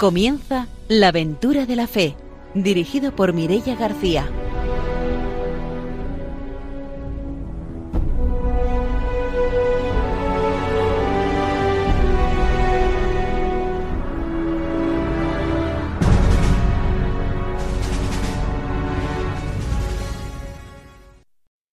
Comienza 0.00 0.66
La 0.88 1.08
aventura 1.08 1.66
de 1.66 1.76
la 1.76 1.86
fe, 1.86 2.16
dirigido 2.54 3.14
por 3.14 3.34
Mirella 3.34 3.74
García. 3.74 4.26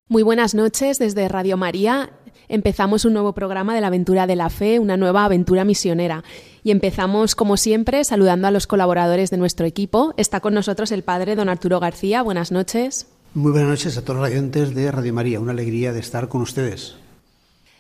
Muy 0.10 0.24
buenas 0.24 0.54
noches 0.54 1.00
desde 1.00 1.30
Radio 1.30 1.56
María 1.56 2.12
empezamos 2.50 3.06
un 3.06 3.14
nuevo 3.14 3.34
programa 3.34 3.76
de 3.76 3.82
la 3.82 3.88
aventura 3.88 4.28
de 4.28 4.36
la 4.36 4.50
fe, 4.50 4.80
una 4.80 4.98
nueva 4.98 5.26
aventura 5.26 5.66
misionera. 5.66 6.24
Y 6.68 6.72
empezamos, 6.72 7.34
como 7.34 7.56
siempre, 7.56 8.04
saludando 8.04 8.46
a 8.46 8.52
los 8.52 8.68
colaboradores 8.68 9.30
de 9.30 9.38
nuestro 9.38 9.66
equipo. 9.66 10.14
Está 10.18 10.42
con 10.42 10.54
nosotros 10.54 10.92
el 10.92 11.02
padre 11.02 11.38
don 11.38 11.48
Arturo 11.48 11.80
García. 11.80 12.22
Buenas 12.22 12.52
noches. 12.52 13.08
Muy 13.34 13.54
buenas 13.54 13.70
noches 13.70 13.98
a 13.98 14.02
todos 14.02 14.20
los 14.20 14.30
oyentes 14.30 14.76
de 14.76 14.92
Radio 14.92 15.14
María. 15.14 15.40
Una 15.40 15.54
alegría 15.54 15.94
de 15.94 16.02
estar 16.02 16.28
con 16.28 16.42
ustedes. 16.42 16.96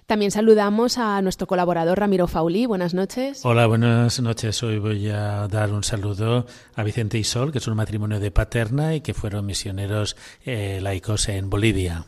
También 0.05 0.31
saludamos 0.31 0.97
a 0.97 1.21
nuestro 1.21 1.47
colaborador 1.47 1.99
Ramiro 1.99 2.29
Fauli. 2.29 2.65
Buenas 2.65 2.93
noches. 2.93 3.41
Hola, 3.43 3.67
buenas 3.67 4.21
noches. 4.21 4.63
Hoy 4.63 4.79
voy 4.79 5.09
a 5.09 5.49
dar 5.49 5.73
un 5.73 5.83
saludo 5.83 6.45
a 6.73 6.83
Vicente 6.83 7.17
y 7.17 7.25
Sol, 7.25 7.51
que 7.51 7.57
es 7.57 7.67
un 7.67 7.75
matrimonio 7.75 8.21
de 8.21 8.31
paterna 8.31 8.95
y 8.95 9.01
que 9.01 9.13
fueron 9.13 9.45
misioneros 9.45 10.15
eh, 10.45 10.79
laicos 10.81 11.27
en 11.27 11.49
Bolivia. 11.49 12.05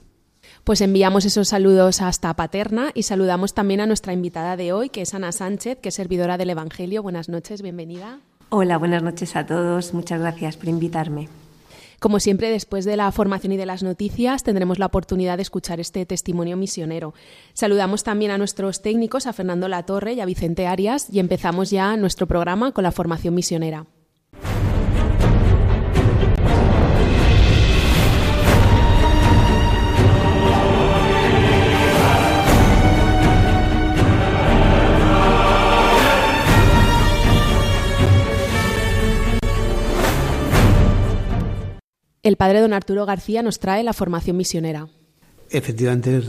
Pues 0.63 0.81
enviamos 0.81 1.25
esos 1.25 1.47
saludos 1.47 2.01
hasta 2.01 2.33
Paterna 2.35 2.91
y 2.93 3.03
saludamos 3.03 3.53
también 3.53 3.81
a 3.81 3.87
nuestra 3.87 4.13
invitada 4.13 4.55
de 4.55 4.71
hoy, 4.71 4.89
que 4.89 5.01
es 5.01 5.13
Ana 5.13 5.31
Sánchez, 5.31 5.79
que 5.79 5.89
es 5.89 5.95
servidora 5.95 6.37
del 6.37 6.51
Evangelio. 6.51 7.01
Buenas 7.01 7.29
noches, 7.29 7.61
bienvenida. 7.61 8.19
Hola, 8.49 8.77
buenas 8.77 9.03
noches 9.03 9.35
a 9.35 9.45
todos. 9.45 9.93
Muchas 9.93 10.19
gracias 10.19 10.57
por 10.57 10.69
invitarme. 10.69 11.29
Como 11.99 12.19
siempre, 12.19 12.49
después 12.49 12.85
de 12.85 12.95
la 12.95 13.11
formación 13.11 13.51
y 13.53 13.57
de 13.57 13.65
las 13.65 13.83
noticias, 13.83 14.43
tendremos 14.43 14.79
la 14.79 14.85
oportunidad 14.85 15.37
de 15.37 15.41
escuchar 15.41 15.81
este 15.81 16.05
testimonio 16.05 16.55
misionero. 16.55 17.13
Saludamos 17.53 18.03
también 18.03 18.31
a 18.31 18.37
nuestros 18.37 18.81
técnicos, 18.81 19.27
a 19.27 19.33
Fernando 19.33 19.67
Latorre 19.67 20.13
y 20.13 20.21
a 20.21 20.25
Vicente 20.25 20.65
Arias, 20.65 21.07
y 21.11 21.19
empezamos 21.19 21.71
ya 21.71 21.97
nuestro 21.97 22.25
programa 22.25 22.71
con 22.71 22.83
la 22.83 22.93
formación 22.93 23.35
misionera. 23.35 23.85
El 42.23 42.35
padre 42.35 42.61
don 42.61 42.73
Arturo 42.73 43.05
García 43.05 43.41
nos 43.41 43.59
trae 43.59 43.83
la 43.83 43.93
formación 43.93 44.37
misionera. 44.37 44.87
Efectivamente, 45.49 46.21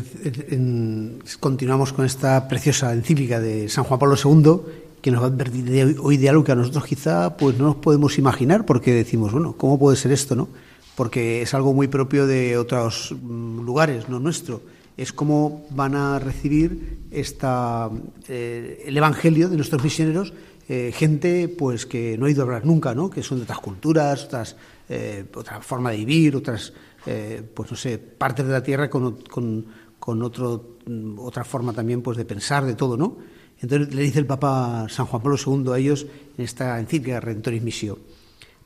continuamos 1.41 1.93
con 1.93 2.07
esta 2.07 2.49
preciosa 2.49 2.93
encíclica 2.93 3.39
de 3.39 3.69
San 3.69 3.85
Juan 3.85 4.01
Pablo 4.01 4.17
II, 4.17 4.61
que 5.03 5.11
nos 5.11 5.21
va 5.21 5.27
a 5.27 5.29
advertir 5.29 5.97
hoy 6.01 6.17
de 6.17 6.29
algo 6.29 6.45
que 6.45 6.53
a 6.53 6.55
nosotros 6.55 6.85
quizá 6.87 7.37
pues 7.37 7.59
no 7.59 7.67
nos 7.67 7.77
podemos 7.77 8.19
imaginar, 8.19 8.65
porque 8.65 8.95
decimos, 8.95 9.33
bueno, 9.33 9.55
¿cómo 9.59 9.79
puede 9.79 9.97
ser 9.97 10.13
esto, 10.13 10.37
no? 10.37 10.49
Porque 10.95 11.43
es 11.43 11.53
algo 11.55 11.75
muy 11.75 11.89
propio 11.89 12.27
de 12.27 12.57
otros 12.57 13.15
mm, 13.21 13.61
lugares, 13.61 14.09
no 14.09 14.21
nuestro. 14.21 14.63
Es 14.97 15.13
cómo 15.13 15.67
van 15.71 15.95
a 15.95 16.19
recibir 16.19 16.99
esta, 17.11 17.91
eh, 18.29 18.85
el 18.87 18.97
Evangelio 18.97 19.49
de 19.49 19.57
nuestros 19.57 19.83
misioneros 19.83 20.33
eh, 20.73 20.93
gente 20.95 21.49
pues 21.49 21.85
que 21.85 22.17
no 22.17 22.27
ha 22.27 22.31
ido 22.31 22.43
a 22.43 22.45
hablar 22.45 22.65
nunca, 22.65 22.95
¿no? 22.95 23.11
que 23.11 23.25
son 23.25 23.39
de 23.39 23.43
otras 23.43 23.59
culturas, 23.59 24.27
otras 24.27 24.55
eh, 24.93 25.25
otra 25.37 25.61
forma 25.63 25.93
de 25.93 25.99
vivir, 25.99 26.35
otras, 26.35 26.73
eh, 27.07 27.49
pues 27.55 27.71
no 27.71 27.77
sé, 27.77 27.97
partes 27.97 28.45
de 28.45 28.53
la 28.53 28.61
tierra 28.61 28.91
con, 28.91 29.23
con, 29.23 30.23
otro, 30.23 30.79
mm, 30.85 31.17
otra 31.21 31.45
forma 31.45 31.73
también 31.73 32.03
pues 32.03 32.19
de 32.19 32.25
pensar, 32.25 32.65
de 32.67 32.75
todo, 32.75 32.97
¿no? 32.97 33.17
Entonces 33.61 33.95
le 33.95 34.03
dice 34.03 34.19
el 34.19 34.27
Papa 34.27 34.87
San 34.89 35.07
Juan 35.07 35.23
Pablo 35.23 35.39
II 35.39 35.73
a 35.73 35.79
ellos 35.79 36.09
en 36.37 36.45
esta 36.45 36.81
encíclica 36.81 37.21
Redentoris 37.21 37.63
Missio. 37.63 38.01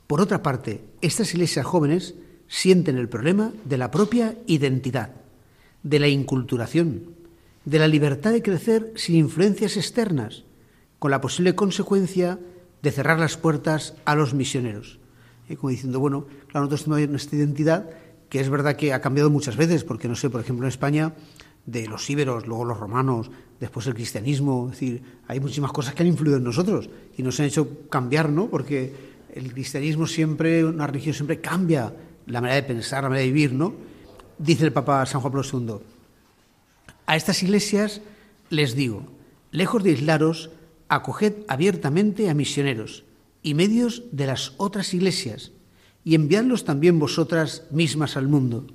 Por 0.07 0.19
otra 0.19 0.41
parte, 0.41 0.83
estas 0.99 1.31
iglesias 1.35 1.63
jóvenes 1.63 2.15
sienten 2.47 2.97
el 2.97 3.07
problema 3.07 3.53
de 3.63 3.77
la 3.77 3.91
propia 3.91 4.35
identidad, 4.47 5.11
de 5.83 5.99
la 5.99 6.07
inculturación, 6.07 7.03
de 7.65 7.77
la 7.77 7.87
libertad 7.87 8.31
de 8.31 8.41
crecer 8.41 8.93
sin 8.95 9.15
influencias 9.15 9.77
externas, 9.77 10.43
con 10.97 11.11
la 11.11 11.21
posible 11.21 11.53
consecuencia 11.53 12.39
de 12.81 12.91
cerrar 12.91 13.19
las 13.19 13.37
puertas 13.37 13.93
a 14.05 14.15
los 14.15 14.33
misioneros 14.33 15.04
como 15.55 15.69
diciendo, 15.69 15.99
bueno, 15.99 16.25
claro, 16.47 16.65
nosotros 16.65 16.85
tenemos 16.85 17.09
nuestra 17.09 17.37
identidad, 17.37 17.89
que 18.29 18.39
es 18.39 18.49
verdad 18.49 18.75
que 18.75 18.93
ha 18.93 19.01
cambiado 19.01 19.29
muchas 19.29 19.55
veces, 19.55 19.83
porque 19.83 20.07
no 20.07 20.15
sé, 20.15 20.29
por 20.29 20.41
ejemplo, 20.41 20.65
en 20.65 20.69
España, 20.69 21.13
de 21.65 21.87
los 21.87 22.09
íberos, 22.09 22.47
luego 22.47 22.65
los 22.65 22.79
romanos, 22.79 23.31
después 23.59 23.87
el 23.87 23.95
cristianismo, 23.95 24.69
es 24.71 24.79
decir, 24.79 25.03
hay 25.27 25.39
muchísimas 25.39 25.71
cosas 25.71 25.93
que 25.93 26.03
han 26.03 26.07
influido 26.07 26.37
en 26.37 26.43
nosotros 26.43 26.89
y 27.17 27.23
nos 27.23 27.39
han 27.39 27.47
hecho 27.47 27.87
cambiar, 27.89 28.29
¿no? 28.29 28.47
Porque 28.47 28.93
el 29.33 29.51
cristianismo 29.53 30.07
siempre, 30.07 30.63
una 30.63 30.87
religión 30.87 31.13
siempre 31.13 31.41
cambia 31.41 31.93
la 32.27 32.41
manera 32.41 32.61
de 32.61 32.67
pensar, 32.67 33.03
la 33.03 33.09
manera 33.09 33.25
de 33.25 33.31
vivir, 33.31 33.53
¿no? 33.53 33.73
Dice 34.37 34.65
el 34.65 34.73
Papa 34.73 35.05
San 35.05 35.21
Juan 35.21 35.33
Pablo 35.33 35.47
II, 35.51 35.75
a 37.07 37.15
estas 37.15 37.41
iglesias 37.43 38.01
les 38.49 38.75
digo, 38.75 39.03
lejos 39.51 39.83
de 39.83 39.91
aislaros, 39.91 40.51
acoged 40.87 41.33
abiertamente 41.47 42.29
a 42.29 42.33
misioneros, 42.33 43.05
y 43.45 43.53
medios 43.53 44.01
de 44.11 44.25
las 44.25 44.53
otras 44.57 44.95
iglesias, 44.95 45.51
y 46.03 46.15
enviadlos 46.15 46.65
también 46.65 46.97
vosotras 46.97 47.67
mismas 47.69 48.17
al 48.17 48.27
mundo. 48.27 48.65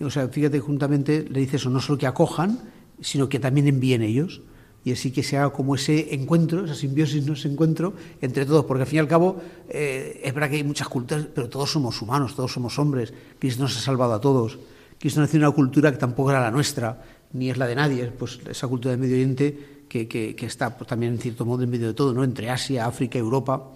O 0.00 0.08
sea, 0.08 0.28
fíjate, 0.28 0.60
juntamente 0.60 1.26
le 1.28 1.40
dice 1.40 1.56
eso, 1.56 1.68
no 1.68 1.78
solo 1.78 1.98
que 1.98 2.06
acojan, 2.06 2.58
sino 3.02 3.28
que 3.28 3.38
también 3.38 3.68
envíen 3.68 4.00
ellos. 4.00 4.40
Y 4.82 4.92
así 4.92 5.10
que 5.10 5.22
se 5.22 5.36
haga 5.36 5.50
como 5.50 5.74
ese 5.74 6.14
encuentro, 6.14 6.64
esa 6.64 6.74
simbiosis, 6.74 7.26
no 7.26 7.34
ese 7.34 7.48
encuentro 7.48 7.92
entre 8.22 8.46
todos, 8.46 8.64
porque 8.64 8.84
al 8.84 8.88
fin 8.88 8.96
y 8.96 9.00
al 9.00 9.08
cabo 9.08 9.42
eh, 9.68 10.22
es 10.24 10.32
verdad 10.32 10.48
que 10.48 10.56
hay 10.56 10.64
muchas 10.64 10.88
culturas, 10.88 11.26
pero 11.34 11.50
todos 11.50 11.70
somos 11.70 12.00
humanos, 12.00 12.34
todos 12.34 12.50
somos 12.50 12.78
hombres. 12.78 13.12
Cristo 13.38 13.62
nos 13.62 13.76
ha 13.76 13.80
salvado 13.80 14.14
a 14.14 14.22
todos. 14.22 14.58
Cristo 14.98 15.20
nació 15.20 15.36
en 15.36 15.44
una 15.44 15.54
cultura 15.54 15.92
que 15.92 15.98
tampoco 15.98 16.30
era 16.30 16.40
la 16.40 16.50
nuestra, 16.50 17.02
ni 17.34 17.50
es 17.50 17.58
la 17.58 17.66
de 17.66 17.74
nadie, 17.74 18.06
pues 18.06 18.40
esa 18.48 18.68
cultura 18.68 18.92
del 18.92 19.00
Medio 19.00 19.16
Oriente 19.16 19.81
que, 19.92 20.34
está 20.40 20.76
pues, 20.76 20.88
también 20.88 21.12
en 21.12 21.18
cierto 21.18 21.44
modo 21.44 21.62
en 21.62 21.70
medio 21.70 21.88
de 21.88 21.94
todo, 21.94 22.14
¿no? 22.14 22.24
entre 22.24 22.50
Asia, 22.50 22.86
África, 22.86 23.18
Europa. 23.18 23.72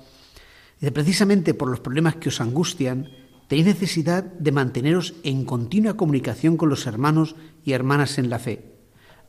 Precisamente 0.80 1.54
por 1.54 1.68
los 1.68 1.80
problemas 1.80 2.16
que 2.16 2.30
os 2.30 2.40
angustian, 2.40 3.08
tenéis 3.48 3.66
necesidad 3.66 4.24
de 4.24 4.52
manteneros 4.52 5.14
en 5.22 5.44
continua 5.44 5.96
comunicación 5.96 6.56
con 6.56 6.68
los 6.68 6.86
hermanos 6.86 7.36
y 7.64 7.72
hermanas 7.72 8.18
en 8.18 8.30
la 8.30 8.38
fe. 8.38 8.64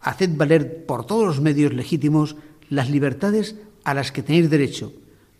Haced 0.01 0.37
valer 0.37 0.85
por 0.85 1.05
todos 1.05 1.25
los 1.25 1.41
medios 1.41 1.73
legítimos 1.73 2.35
las 2.69 2.89
libertades 2.89 3.55
a 3.83 3.93
las 3.93 4.11
que 4.11 4.23
tenéis 4.23 4.49
derecho, 4.49 4.93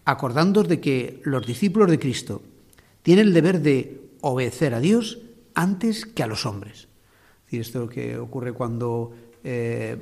acordándoos 0.05 0.67
de 0.67 0.79
que 0.79 1.21
los 1.23 1.45
discípulos 1.45 1.89
de 1.89 1.99
Cristo 1.99 2.41
tienen 3.03 3.27
el 3.27 3.33
deber 3.33 3.61
de 3.61 4.09
obedecer 4.21 4.73
a 4.73 4.79
Dios 4.79 5.19
antes 5.53 6.05
que 6.05 6.23
a 6.23 6.27
los 6.27 6.45
hombres. 6.45 6.87
Esto 7.49 7.79
es 7.79 7.85
lo 7.85 7.89
que 7.89 8.17
ocurre 8.17 8.51
cuando 8.51 9.13
eh, 9.49 9.95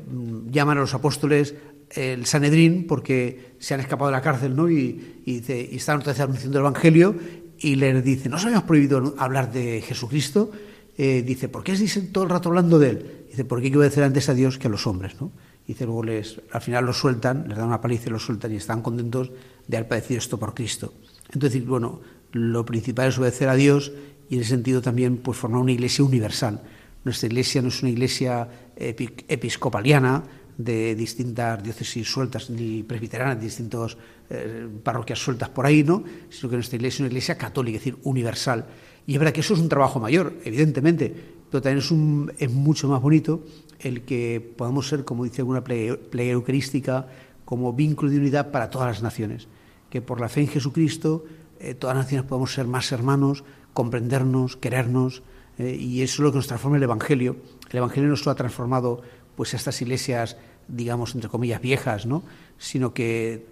llaman 0.50 0.80
a 0.80 0.82
los 0.82 0.96
apóstoles 0.96 1.54
el 1.92 2.26
Sanedrín 2.26 2.88
porque 2.88 3.54
se 3.60 3.76
han 3.76 3.80
escapado 3.80 4.10
de 4.10 4.18
la 4.18 4.22
cárcel 4.24 4.56
¿no? 4.56 4.72
y, 4.72 5.22
y, 5.24 5.44
y 5.48 5.76
están 5.76 6.00
otra 6.00 6.14
vez 6.14 6.20
anunciando 6.20 6.58
el 6.58 6.64
Evangelio 6.64 7.16
y 7.60 7.76
les 7.76 8.04
dice, 8.04 8.28
¿no 8.28 8.38
os 8.38 8.44
habíamos 8.44 8.64
prohibido 8.64 9.14
hablar 9.20 9.54
de 9.54 9.84
Jesucristo? 9.84 10.50
Eh, 10.98 11.22
dice, 11.22 11.48
¿por 11.48 11.64
qué 11.64 11.74
dicen 11.74 12.12
todo 12.12 12.24
el 12.24 12.32
rato 12.32 12.50
hablando 12.50 12.80
de 12.80 12.90
él? 12.90 13.26
Dice, 13.30 13.46
porque 13.46 13.66
hay 13.66 13.72
que 13.72 13.78
obedecer 13.78 14.04
antes 14.04 14.30
a 14.30 14.34
Dios 14.34 14.58
que 14.58 14.66
a 14.66 14.72
los 14.72 14.88
hombres. 14.88 15.22
¿no? 15.22 15.32
Dice, 15.68 15.86
luego 15.86 16.02
les, 16.02 16.42
al 16.52 16.62
final 16.62 16.84
los 16.84 16.98
sueltan, 16.98 17.48
les 17.48 17.56
dan 17.56 17.68
una 17.68 17.82
paliza 17.82 18.10
y 18.10 18.14
los 18.14 18.26
sueltan 18.26 18.52
y 18.52 18.56
están 18.56 18.82
contentos 18.82 19.32
de 19.68 19.78
haber 19.78 19.88
padecido 19.88 20.18
esto 20.18 20.40
por 20.40 20.56
Cristo. 20.56 20.96
Entonces, 21.32 21.64
bueno, 21.64 22.02
lo 22.32 22.66
principal 22.66 23.10
es 23.10 23.20
obedecer 23.20 23.50
a 23.50 23.54
Dios 23.54 23.92
y 24.28 24.36
en 24.38 24.42
ese 24.42 24.50
sentido 24.50 24.82
también 24.82 25.18
pues, 25.18 25.38
formar 25.38 25.62
una 25.62 25.72
iglesia 25.72 26.04
universal 26.04 26.64
nuestra 27.06 27.28
iglesia 27.28 27.62
no 27.62 27.70
es 27.70 27.82
una 27.82 27.92
iglesia 27.92 28.50
episcopaliana 28.76 30.24
de 30.58 30.96
distintas 30.96 31.62
diócesis 31.62 32.08
sueltas 32.08 32.50
ni 32.50 32.84
presbiteranas, 32.84 33.38
de 33.38 33.44
distintas 33.44 33.98
eh, 34.30 34.68
parroquias 34.84 35.20
sueltas 35.20 35.50
por 35.50 35.66
ahí, 35.66 35.84
¿no? 35.84 36.04
sino 36.30 36.50
que 36.50 36.56
nuestra 36.56 36.78
iglesia 36.78 36.98
es 36.98 37.00
una 37.02 37.10
iglesia 37.10 37.38
católica, 37.38 37.78
es 37.78 37.84
decir, 37.84 38.00
universal. 38.04 38.66
Y 39.06 39.14
es 39.14 39.20
verdad 39.20 39.34
que 39.34 39.42
eso 39.42 39.54
es 39.54 39.60
un 39.60 39.70
trabajo 39.70 40.00
mayor, 40.00 40.34
evidentemente, 40.44 41.14
pero 41.50 41.62
también 41.62 42.32
es, 42.38 42.52
mucho 42.52 42.88
más 42.88 43.02
bonito 43.02 43.44
el 43.80 44.02
que 44.02 44.54
podamos 44.58 44.88
ser, 44.88 45.04
como 45.04 45.26
dice 45.26 45.42
alguna 45.42 45.64
plegaria 45.64 46.32
eucarística, 46.32 47.08
como 47.44 47.74
vínculo 47.74 48.10
de 48.12 48.18
unidad 48.18 48.52
para 48.52 48.70
todas 48.70 48.88
las 48.88 49.04
naciones. 49.04 49.48
Que 49.90 50.02
por 50.02 50.20
la 50.20 50.30
fe 50.30 50.42
en 50.42 50.48
Jesucristo 50.48 51.26
eh, 51.60 51.76
todas 51.76 51.96
las 51.96 52.06
naciones 52.06 52.28
podamos 52.28 52.54
ser 52.54 52.66
más 52.66 52.92
hermanos, 52.92 53.44
comprendernos, 53.74 54.58
querernos, 54.58 55.22
eh, 55.58 55.76
y 55.80 56.02
eso 56.02 56.16
es 56.16 56.20
lo 56.20 56.32
que 56.32 56.38
nos 56.38 56.48
transforma 56.48 56.78
el 56.78 56.84
Evangelio. 56.84 57.38
El 57.70 57.78
Evangelio 57.78 58.10
nos 58.10 58.26
lo 58.26 58.32
ha 58.32 58.36
transformado 58.36 59.02
pues 59.36 59.54
estas 59.54 59.82
iglesias 59.82 60.38
digamos, 60.68 61.16
entre 61.16 61.30
comillas, 61.30 61.62
viejas, 61.62 62.06
¿no? 62.06 62.24
sino 62.58 62.94
que 62.94 63.48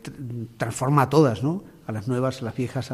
transforma 0.57 1.03
a 1.03 1.09
todas, 1.09 1.43
¿no? 1.43 1.63
a 1.85 1.91
las 1.91 2.07
nuevas, 2.07 2.41
a 2.41 2.45
las 2.45 2.55
viejas, 2.55 2.91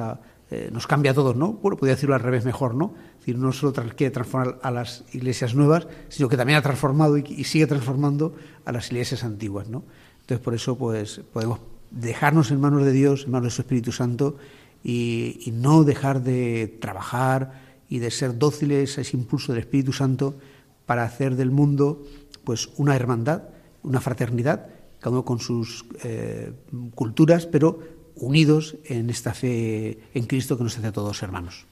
eh, 0.51 0.69
nos 0.71 0.87
cambia 0.87 1.11
a 1.11 1.13
todos, 1.13 1.35
¿no? 1.35 1.53
Bueno, 1.53 1.77
podría 1.77 1.95
decirlo 1.95 2.15
al 2.15 2.21
revés 2.21 2.43
mejor, 2.43 2.73
¿no? 2.73 2.95
Es 3.13 3.19
decir, 3.19 3.37
no 3.37 3.53
solo 3.53 3.71
quiere 3.95 4.09
transformar 4.11 4.59
a 4.63 4.71
las 4.71 5.03
iglesias 5.13 5.53
nuevas, 5.53 5.87
sino 6.09 6.27
que 6.27 6.37
también 6.37 6.57
ha 6.57 6.63
transformado 6.63 7.17
y, 7.17 7.43
sigue 7.43 7.67
transformando 7.67 8.35
a 8.65 8.71
las 8.71 8.87
iglesias 8.87 9.23
antiguas, 9.23 9.69
¿no? 9.69 9.83
Entonces, 10.21 10.43
por 10.43 10.55
eso, 10.55 10.75
pues, 10.75 11.21
podemos 11.31 11.59
dejarnos 11.91 12.49
en 12.49 12.59
manos 12.59 12.83
de 12.83 12.91
Dios, 12.91 13.25
en 13.25 13.31
manos 13.31 13.45
de 13.45 13.51
su 13.51 13.61
Espíritu 13.61 13.91
Santo, 13.91 14.37
y 14.83 15.51
no 15.53 15.83
dejar 15.83 16.23
de 16.23 16.77
trabajar 16.79 17.68
y 17.89 17.99
de 17.99 18.11
ser 18.11 18.37
dóciles 18.37 18.97
a 18.97 19.01
ese 19.01 19.17
impulso 19.17 19.51
del 19.51 19.61
Espíritu 19.61 19.91
Santo 19.91 20.37
para 20.85 21.03
hacer 21.03 21.35
del 21.35 21.51
mundo, 21.51 22.05
pues, 22.43 22.69
una 22.77 22.95
hermandad, 22.95 23.43
una 23.83 23.99
fraternidad, 23.99 24.67
cada 24.99 25.11
uno 25.11 25.25
con 25.25 25.39
sus 25.39 25.85
eh, 26.03 26.53
culturas, 26.95 27.45
pero 27.45 27.79
unidos 28.15 28.75
en 28.85 29.09
esta 29.09 29.33
fe 29.33 29.99
en 30.13 30.25
Cristo 30.25 30.57
que 30.57 30.63
nos 30.63 30.77
hace 30.77 30.87
a 30.87 30.91
todos 30.91 31.21
hermanos. 31.23 31.65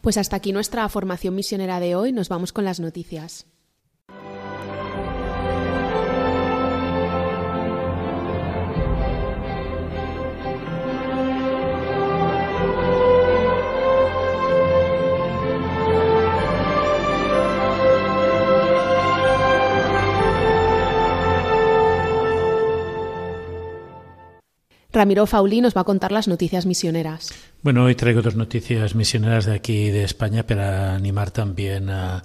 Pues 0.00 0.16
hasta 0.16 0.36
aquí 0.36 0.52
nuestra 0.52 0.88
formación 0.88 1.34
misionera 1.34 1.80
de 1.80 1.96
hoy. 1.96 2.12
Nos 2.12 2.28
vamos 2.28 2.52
con 2.52 2.64
las 2.64 2.78
noticias. 2.78 3.46
Ramiro 24.98 25.26
Fauli 25.26 25.60
nos 25.60 25.76
va 25.76 25.82
a 25.82 25.84
contar 25.84 26.10
las 26.10 26.26
noticias 26.26 26.66
misioneras. 26.66 27.30
Bueno, 27.62 27.84
hoy 27.84 27.94
traigo 27.94 28.20
dos 28.20 28.34
noticias 28.34 28.96
misioneras 28.96 29.46
de 29.46 29.54
aquí 29.54 29.90
de 29.90 30.02
España 30.02 30.42
para 30.44 30.96
animar 30.96 31.30
también 31.30 31.88
a 31.88 32.24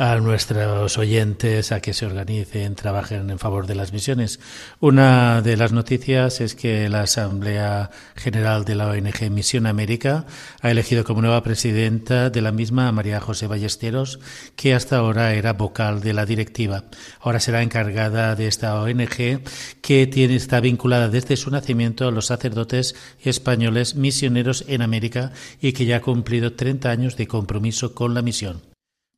a 0.00 0.16
nuestros 0.16 0.96
oyentes 0.96 1.72
a 1.72 1.80
que 1.80 1.92
se 1.92 2.06
organicen, 2.06 2.74
trabajen 2.74 3.28
en 3.28 3.38
favor 3.38 3.66
de 3.66 3.74
las 3.74 3.92
misiones. 3.92 4.40
Una 4.80 5.42
de 5.42 5.58
las 5.58 5.72
noticias 5.72 6.40
es 6.40 6.54
que 6.54 6.88
la 6.88 7.02
Asamblea 7.02 7.90
General 8.16 8.64
de 8.64 8.76
la 8.76 8.88
ONG 8.88 9.30
Misión 9.30 9.66
América 9.66 10.24
ha 10.62 10.70
elegido 10.70 11.04
como 11.04 11.20
nueva 11.20 11.42
presidenta 11.42 12.30
de 12.30 12.40
la 12.40 12.50
misma 12.50 12.88
a 12.88 12.92
María 12.92 13.20
José 13.20 13.46
Ballesteros, 13.46 14.20
que 14.56 14.72
hasta 14.72 14.96
ahora 14.96 15.34
era 15.34 15.52
vocal 15.52 16.00
de 16.00 16.14
la 16.14 16.24
directiva. 16.24 16.84
Ahora 17.20 17.38
será 17.38 17.62
encargada 17.62 18.34
de 18.36 18.46
esta 18.46 18.80
ONG 18.80 19.42
que 19.82 20.06
tiene, 20.06 20.34
está 20.34 20.60
vinculada 20.60 21.10
desde 21.10 21.36
su 21.36 21.50
nacimiento 21.50 22.08
a 22.08 22.10
los 22.10 22.24
sacerdotes 22.24 22.94
españoles 23.22 23.96
misioneros 23.96 24.64
en 24.66 24.80
América 24.80 25.32
y 25.60 25.74
que 25.74 25.84
ya 25.84 25.96
ha 25.96 26.00
cumplido 26.00 26.54
30 26.54 26.90
años 26.90 27.18
de 27.18 27.26
compromiso 27.26 27.94
con 27.94 28.14
la 28.14 28.22
misión. 28.22 28.69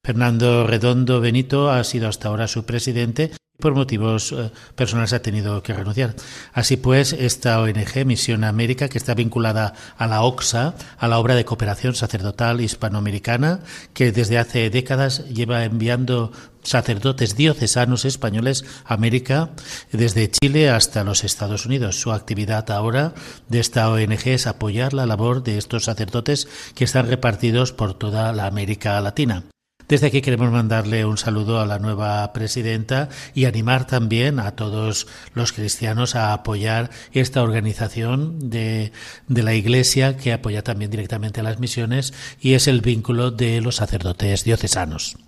Fernando 0.05 0.67
Redondo 0.67 1.21
Benito 1.21 1.71
ha 1.71 1.85
sido 1.85 2.09
hasta 2.09 2.27
ahora 2.27 2.49
su 2.49 2.65
presidente 2.65 3.31
y 3.57 3.63
por 3.63 3.77
motivos 3.77 4.33
eh, 4.33 4.51
personales 4.75 5.13
ha 5.13 5.23
tenido 5.23 5.63
que 5.63 5.73
renunciar. 5.73 6.17
Así 6.53 6.77
pues, 6.77 7.13
esta 7.13 7.61
ONG 7.61 8.05
Misión 8.05 8.43
América, 8.43 8.89
que 8.89 8.99
está 8.99 9.15
vinculada 9.15 9.75
a 9.97 10.09
la 10.09 10.23
OXA, 10.23 10.75
a 10.99 11.07
la 11.07 11.21
obra 11.21 11.37
de 11.37 11.45
cooperación 11.45 11.95
sacerdotal 11.95 12.61
hispanoamericana, 12.61 13.61
que 13.95 14.11
desde 14.11 14.39
hace 14.39 14.71
décadas 14.71 15.29
lleva 15.29 15.65
enviando 15.65 16.33
sacerdotes 16.65 17.37
diocesanos 17.37 18.05
españoles 18.05 18.65
a 18.85 18.95
América, 18.95 19.51
desde 19.93 20.33
Chile 20.33 20.69
hasta 20.69 21.05
los 21.05 21.23
Estados 21.23 21.65
Unidos. 21.65 22.01
Su 22.01 22.11
actividad 22.11 22.69
ahora 22.73 23.15
de 23.49 23.61
esta 23.61 23.89
ONG 23.89 24.27
es 24.27 24.49
apoyar 24.49 24.95
la 24.95 25.07
labor 25.07 25.45
de 25.45 25.59
estos 25.59 25.85
sacerdotes 25.85 26.49
que 26.75 26.83
están 26.83 27.07
repartidos 27.07 27.71
por 27.73 27.95
toda 27.95 28.33
la 28.33 28.47
América 28.47 29.01
Latina. 29.01 29.45
Desde 29.93 30.07
aquí 30.07 30.23
queremos 30.23 30.51
mandarle 30.51 31.05
un 31.05 31.19
saludo 31.19 31.61
a 31.61 31.67
la 31.67 31.79
nueva 31.79 32.33
presidenta 32.33 33.11
y 33.35 33.45
animar 33.45 33.87
también 33.87 34.41
a 34.41 34.53
todos 34.53 35.07
los 35.35 35.53
cristianos 35.53 36.15
a 36.15 36.33
apoyar 36.33 36.89
esta 37.13 37.43
organización 37.43 38.49
de, 38.49 38.91
la 39.29 39.53
Iglesia 39.53 40.17
que 40.17 40.33
apoya 40.33 40.65
también 40.65 40.91
directamente 40.91 41.41
a 41.41 41.43
las 41.43 41.61
misiones 41.61 42.15
y 42.41 42.55
es 42.55 42.69
el 42.69 42.81
vínculo 42.81 43.33
de 43.33 43.61
los 43.61 43.77
sacerdotes 43.77 44.45
diocesanos. 44.45 45.19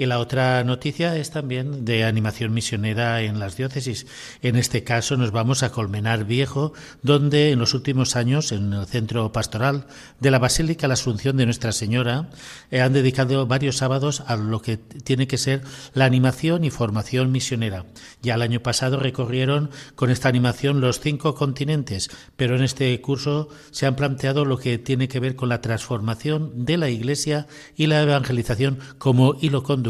Y 0.00 0.06
la 0.06 0.18
otra 0.18 0.64
noticia 0.64 1.14
es 1.18 1.30
también 1.30 1.84
de 1.84 2.04
animación 2.04 2.54
misionera 2.54 3.20
en 3.20 3.38
las 3.38 3.58
diócesis. 3.58 4.06
En 4.40 4.56
este 4.56 4.82
caso 4.82 5.18
nos 5.18 5.30
vamos 5.30 5.62
a 5.62 5.72
Colmenar 5.72 6.24
Viejo, 6.24 6.72
donde 7.02 7.50
en 7.50 7.58
los 7.58 7.74
últimos 7.74 8.16
años, 8.16 8.50
en 8.50 8.72
el 8.72 8.86
centro 8.86 9.30
pastoral 9.30 9.84
de 10.18 10.30
la 10.30 10.38
Basílica 10.38 10.88
la 10.88 10.94
Asunción 10.94 11.36
de 11.36 11.44
Nuestra 11.44 11.72
Señora, 11.72 12.30
eh, 12.70 12.80
han 12.80 12.94
dedicado 12.94 13.46
varios 13.46 13.76
sábados 13.76 14.22
a 14.26 14.36
lo 14.36 14.62
que 14.62 14.78
tiene 14.78 15.26
que 15.26 15.36
ser 15.36 15.60
la 15.92 16.06
animación 16.06 16.64
y 16.64 16.70
formación 16.70 17.30
misionera. 17.30 17.84
Ya 18.22 18.36
el 18.36 18.42
año 18.42 18.60
pasado 18.60 19.00
recorrieron 19.00 19.68
con 19.96 20.08
esta 20.08 20.30
animación 20.30 20.80
los 20.80 21.00
cinco 21.00 21.34
continentes, 21.34 22.08
pero 22.38 22.56
en 22.56 22.62
este 22.62 22.98
curso 23.02 23.50
se 23.70 23.84
han 23.84 23.96
planteado 23.96 24.46
lo 24.46 24.56
que 24.56 24.78
tiene 24.78 25.08
que 25.08 25.20
ver 25.20 25.36
con 25.36 25.50
la 25.50 25.60
transformación 25.60 26.64
de 26.64 26.78
la 26.78 26.88
Iglesia 26.88 27.48
y 27.76 27.86
la 27.86 28.00
evangelización 28.00 28.78
como 28.96 29.36
hilo 29.42 29.62
conductor 29.62 29.89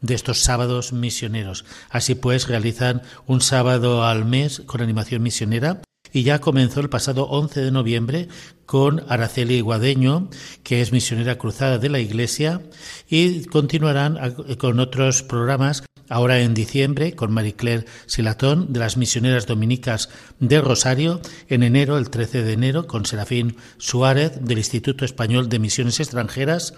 de 0.00 0.14
estos 0.14 0.40
sábados 0.40 0.92
misioneros. 0.92 1.64
Así 1.90 2.14
pues, 2.14 2.48
realizan 2.48 3.02
un 3.26 3.40
sábado 3.40 4.04
al 4.04 4.24
mes 4.24 4.62
con 4.66 4.80
animación 4.80 5.22
misionera 5.22 5.82
y 6.12 6.22
ya 6.22 6.40
comenzó 6.40 6.80
el 6.80 6.88
pasado 6.88 7.24
11 7.28 7.60
de 7.60 7.70
noviembre 7.70 8.28
con 8.66 9.04
Araceli 9.08 9.60
Guadeño, 9.60 10.28
que 10.62 10.80
es 10.80 10.92
misionera 10.92 11.38
cruzada 11.38 11.78
de 11.78 11.88
la 11.88 12.00
Iglesia, 12.00 12.62
y 13.08 13.44
continuarán 13.44 14.18
con 14.58 14.80
otros 14.80 15.22
programas 15.22 15.84
ahora 16.08 16.40
en 16.40 16.54
diciembre 16.54 17.14
con 17.14 17.32
Marie 17.32 17.54
Claire 17.54 17.86
Silatón 18.06 18.72
de 18.72 18.80
las 18.80 18.96
misioneras 18.96 19.46
dominicas 19.46 20.10
de 20.40 20.60
Rosario, 20.60 21.20
en 21.48 21.62
enero, 21.62 21.96
el 21.96 22.10
13 22.10 22.42
de 22.42 22.52
enero, 22.52 22.86
con 22.86 23.06
Serafín 23.06 23.56
Suárez 23.78 24.32
del 24.40 24.58
Instituto 24.58 25.04
Español 25.04 25.48
de 25.48 25.60
Misiones 25.60 26.00
Extranjeras, 26.00 26.74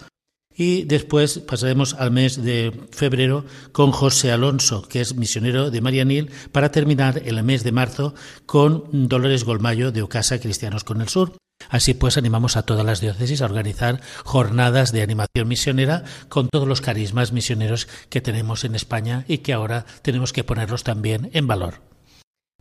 y 0.56 0.84
después 0.84 1.38
pasaremos 1.40 1.94
al 1.94 2.10
mes 2.10 2.42
de 2.42 2.72
febrero 2.90 3.44
con 3.72 3.92
José 3.92 4.32
Alonso, 4.32 4.82
que 4.82 5.00
es 5.00 5.16
misionero 5.16 5.70
de 5.70 5.80
Marianil, 5.80 6.30
para 6.52 6.70
terminar 6.70 7.22
el 7.24 7.42
mes 7.42 7.64
de 7.64 7.72
marzo 7.72 8.14
con 8.46 9.08
Dolores 9.08 9.44
Golmayo 9.44 9.92
de 9.92 10.02
Ocasa 10.02 10.40
Cristianos 10.40 10.84
con 10.84 11.00
el 11.00 11.08
Sur. 11.08 11.36
Así 11.68 11.94
pues, 11.94 12.16
animamos 12.16 12.56
a 12.56 12.64
todas 12.64 12.84
las 12.84 13.00
diócesis 13.00 13.40
a 13.40 13.46
organizar 13.46 14.00
jornadas 14.24 14.92
de 14.92 15.02
animación 15.02 15.48
misionera 15.48 16.04
con 16.28 16.48
todos 16.48 16.66
los 16.66 16.80
carismas 16.80 17.32
misioneros 17.32 17.88
que 18.08 18.20
tenemos 18.20 18.64
en 18.64 18.74
España 18.74 19.24
y 19.28 19.38
que 19.38 19.52
ahora 19.52 19.86
tenemos 20.02 20.32
que 20.32 20.44
ponerlos 20.44 20.84
también 20.84 21.30
en 21.32 21.46
valor. 21.46 21.80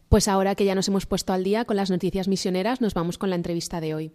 Pues 0.10 0.27
ahora 0.27 0.55
que 0.55 0.65
ya 0.65 0.75
nos 0.75 0.88
hemos 0.88 1.05
puesto 1.05 1.33
al 1.33 1.43
día 1.43 1.65
con 1.65 1.77
las 1.77 1.89
noticias 1.89 2.27
misioneras, 2.27 2.81
nos 2.81 2.93
vamos 2.93 3.17
con 3.17 3.29
la 3.29 3.38
entrevista 3.38 3.79
de 3.79 3.95
hoy. 3.95 4.12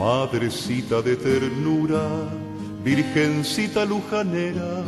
Madrecita 0.00 1.02
de 1.02 1.14
ternura, 1.14 2.00
virgencita 2.82 3.84
lujanera, 3.84 4.82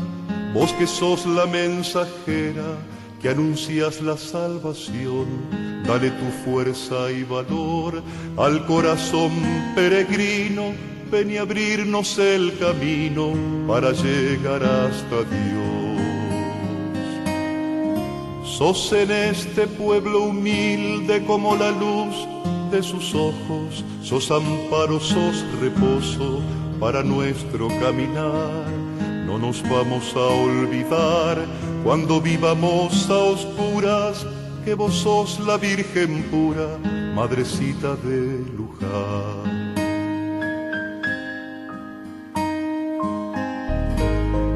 vos 0.55 0.73
que 0.73 0.87
sos 0.87 1.27
la 1.27 1.45
mensajera 1.45 2.79
que 3.21 3.29
anuncias 3.29 4.01
la 4.01 4.17
salvación, 4.17 5.27
dale 5.87 6.13
tu 6.13 6.25
fuerza 6.47 7.13
y 7.13 7.25
valor 7.25 8.03
al 8.39 8.65
corazón 8.65 9.33
peregrino, 9.75 10.73
ven 11.11 11.31
y 11.31 11.37
abrirnos 11.37 12.17
el 12.17 12.59
camino 12.59 13.35
para 13.69 13.93
llegar 13.93 14.65
hasta 14.65 15.25
Dios. 15.37 16.01
Sos 18.47 18.91
en 18.95 19.11
este 19.11 19.67
pueblo 19.67 20.23
humilde 20.23 21.23
como 21.27 21.55
la 21.55 21.71
luz 21.71 22.32
de 22.73 22.83
sus 22.83 23.15
ojos, 23.15 23.85
sos 24.03 24.31
amparo, 24.31 24.99
sos 24.99 25.45
reposo 25.61 26.41
para 26.81 27.03
nuestro 27.03 27.69
caminar. 27.69 28.67
No 29.27 29.39
nos 29.39 29.63
vamos 29.69 30.15
a 30.17 30.21
olvidar 30.21 31.37
cuando 31.85 32.19
vivamos 32.19 33.11
a 33.11 33.19
oscuras 33.19 34.27
que 34.65 34.73
vos 34.73 34.95
sos 34.95 35.39
la 35.41 35.59
Virgen 35.59 36.23
pura, 36.31 36.79
madrecita 37.15 37.95
de 37.97 38.43
Luján. 38.57 39.75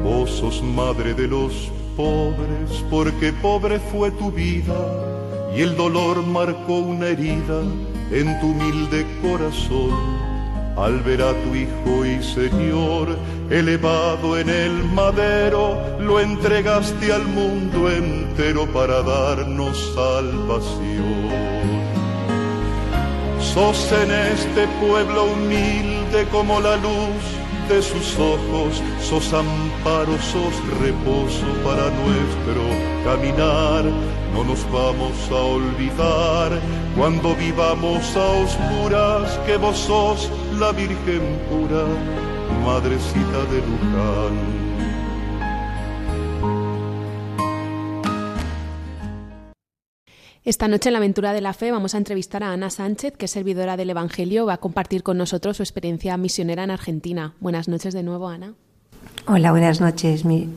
Vos 0.03 0.31
sos 0.31 0.63
madre 0.63 1.13
de 1.13 1.27
los 1.27 1.71
pobres, 1.95 2.83
porque 2.89 3.31
pobre 3.31 3.79
fue 3.79 4.09
tu 4.09 4.31
vida 4.31 4.75
y 5.55 5.61
el 5.61 5.75
dolor 5.75 6.25
marcó 6.25 6.79
una 6.79 7.09
herida 7.09 7.61
en 8.11 8.39
tu 8.39 8.47
humilde 8.47 9.05
corazón. 9.21 10.17
Al 10.77 11.01
ver 11.01 11.21
a 11.23 11.33
tu 11.43 11.55
Hijo 11.55 12.05
y 12.05 12.21
Señor 12.21 13.17
elevado 13.49 14.37
en 14.37 14.49
el 14.49 14.83
madero, 14.83 15.77
lo 15.99 16.19
entregaste 16.19 17.11
al 17.11 17.25
mundo 17.25 17.89
entero 17.89 18.67
para 18.71 19.01
darnos 19.01 19.93
salvación. 19.95 21.27
Sos 23.39 23.91
en 23.91 24.11
este 24.11 24.67
pueblo 24.79 25.25
humilde 25.33 26.27
como 26.31 26.61
la 26.61 26.75
luz 26.77 27.46
de 27.69 27.81
sus 27.81 28.17
ojos, 28.17 28.81
sos 29.01 29.33
amparo, 29.33 30.17
sos 30.31 30.55
reposo 30.79 31.45
para 31.63 31.89
nuestro 31.91 32.63
caminar. 33.03 33.83
No 34.33 34.43
nos 34.43 34.63
vamos 34.71 35.15
a 35.29 35.35
olvidar 35.35 36.59
cuando 36.97 37.35
vivamos 37.35 38.15
a 38.15 38.25
oscuras 38.43 39.39
que 39.45 39.57
vos 39.57 39.77
sos 39.77 40.31
la 40.59 40.71
Virgen 40.71 41.39
pura, 41.49 41.85
madrecita 42.65 43.39
de 43.51 43.57
Luján. 43.67 44.66
Esta 50.47 50.69
noche 50.69 50.87
en 50.87 50.93
la 50.93 50.99
aventura 50.99 51.33
de 51.33 51.41
la 51.41 51.51
fe 51.51 51.73
vamos 51.73 51.93
a 51.93 51.97
entrevistar 51.97 52.41
a 52.41 52.53
Ana 52.53 52.69
Sánchez, 52.69 53.17
que 53.17 53.25
es 53.25 53.31
servidora 53.31 53.75
del 53.75 53.89
Evangelio, 53.89 54.45
va 54.45 54.53
a 54.53 54.57
compartir 54.59 55.03
con 55.03 55.17
nosotros 55.17 55.57
su 55.57 55.63
experiencia 55.63 56.15
misionera 56.15 56.63
en 56.63 56.71
Argentina. 56.71 57.33
Buenas 57.41 57.67
noches 57.67 57.93
de 57.93 58.01
nuevo, 58.01 58.29
Ana. 58.29 58.53
Hola, 59.27 59.51
buenas 59.51 59.81
noches. 59.81 60.23
Mi... 60.23 60.47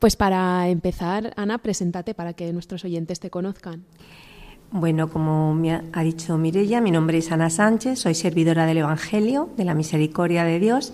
Pues 0.00 0.16
para 0.16 0.68
empezar, 0.68 1.32
Ana, 1.36 1.58
preséntate 1.58 2.14
para 2.14 2.32
que 2.32 2.52
nuestros 2.52 2.84
oyentes 2.84 3.20
te 3.20 3.30
conozcan. 3.30 3.84
Bueno, 4.72 5.08
como 5.08 5.54
me 5.54 5.80
ha 5.92 6.02
dicho 6.02 6.36
Mirella, 6.36 6.80
mi 6.80 6.90
nombre 6.90 7.18
es 7.18 7.30
Ana 7.30 7.50
Sánchez, 7.50 8.00
soy 8.00 8.16
servidora 8.16 8.66
del 8.66 8.78
Evangelio, 8.78 9.50
de 9.56 9.66
la 9.66 9.74
Misericordia 9.74 10.42
de 10.42 10.58
Dios. 10.58 10.92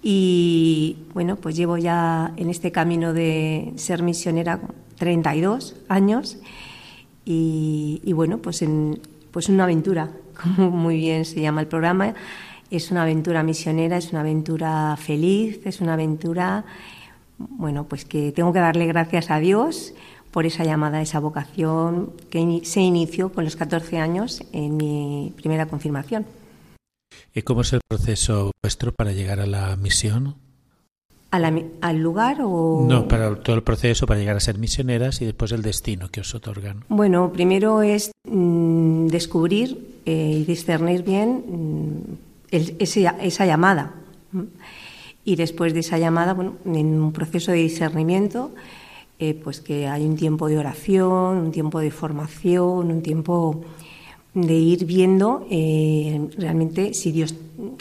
Y 0.00 0.96
bueno, 1.12 1.36
pues 1.36 1.56
llevo 1.56 1.76
ya 1.76 2.32
en 2.38 2.48
este 2.48 2.72
camino 2.72 3.12
de 3.12 3.74
ser 3.76 4.02
misionera 4.02 4.60
32 4.96 5.76
años 5.90 6.38
y, 7.24 8.12
bueno, 8.12 8.38
pues, 8.38 8.62
en, 8.62 9.00
pues 9.30 9.48
una 9.48 9.64
aventura, 9.64 10.10
como 10.42 10.70
muy 10.70 10.96
bien 10.96 11.24
se 11.24 11.40
llama 11.40 11.60
el 11.60 11.66
programa. 11.66 12.14
Es 12.70 12.90
una 12.90 13.02
aventura 13.02 13.42
misionera, 13.42 13.98
es 13.98 14.10
una 14.10 14.20
aventura 14.20 14.96
feliz, 14.96 15.60
es 15.64 15.80
una 15.80 15.94
aventura, 15.94 16.64
bueno, 17.38 17.84
pues 17.84 18.04
que 18.04 18.32
tengo 18.32 18.52
que 18.52 18.60
darle 18.60 18.86
gracias 18.86 19.30
a 19.30 19.38
Dios 19.38 19.92
por 20.30 20.46
esa 20.46 20.64
llamada, 20.64 21.02
esa 21.02 21.20
vocación 21.20 22.12
que 22.30 22.62
se 22.64 22.80
inició 22.80 23.30
con 23.30 23.44
los 23.44 23.56
14 23.56 23.98
años 23.98 24.42
en 24.52 24.78
mi 24.78 25.34
primera 25.36 25.66
confirmación. 25.66 26.24
¿Y 27.34 27.42
cómo 27.42 27.60
es 27.60 27.74
el 27.74 27.80
proceso 27.86 28.50
vuestro 28.62 28.92
para 28.92 29.12
llegar 29.12 29.40
a 29.40 29.46
la 29.46 29.76
misión? 29.76 30.36
Al 31.32 31.98
lugar 31.98 32.38
o...? 32.42 32.84
No, 32.86 33.08
para 33.08 33.34
todo 33.36 33.56
el 33.56 33.62
proceso, 33.62 34.06
para 34.06 34.20
llegar 34.20 34.36
a 34.36 34.40
ser 34.40 34.58
misioneras 34.58 35.22
y 35.22 35.24
después 35.24 35.50
el 35.52 35.62
destino 35.62 36.10
que 36.10 36.20
os 36.20 36.34
otorgan. 36.34 36.84
Bueno, 36.88 37.32
primero 37.32 37.82
es 37.82 38.12
mm, 38.28 39.06
descubrir 39.06 40.00
eh, 40.04 40.40
y 40.40 40.44
discernir 40.44 41.02
bien 41.02 41.44
mm, 41.48 42.58
esa 42.78 43.46
llamada. 43.46 43.94
Y 45.24 45.36
después 45.36 45.72
de 45.72 45.80
esa 45.80 45.98
llamada, 45.98 46.34
bueno, 46.34 46.56
en 46.66 47.00
un 47.00 47.12
proceso 47.12 47.52
de 47.52 47.58
discernimiento, 47.58 48.50
eh, 49.18 49.34
pues 49.34 49.60
que 49.60 49.86
hay 49.86 50.04
un 50.04 50.16
tiempo 50.16 50.48
de 50.48 50.58
oración, 50.58 51.38
un 51.38 51.52
tiempo 51.52 51.80
de 51.80 51.90
formación, 51.90 52.90
un 52.90 53.02
tiempo 53.02 53.62
de 54.34 54.54
ir 54.54 54.86
viendo 54.86 55.46
eh, 55.50 56.28
realmente 56.38 56.94
si 56.94 57.12
Dios, 57.12 57.34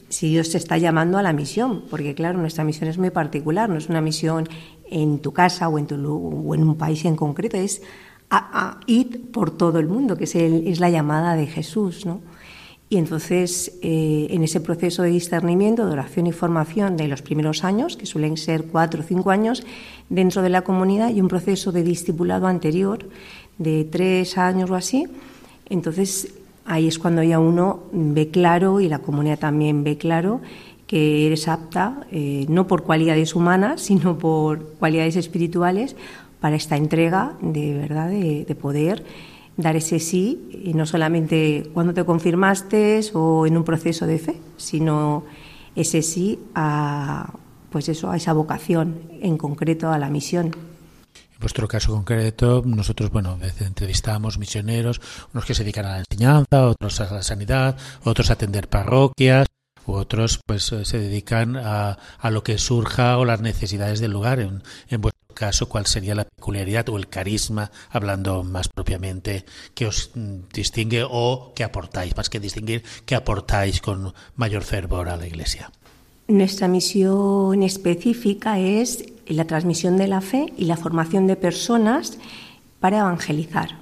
si 0.10 0.30
Dios 0.30 0.50
te 0.50 0.58
está 0.58 0.78
llamando 0.78 1.18
a 1.18 1.24
la 1.24 1.32
misión, 1.32 1.84
porque 1.90 2.14
claro, 2.14 2.40
nuestra 2.40 2.64
misión 2.64 2.90
es 2.90 2.98
muy 2.98 3.10
particular, 3.10 3.70
no 3.70 3.78
es 3.78 3.88
una 3.88 4.02
misión 4.02 4.50
en 4.90 5.20
tu 5.20 5.32
casa 5.32 5.70
o 5.70 5.80
en, 5.80 5.88
tu, 5.88 5.96
o 5.96 6.56
en 6.56 6.64
un 6.64 6.76
país 6.76 7.06
en 7.06 7.16
concreto, 7.16 7.58
es 7.58 7.82
a, 8.30 8.80
ir 8.86 9.32
por 9.32 9.52
todo 9.52 9.80
el 9.80 9.88
mundo, 9.88 10.18
que 10.18 10.26
es, 10.26 10.36
es 10.36 10.80
la 10.80 10.90
llamada 10.90 11.36
de 11.36 11.48
Jesús, 11.48 12.06
¿no? 12.06 12.22
Y 12.90 12.98
entonces, 12.98 13.80
eh, 13.82 14.28
en 14.32 14.44
ese 14.44 14.60
proceso 14.60 15.02
de 15.02 15.12
discernimiento, 15.12 15.86
de 15.86 15.94
oración 15.94 16.28
y 16.28 16.34
formación 16.34 16.98
de 16.98 17.08
los 17.08 17.22
primeros 17.22 17.64
años, 17.64 17.96
que 17.96 18.06
suelen 18.06 18.36
ser 18.36 18.66
cuatro 18.66 19.00
o 19.00 19.04
cinco 19.04 19.32
años, 19.32 19.64
dentro 20.10 20.42
de 20.42 20.50
la 20.50 20.64
comunidad, 20.64 21.10
y 21.10 21.22
un 21.22 21.30
proceso 21.30 21.72
de 21.72 21.84
discipulado 21.84 22.48
anterior 22.48 23.08
de 23.58 23.86
tres 23.86 24.38
años 24.38 24.70
o 24.70 24.76
así, 24.76 25.08
entonces 25.70 26.34
ahí 26.66 26.88
es 26.88 27.00
cuando 27.00 27.24
ya 27.24 27.40
uno 27.40 27.84
ve 27.92 28.30
claro 28.30 28.80
y 28.80 28.88
la 28.88 29.00
comunidad 29.00 29.40
también 29.40 29.84
ve 29.84 29.98
claro 29.98 30.42
que 30.88 31.26
eres 31.26 31.48
apta, 31.48 32.06
eh, 32.12 32.46
no 32.50 32.68
por 32.68 32.84
cualidades 32.84 33.36
humanas, 33.36 33.82
sino 33.88 34.18
por 34.18 34.74
cualidades 34.80 35.16
espirituales, 35.16 35.96
para 36.40 36.56
esta 36.56 36.76
entrega 36.76 37.34
de 37.42 37.74
verdad, 37.74 38.10
de, 38.10 38.58
poder 38.60 39.06
dar 39.58 39.76
ese 39.76 40.00
sí, 40.00 40.50
y 40.66 40.74
no 40.74 40.86
solamente 40.86 41.70
cuando 41.74 41.94
te 41.94 42.04
confirmaste 42.04 43.00
o 43.14 43.46
en 43.46 43.58
un 43.58 43.64
proceso 43.64 44.08
de 44.08 44.18
fe, 44.18 44.36
sino 44.58 45.24
ese 45.76 46.02
sí 46.02 46.40
a, 46.56 47.32
pues 47.70 47.88
eso, 47.90 48.10
a 48.10 48.18
esa 48.18 48.34
vocación, 48.34 49.02
en 49.22 49.38
concreto 49.38 49.92
a 49.92 50.00
la 50.00 50.10
misión 50.10 50.52
vuestro 51.42 51.68
caso 51.68 51.92
concreto, 51.92 52.64
nosotros, 52.66 53.10
bueno, 53.12 53.38
entrevistamos 53.60 54.38
misioneros, 54.38 55.02
unos 55.34 55.46
que 55.46 55.54
se 55.54 55.64
dedican 55.64 55.86
a 55.86 55.92
la 55.98 56.04
enseñanza, 56.10 56.68
otros 56.68 57.02
a 57.02 57.14
la 57.14 57.24
sanidad, 57.24 57.76
otros 58.04 58.30
a 58.30 58.34
atender 58.34 58.70
parroquias, 58.70 59.48
u 59.86 59.94
otros 59.94 60.40
pues 60.46 60.72
eh, 60.72 60.86
se 60.86 61.00
dedican 61.00 61.58
a, 61.58 61.98
a 62.20 62.30
lo 62.30 62.44
que 62.44 62.58
surja 62.58 63.18
o 63.18 63.26
las 63.26 63.42
necesidades 63.42 64.00
del 64.00 64.12
lugar. 64.12 64.40
En, 64.40 64.64
en 64.90 65.02
vuestro 65.02 65.22
caso, 65.34 65.68
¿cuál 65.68 65.88
sería 65.88 66.16
la 66.16 66.26
peculiaridad 66.26 66.88
o 66.90 66.98
el 66.98 67.08
carisma, 67.08 67.72
hablando 67.90 68.44
más 68.44 68.70
propiamente, 68.70 69.46
que 69.74 69.88
os 69.88 70.12
mm, 70.14 70.54
distingue 70.54 71.04
o 71.10 71.54
que 71.56 71.64
aportáis, 71.64 72.16
más 72.16 72.30
que 72.30 72.40
distinguir, 72.40 72.84
que 73.06 73.16
aportáis 73.16 73.82
con 73.82 74.14
mayor 74.36 74.64
fervor 74.64 75.10
a 75.10 75.18
la 75.18 75.28
Iglesia? 75.28 75.72
Nuestra 76.28 76.68
misión 76.68 77.64
específica 77.64 78.60
es 78.60 79.04
la 79.34 79.46
transmisión 79.46 79.98
de 79.98 80.08
la 80.08 80.22
fe 80.22 80.54
y 80.58 80.66
la 80.66 80.78
formación 80.78 81.28
de 81.28 81.36
personas 81.36 82.18
para 82.80 83.00
evangelizar, 83.00 83.78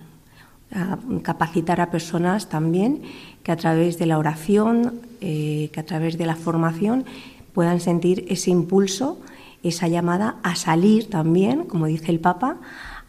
capacitar 1.23 1.81
a 1.81 1.89
personas 1.89 2.49
también 2.49 3.01
que 3.43 3.51
a 3.51 3.55
través 3.55 3.97
de 3.97 4.05
la 4.05 4.17
oración, 4.17 5.01
eh, 5.21 5.69
que 5.71 5.79
a 5.79 5.85
través 5.85 6.17
de 6.17 6.25
la 6.25 6.35
formación 6.35 7.05
puedan 7.53 7.79
sentir 7.79 8.25
ese 8.29 8.51
impulso, 8.51 9.19
esa 9.63 9.87
llamada 9.87 10.35
a 10.43 10.55
salir 10.55 11.09
también, 11.09 11.63
como 11.63 11.87
dice 11.87 12.11
el 12.11 12.19
Papa, 12.19 12.57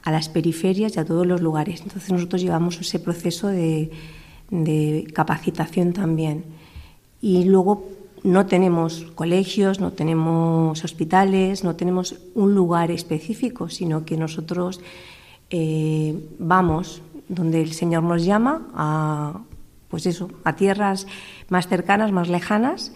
a 0.02 0.10
las 0.10 0.28
periferias 0.28 0.96
y 0.96 1.00
a 1.00 1.04
todos 1.04 1.26
los 1.26 1.40
lugares. 1.40 1.82
Entonces 1.82 2.10
nosotros 2.10 2.40
llevamos 2.40 2.80
ese 2.80 2.98
proceso 2.98 3.48
de, 3.48 3.90
de 4.50 5.06
capacitación 5.12 5.92
también. 5.92 6.44
Y 7.20 7.44
luego 7.44 7.86
no 8.22 8.46
tenemos 8.46 9.06
colegios, 9.14 9.80
no 9.80 9.92
tenemos 9.92 10.84
hospitales, 10.84 11.64
no 11.64 11.76
tenemos 11.76 12.16
un 12.34 12.54
lugar 12.54 12.90
específico, 12.90 13.68
sino 13.68 14.04
que 14.04 14.16
nosotros 14.16 14.80
eh, 15.50 16.14
vamos 16.38 17.02
donde 17.28 17.62
el 17.62 17.72
Señor 17.72 18.02
nos 18.02 18.24
llama 18.24 18.68
a, 18.74 19.40
pues 19.88 20.06
eso, 20.06 20.30
a 20.44 20.56
tierras 20.56 21.06
más 21.48 21.68
cercanas, 21.68 22.12
más 22.12 22.28
lejanas, 22.28 22.92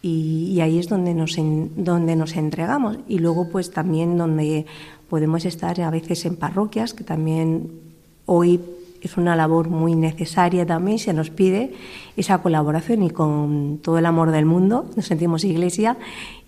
y, 0.00 0.60
ahí 0.60 0.78
es 0.78 0.88
donde 0.88 1.12
nos, 1.12 1.36
donde 1.36 2.14
nos 2.14 2.36
entregamos. 2.36 2.98
Y 3.08 3.18
luego, 3.18 3.48
pues 3.50 3.72
también 3.72 4.16
donde 4.16 4.66
podemos 5.08 5.44
estar 5.44 5.80
a 5.80 5.90
veces 5.90 6.24
en 6.24 6.36
parroquias, 6.36 6.94
que 6.94 7.02
también 7.02 7.80
hoy 8.26 8.60
es 9.02 9.16
una 9.16 9.36
labor 9.36 9.68
muy 9.68 9.94
necesaria 9.94 10.66
también, 10.66 10.98
se 10.98 11.12
nos 11.12 11.30
pide 11.30 11.72
esa 12.16 12.38
colaboración 12.38 13.02
y 13.02 13.10
con 13.10 13.80
todo 13.82 13.98
el 13.98 14.06
amor 14.06 14.30
del 14.30 14.44
mundo 14.44 14.90
nos 14.96 15.06
sentimos 15.06 15.44
iglesia 15.44 15.96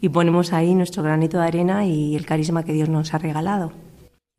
y 0.01 0.09
ponemos 0.09 0.53
ahí 0.53 0.75
nuestro 0.75 1.03
granito 1.03 1.39
de 1.39 1.47
arena 1.47 1.87
y 1.87 2.17
el 2.17 2.27
carisma 2.27 2.65
que 2.65 2.73
Dios 2.73 2.89
nos 2.89 3.15
ha 3.15 3.19
regalado. 3.19 3.73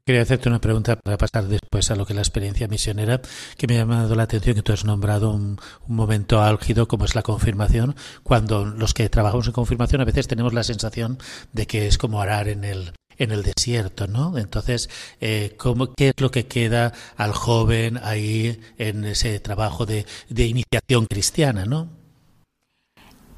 Quería 0.05 0.23
hacerte 0.23 0.49
una 0.49 0.59
pregunta 0.59 0.95
para 0.95 1.17
pasar 1.17 1.45
después 1.45 1.91
a 1.91 1.95
lo 1.95 2.05
que 2.05 2.13
es 2.13 2.15
la 2.15 2.23
experiencia 2.23 2.67
misionera, 2.67 3.21
que 3.55 3.67
me 3.67 3.75
ha 3.75 3.79
llamado 3.79 4.15
la 4.15 4.23
atención 4.23 4.55
que 4.55 4.63
tú 4.63 4.73
has 4.73 4.83
nombrado 4.83 5.31
un, 5.31 5.59
momento 5.87 6.41
álgido 6.41 6.87
como 6.87 7.05
es 7.05 7.13
la 7.13 7.21
confirmación, 7.21 7.95
cuando 8.23 8.65
los 8.65 8.95
que 8.95 9.07
trabajamos 9.09 9.45
en 9.47 9.53
confirmación 9.53 10.01
a 10.01 10.05
veces 10.05 10.27
tenemos 10.27 10.53
la 10.53 10.63
sensación 10.63 11.19
de 11.53 11.67
que 11.67 11.85
es 11.85 11.99
como 11.99 12.19
arar 12.19 12.47
en 12.47 12.63
el, 12.63 12.93
en 13.21 13.31
el 13.31 13.43
desierto, 13.43 14.07
¿no? 14.07 14.37
Entonces, 14.37 14.89
eh, 15.21 15.53
¿cómo, 15.57 15.93
¿qué 15.93 16.09
es 16.09 16.19
lo 16.19 16.31
que 16.31 16.47
queda 16.47 16.91
al 17.17 17.33
joven 17.33 17.99
ahí 18.03 18.59
en 18.79 19.05
ese 19.05 19.39
trabajo 19.39 19.85
de, 19.85 20.05
iniciación 20.29 21.05
cristiana, 21.07 21.65
¿no? 21.65 21.87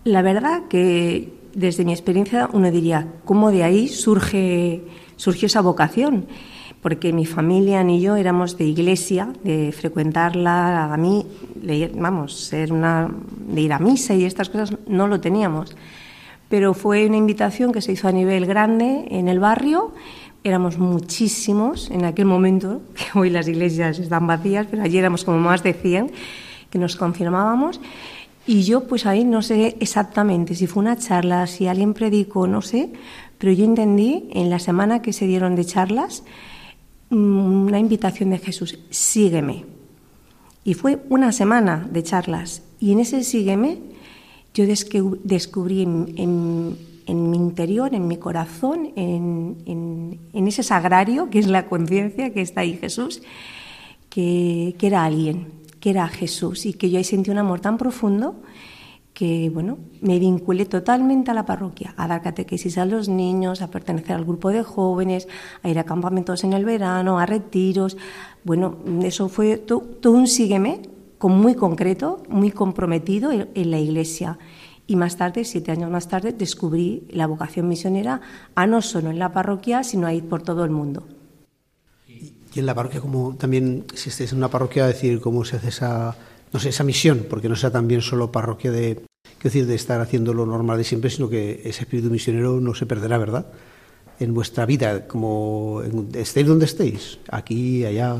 La 0.06 0.22
verdad 0.22 0.70
que 0.70 1.34
desde 1.54 1.84
mi 1.84 1.92
experiencia 1.92 2.50
uno 2.54 2.72
diría, 2.72 3.08
¿cómo 3.26 3.52
de 3.52 3.64
ahí 3.64 3.90
surge, 3.90 4.84
surgió 5.18 5.48
esa 5.48 5.60
vocación? 5.60 6.28
Porque 6.82 7.12
mi 7.12 7.26
familia 7.26 7.84
ni 7.84 8.00
yo 8.00 8.16
éramos 8.16 8.58
de 8.58 8.66
iglesia, 8.66 9.34
de 9.44 9.74
frecuentarla, 9.74 10.94
a 10.94 10.98
mí, 10.98 11.26
vamos, 11.94 12.34
ser 12.40 12.72
una, 12.72 13.10
de 13.48 13.62
ir 13.62 13.74
a 13.74 13.80
misa 13.80 14.14
y 14.14 14.24
estas 14.24 14.50
cosas 14.50 14.78
no 14.88 15.08
lo 15.08 15.20
teníamos. 15.20 15.76
Pero 16.54 16.76
fue 16.76 17.08
una 17.08 17.18
invitación 17.18 17.72
que 17.72 17.82
se 17.82 17.94
hizo 17.94 18.08
a 18.08 18.12
nivel 18.12 18.46
grande 18.46 19.08
en 19.10 19.28
el 19.28 19.40
barrio, 19.40 19.92
éramos 20.44 20.78
muchísimos 20.78 21.90
en 21.90 22.06
aquel 22.06 22.26
momento, 22.26 22.84
que 22.94 23.18
hoy 23.18 23.32
las 23.32 23.48
iglesias 23.48 23.98
están 23.98 24.28
vacías, 24.28 24.68
pero 24.70 24.84
allí 24.84 25.00
éramos 25.00 25.24
como 25.24 25.40
más 25.40 25.64
de 25.64 25.74
100 25.74 26.12
que 26.70 26.78
nos 26.78 26.96
confirmábamos 26.96 27.82
y 28.46 28.62
yo 28.62 28.84
pues 28.84 29.08
ahí 29.08 29.26
no 29.26 29.42
sé 29.42 29.78
exactamente 29.80 30.54
si 30.54 30.68
fue 30.68 30.84
una 30.84 30.96
charla, 30.96 31.48
si 31.48 31.66
alguien 31.66 31.96
predicó, 31.96 32.46
no 32.46 32.62
sé, 32.62 32.94
pero 33.40 33.52
yo 33.52 33.66
entendí 33.66 34.30
en 34.30 34.52
la 34.52 34.60
semana 34.60 35.02
que 35.02 35.12
se 35.12 35.26
dieron 35.26 35.56
de 35.56 35.66
charlas 35.66 36.24
mm, 37.10 37.66
una 37.66 37.80
invitación 37.80 38.30
de 38.30 38.38
Jesús, 38.38 38.78
sígueme. 38.92 39.66
Y 40.64 40.76
fue 40.76 41.02
una 41.10 41.32
semana 41.32 41.90
de 41.92 42.04
charlas. 42.04 42.62
Y 42.80 42.92
en 42.92 43.00
ese 43.00 43.24
sígueme 43.24 43.93
yo 44.54 44.66
descubrí 44.66 45.84
en, 45.84 46.78
mi 47.08 47.38
interior, 47.38 47.94
en 47.94 48.08
mi 48.08 48.18
corazón, 48.18 48.92
en, 48.96 50.20
ese 50.34 50.64
sagrario 50.64 51.30
que 51.30 51.40
es 51.40 51.48
la 51.48 51.68
conciencia 51.68 52.34
que 52.34 52.42
está 52.42 52.62
ahí 52.62 52.78
Jesús, 52.78 53.22
que 54.10 54.76
era 54.80 55.04
alguien, 55.04 55.48
que 55.80 55.90
era 55.90 56.08
Jesús 56.08 56.66
y 56.66 56.74
que 56.74 56.90
yo 56.90 56.98
ahí 56.98 57.04
sentí 57.04 57.32
un 57.32 57.40
amor 57.40 57.60
tan 57.60 57.78
profundo 57.78 58.36
que 59.14 59.52
bueno, 59.54 59.78
me 60.02 60.18
vinculé 60.18 60.66
totalmente 60.66 61.30
a 61.32 61.34
la 61.34 61.46
parroquia, 61.46 61.94
a 61.98 62.08
dar 62.08 62.22
catequesis 62.22 62.78
a 62.78 62.86
los 62.86 63.10
niños, 63.10 63.62
a 63.62 63.70
pertenecer 63.70 64.14
al 64.14 64.26
grupo 64.26 64.50
de 64.50 64.64
jóvenes, 64.64 65.28
a 65.62 65.70
ir 65.70 65.78
a 65.78 65.84
campamentos 65.84 66.44
en 66.44 66.54
el 66.54 66.66
verano, 66.66 67.20
a 67.20 67.26
retiros. 67.26 67.96
Bueno, 68.44 68.78
eso 69.04 69.30
fue 69.30 69.58
todo, 69.58 69.84
un 70.12 70.28
sígueme 70.28 70.82
muy 71.32 71.56
concreto, 71.56 72.24
muy 72.28 72.52
comprometido 72.52 73.32
en, 73.32 73.72
la 73.72 73.80
iglesia. 73.80 74.38
Y 74.88 74.96
más 74.96 75.16
tarde, 75.16 75.46
siete 75.46 75.72
años 75.72 75.90
más 75.90 76.08
tarde, 76.10 76.34
descubrí 76.34 77.08
la 77.10 77.28
vocación 77.28 77.68
misionera 77.68 78.22
a 78.56 78.68
no 78.68 78.82
solo 78.82 79.10
en 79.10 79.20
la 79.20 79.32
parroquia, 79.32 79.84
sino 79.84 80.08
a 80.08 80.14
ir 80.14 80.28
por 80.28 80.44
todo 80.44 80.66
el 80.66 80.72
mundo. 80.72 81.08
Y 82.08 82.60
en 82.60 82.66
la 82.66 82.76
parroquia, 82.76 83.02
como 83.02 83.36
también, 83.36 83.86
si 83.96 84.10
estáis 84.10 84.32
en 84.32 84.38
una 84.38 84.50
parroquia, 84.50 84.86
decir 84.86 85.20
cómo 85.20 85.44
se 85.46 85.56
hace 85.56 85.70
esa, 85.70 86.16
no 86.52 86.60
sé, 86.60 86.70
esa 86.70 86.84
misión, 86.84 87.26
porque 87.30 87.50
no 87.50 87.56
sea 87.56 87.72
también 87.72 88.02
solo 88.02 88.32
parroquia 88.32 88.72
de, 88.72 89.04
decir, 89.42 89.66
de 89.66 89.76
estar 89.76 90.00
haciendo 90.02 90.34
lo 90.34 90.46
normal 90.46 90.78
de 90.78 90.84
siempre, 90.84 91.10
sino 91.10 91.30
que 91.30 91.62
ese 91.64 91.84
espíritu 91.84 92.10
misionero 92.10 92.60
no 92.60 92.76
se 92.76 92.86
perderá, 92.86 93.18
¿verdad? 93.18 93.48
En 94.20 94.34
vuestra 94.34 94.66
vida, 94.66 95.08
como 95.08 95.82
estéis 96.14 96.48
donde 96.48 96.66
estéis, 96.66 97.20
aquí, 97.30 97.86
allá, 97.86 98.18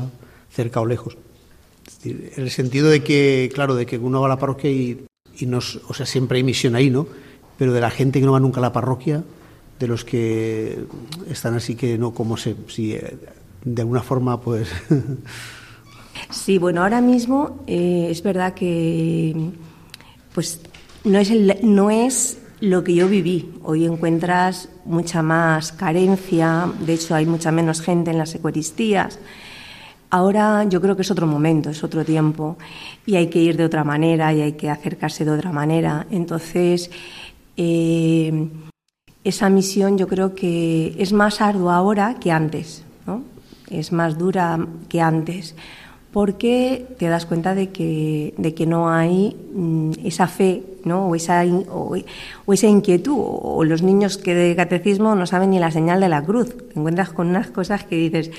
cerca 0.50 0.80
o 0.80 0.86
lejos. 0.86 1.16
En 2.04 2.30
el 2.36 2.50
sentido 2.50 2.88
de 2.88 3.02
que, 3.02 3.50
claro, 3.54 3.74
de 3.74 3.86
que 3.86 3.98
uno 3.98 4.20
va 4.20 4.26
a 4.26 4.30
la 4.30 4.38
parroquia 4.38 4.70
y, 4.70 5.06
nos, 5.46 5.80
o 5.88 5.94
sea, 5.94 6.06
siempre 6.06 6.38
hay 6.38 6.44
misión 6.44 6.74
ahí, 6.74 6.90
¿no? 6.90 7.06
Pero 7.58 7.72
de 7.72 7.80
la 7.80 7.90
gente 7.90 8.20
que 8.20 8.26
no 8.26 8.32
va 8.32 8.40
nunca 8.40 8.60
a 8.60 8.62
la 8.62 8.72
parroquia, 8.72 9.22
de 9.78 9.86
los 9.86 10.04
que 10.04 10.84
están 11.28 11.54
así 11.54 11.74
que 11.74 11.98
no, 11.98 12.12
como 12.12 12.36
se, 12.36 12.54
si 12.68 12.96
de 13.64 13.82
alguna 13.82 14.02
forma, 14.02 14.40
pues... 14.40 14.68
Sí, 16.30 16.58
bueno, 16.58 16.82
ahora 16.82 17.00
mismo 17.00 17.62
eh, 17.66 18.06
es 18.08 18.22
verdad 18.22 18.54
que 18.54 19.50
pues 20.32 20.60
no 21.04 21.18
es, 21.18 21.30
no 21.62 21.90
es 21.90 22.38
lo 22.60 22.82
que 22.82 22.94
yo 22.94 23.08
viví. 23.08 23.52
Hoy 23.62 23.84
encuentras 23.84 24.68
mucha 24.84 25.22
más 25.22 25.72
carencia, 25.72 26.70
de 26.80 26.94
hecho 26.94 27.14
hay 27.14 27.26
mucha 27.26 27.52
menos 27.52 27.80
gente 27.80 28.10
en 28.10 28.18
las 28.18 28.34
eucaristías. 28.34 29.18
Ahora 30.14 30.62
yo 30.62 30.80
creo 30.80 30.94
que 30.94 31.02
es 31.02 31.10
otro 31.10 31.26
momento, 31.26 31.70
es 31.70 31.82
otro 31.82 32.04
tiempo 32.04 32.56
y 33.04 33.16
hay 33.16 33.26
que 33.26 33.40
ir 33.40 33.56
de 33.56 33.64
otra 33.64 33.82
manera 33.82 34.32
y 34.32 34.42
hay 34.42 34.52
que 34.52 34.70
acercarse 34.70 35.24
de 35.24 35.32
otra 35.32 35.50
manera. 35.50 36.06
Entonces, 36.08 36.88
eh, 37.56 38.48
esa 39.24 39.50
misión 39.50 39.98
yo 39.98 40.06
creo 40.06 40.36
que 40.36 40.94
es 40.98 41.12
más 41.12 41.40
ardua 41.40 41.74
ahora 41.74 42.14
que 42.20 42.30
antes 42.30 42.84
es 43.70 43.92
más 43.92 44.18
dura 44.18 44.58
que 44.88 45.00
antes, 45.00 45.54
porque 46.14 46.86
te 46.96 47.08
das 47.08 47.26
cuenta 47.26 47.56
de 47.56 47.70
que, 47.70 48.34
de 48.38 48.54
que 48.54 48.66
no 48.66 48.88
hay 48.88 49.36
mm, 49.52 49.90
esa 50.04 50.28
fe 50.28 50.62
¿no? 50.84 51.08
o, 51.08 51.16
esa, 51.16 51.42
o, 51.44 51.96
esa 52.52 52.66
inquietud, 52.68 53.16
o, 53.18 53.64
los 53.64 53.82
niños 53.82 54.16
que 54.16 54.32
de 54.32 54.54
catecismo 54.54 55.16
no 55.16 55.26
saben 55.26 55.50
ni 55.50 55.58
la 55.58 55.72
señal 55.72 55.98
de 56.00 56.08
la 56.08 56.22
cruz. 56.22 56.50
Te 56.72 56.78
encuentras 56.78 57.10
con 57.10 57.26
unas 57.26 57.48
cosas 57.48 57.82
que 57.82 57.96
dices, 57.96 58.30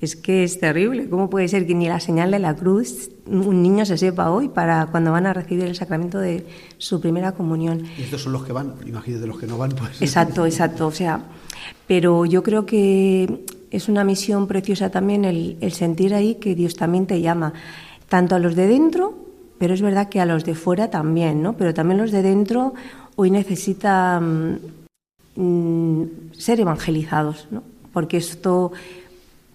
es 0.00 0.14
que 0.14 0.44
es 0.44 0.60
terrible, 0.60 1.08
¿cómo 1.08 1.28
puede 1.28 1.48
ser 1.48 1.66
que 1.66 1.74
ni 1.74 1.88
la 1.88 1.98
señal 1.98 2.30
de 2.30 2.38
la 2.38 2.54
cruz 2.54 3.10
un 3.26 3.64
niño 3.64 3.84
se 3.84 3.98
sepa 3.98 4.30
hoy 4.30 4.48
para 4.48 4.86
cuando 4.86 5.10
van 5.10 5.26
a 5.26 5.32
recibir 5.32 5.64
el 5.64 5.74
sacramento 5.74 6.20
de 6.20 6.46
su 6.78 7.00
primera 7.00 7.32
comunión? 7.32 7.82
Y 7.98 8.02
estos 8.02 8.22
son 8.22 8.32
los 8.32 8.44
que 8.44 8.52
van, 8.52 8.74
imagínate 8.86 9.26
los 9.26 9.40
que 9.40 9.48
no 9.48 9.58
van. 9.58 9.72
Pues. 9.72 10.00
Exacto, 10.00 10.46
exacto, 10.46 10.86
o 10.86 10.92
sea, 10.92 11.20
pero 11.88 12.26
yo 12.26 12.44
creo 12.44 12.64
que 12.64 13.44
es 13.74 13.88
una 13.88 14.04
misión 14.04 14.46
preciosa 14.46 14.90
también 14.90 15.24
el, 15.24 15.72
sentir 15.72 16.14
ahí 16.14 16.36
que 16.36 16.54
Dios 16.54 16.76
también 16.76 17.06
te 17.06 17.20
llama, 17.20 17.52
tanto 18.08 18.36
a 18.36 18.38
los 18.38 18.54
de 18.54 18.68
dentro, 18.68 19.14
pero 19.58 19.74
es 19.74 19.82
verdad 19.82 20.08
que 20.08 20.20
a 20.20 20.26
los 20.26 20.44
de 20.44 20.54
fuera 20.54 20.90
también, 20.90 21.42
¿no? 21.42 21.54
Pero 21.54 21.74
también 21.74 21.98
los 21.98 22.12
de 22.12 22.22
dentro 22.22 22.74
hoy 23.16 23.32
necesitan 23.32 24.60
mm, 25.34 26.02
ser 26.32 26.60
evangelizados, 26.60 27.48
¿no? 27.50 27.64
Porque 27.92 28.16
esto, 28.16 28.70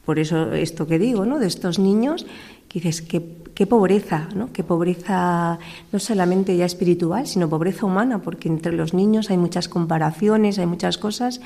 por 0.05 0.19
eso 0.19 0.51
esto 0.51 0.85
que 0.85 0.99
digo, 0.99 1.25
¿no? 1.25 1.39
De 1.39 1.47
estos 1.47 1.79
niños, 1.79 2.25
que 2.67 2.81
dices, 2.81 3.01
qué, 3.01 3.23
qué 3.53 3.67
pobreza, 3.67 4.27
¿no? 4.35 4.51
Qué 4.51 4.63
pobreza 4.63 5.59
no 5.93 5.99
solamente 5.99 6.57
ya 6.57 6.65
espiritual, 6.65 7.25
sino 7.25 7.49
pobreza 7.49 7.85
humana, 7.85 8.19
porque 8.19 8.49
entre 8.49 8.73
los 8.73 8.93
niños 8.93 9.29
hay 9.29 9.37
muchas 9.37 9.69
comparaciones, 9.69 10.59
hay 10.59 10.65
muchas 10.65 10.97
cosas 10.97 11.39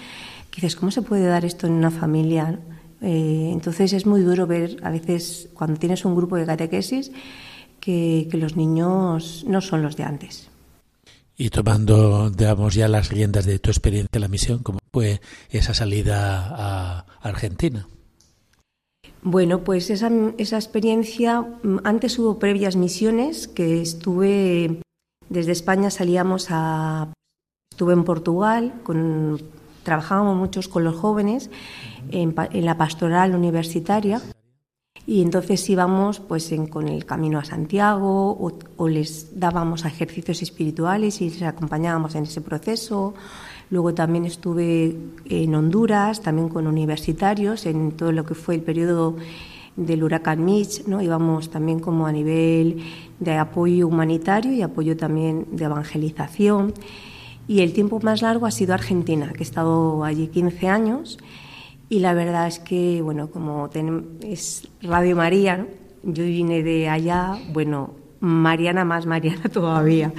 dices, 0.56 0.76
¿cómo 0.76 0.92
se 0.92 1.02
puede 1.02 1.26
dar 1.26 1.46
esto 1.46 1.68
en 1.68 1.74
una 1.74 1.92
familia? 1.92 2.60
Eh, 3.02 3.50
entonces 3.52 3.92
es 3.94 4.06
muy 4.06 4.22
duro 4.22 4.48
ver 4.48 4.78
a 4.84 4.90
veces 4.90 5.50
cuando 5.54 5.80
tienes 5.80 6.06
un 6.06 6.16
grupo 6.16 6.38
de 6.38 6.46
catequesis 6.46 7.12
que, 7.80 8.30
los 8.34 8.56
niños 8.56 9.44
no 9.46 9.60
son 9.62 9.84
los 9.84 9.98
de 9.98 10.04
antes. 10.04 10.50
Y 11.36 11.50
tomando, 11.50 12.30
digamos, 12.30 12.76
ya 12.76 12.88
las 12.88 13.10
riendas 13.10 13.46
de 13.46 13.60
tu 13.60 13.72
experiencia 13.72 14.10
en 14.14 14.22
la 14.22 14.28
misión, 14.28 14.60
¿cómo 14.60 14.80
fue 14.92 15.20
esa 15.50 15.74
salida 15.74 16.48
a 16.56 17.06
Argentina? 17.22 17.88
Bueno, 19.22 19.64
pues 19.64 19.90
esa, 19.90 20.12
esa 20.38 20.58
experiencia, 20.58 21.42
mm, 21.42 21.80
antes 21.84 22.20
hubo 22.20 22.40
previas 22.40 22.76
misiones 22.76 23.48
que 23.48 23.82
estuve, 23.82 24.82
desde 25.30 25.52
España 25.52 25.90
salíamos 25.90 26.48
a, 26.50 27.12
estuve 27.72 27.94
en 27.94 28.04
Portugal 28.04 28.82
con 28.84 29.42
trabajábamos 29.84 30.36
muchos 30.38 30.68
con 30.68 30.84
los 30.84 30.96
jóvenes 30.96 31.50
en, 32.12 32.36
la 32.66 32.78
pastoral 32.78 33.36
universitaria 33.36 34.22
y 35.06 35.22
entonces 35.22 35.70
íbamos 35.70 36.20
pues 36.20 36.54
con 36.70 36.88
el 36.88 37.06
camino 37.06 37.40
a 37.40 37.44
Santiago 37.44 38.38
o, 38.78 38.88
les 38.88 39.40
dábamos 39.40 39.86
ejercicios 39.86 40.42
espirituales 40.42 41.22
y 41.22 41.30
les 41.30 41.42
acompañábamos 41.44 42.16
en 42.16 42.24
ese 42.24 42.42
proceso. 42.42 43.14
Luego 43.70 43.94
también 43.94 44.26
estuve 44.26 44.96
en 45.26 45.56
Honduras, 45.56 46.22
también 46.22 46.48
con 46.48 46.68
universitarios, 46.68 47.66
en 47.66 47.92
todo 47.92 48.12
lo 48.12 48.24
que 48.24 48.36
fue 48.36 48.56
el 48.56 48.62
periodo 48.62 49.16
del 49.76 50.04
huracán 50.04 50.46
Mitch, 50.46 50.86
¿no? 50.86 51.02
íbamos 51.02 51.50
también 51.50 51.80
como 51.80 52.06
a 52.06 52.12
nivel 52.12 52.84
de 53.20 53.38
apoyo 53.38 53.88
humanitario 53.88 54.54
y 54.54 54.62
apoyo 54.62 54.96
también 54.96 55.48
de 55.52 55.66
evangelización. 55.66 56.74
Y 57.48 57.62
el 57.62 57.74
tiempo 57.74 58.00
más 58.02 58.22
largo 58.22 58.46
ha 58.46 58.52
sido 58.52 58.74
Argentina, 58.74 59.32
que 59.34 59.40
he 59.40 59.44
estado 59.44 60.04
allí 60.04 60.28
15 60.28 60.68
años. 60.68 61.18
Y 61.90 62.00
la 62.00 62.14
verdad 62.14 62.48
es 62.48 62.60
que, 62.60 63.02
bueno, 63.02 63.30
como 63.30 63.70
es 64.22 64.68
Radio 64.82 65.16
María, 65.16 65.68
yo 66.04 66.24
vine 66.24 66.64
de 66.64 66.90
allá, 66.90 67.38
bueno, 67.52 67.92
Mariana 68.20 68.86
más 68.86 69.06
Mariana 69.06 69.50
todavía. 69.52 70.14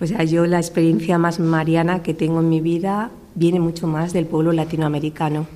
O 0.00 0.06
sea, 0.06 0.24
yo 0.24 0.46
la 0.46 0.58
experiencia 0.58 1.18
más 1.18 1.40
mariana 1.40 2.02
que 2.02 2.14
tengo 2.14 2.40
en 2.40 2.48
mi 2.48 2.60
vida 2.60 3.10
viene 3.34 3.60
mucho 3.60 3.86
más 3.86 4.12
del 4.12 4.26
pueblo 4.26 4.52
latinoamericano, 4.52 5.46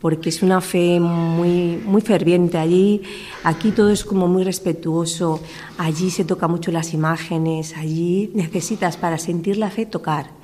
porque 0.00 0.30
es 0.30 0.42
una 0.42 0.60
fe 0.60 1.00
muy, 1.00 1.80
muy 1.84 2.00
ferviente 2.00 2.56
allí. 2.56 3.02
Aquí 3.44 3.72
todo 3.72 3.90
es 3.90 4.04
como 4.04 4.26
muy 4.26 4.42
respetuoso, 4.42 5.40
allí 5.76 6.10
se 6.10 6.24
toca 6.24 6.48
mucho 6.48 6.72
las 6.72 6.94
imágenes, 6.94 7.76
allí 7.76 8.30
necesitas 8.34 8.96
para 8.96 9.18
sentir 9.18 9.58
la 9.58 9.70
fe 9.70 9.84
tocar. 9.84 10.37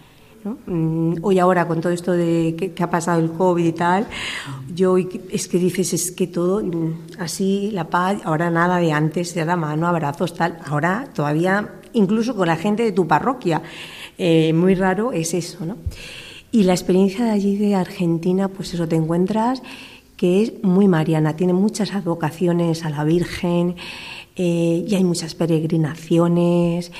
Mm, 0.45 1.15
hoy 1.23 1.39
ahora 1.39 1.67
con 1.67 1.81
todo 1.81 1.93
esto 1.93 2.13
de 2.13 2.55
que, 2.75 2.83
ha 2.83 2.91
pasado 2.91 3.19
el 3.21 3.33
COVID 3.33 3.65
y 3.65 3.73
tal, 3.73 4.07
yo 4.75 4.97
es 4.99 5.49
que 5.49 5.59
dices, 5.59 5.95
es 5.95 6.11
que 6.11 6.27
todo 6.27 6.63
mm, 6.63 7.19
así, 7.19 7.71
la 7.73 7.89
paz, 7.89 8.19
ahora 8.25 8.51
nada 8.51 8.77
de 8.79 8.93
antes, 8.93 9.35
de 9.35 9.45
la 9.45 9.57
mano, 9.57 9.87
abrazos, 9.87 10.35
tal, 10.35 10.59
ahora 10.67 11.09
todavía 11.15 11.81
incluso 11.95 12.37
con 12.37 12.49
la 12.49 12.57
gente 12.57 12.83
de 12.83 12.93
tu 12.93 13.07
parroquia, 13.07 13.63
eh, 14.19 14.53
muy 14.53 14.75
raro 14.75 15.13
es 15.13 15.33
eso, 15.33 15.65
¿no? 15.65 15.77
Y 16.53 16.65
la 16.65 16.73
experiencia 16.73 17.25
de 17.25 17.31
allí 17.31 17.57
de 17.57 17.75
Argentina, 17.75 18.49
pues 18.49 18.75
eso 18.75 18.87
te 18.87 18.97
encuentras 18.97 19.63
que 20.17 20.43
es 20.43 20.63
muy 20.63 20.89
mariana, 20.89 21.37
tiene 21.37 21.53
muchas 21.53 21.95
advocaciones 21.95 22.85
a 22.85 22.91
la 22.91 23.03
Virgen 23.03 23.77
eh, 24.37 24.85
y 24.87 24.95
hay 24.95 25.05
muchas 25.05 25.35
peregrinaciones. 25.35 26.93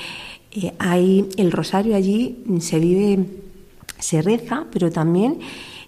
Eh, 0.55 0.73
hay 0.79 1.29
el 1.37 1.51
rosario 1.51 1.95
allí 1.95 2.43
se 2.59 2.79
vive, 2.79 3.25
se 3.99 4.21
reza, 4.21 4.65
pero 4.71 4.91
también 4.91 5.39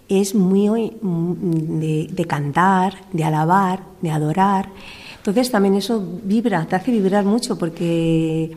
es 0.10 0.36
muy 0.36 0.94
mm, 1.02 1.80
de, 2.10 2.26
cantar, 2.28 2.96
de 3.14 3.24
alabar, 3.24 3.82
de 4.02 4.12
adorar. 4.12 4.70
Entonces 5.18 5.52
también 5.52 5.76
eso 5.76 6.04
vibra, 6.24 6.66
te 6.66 6.76
hace 6.76 6.92
vibrar 6.92 7.26
mucho 7.26 7.58
porque 7.58 8.56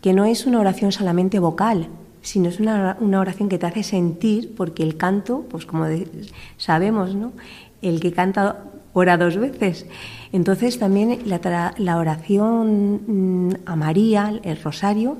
que 0.00 0.12
no 0.14 0.24
es 0.24 0.46
una 0.46 0.60
oración 0.60 0.92
solamente 0.92 1.38
vocal, 1.38 1.88
sino 2.22 2.48
es 2.48 2.58
una, 2.58 2.96
oración 3.00 3.48
que 3.48 3.58
te 3.58 3.66
hace 3.66 3.82
sentir, 3.82 4.54
porque 4.56 4.82
el 4.82 4.96
canto, 4.96 5.44
pues 5.50 5.66
como 5.66 5.86
sabemos, 6.56 7.14
¿no? 7.14 7.32
el 7.82 8.00
que 8.00 8.12
canta 8.12 8.64
ora 8.92 9.16
dos 9.16 9.36
veces. 9.36 9.86
Entonces 10.32 10.78
también 10.78 11.22
la, 11.26 11.96
oración 11.96 13.48
mm, 13.48 13.54
a 13.66 13.76
María, 13.76 14.32
el 14.42 14.62
rosario, 14.62 15.18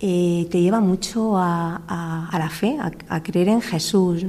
eh, 0.00 0.46
te 0.50 0.60
lleva 0.60 0.80
mucho 0.80 1.36
a, 1.36 2.28
la 2.32 2.50
fe, 2.50 2.76
a, 3.08 3.22
creer 3.22 3.48
en 3.48 3.62
Jesús 3.62 4.26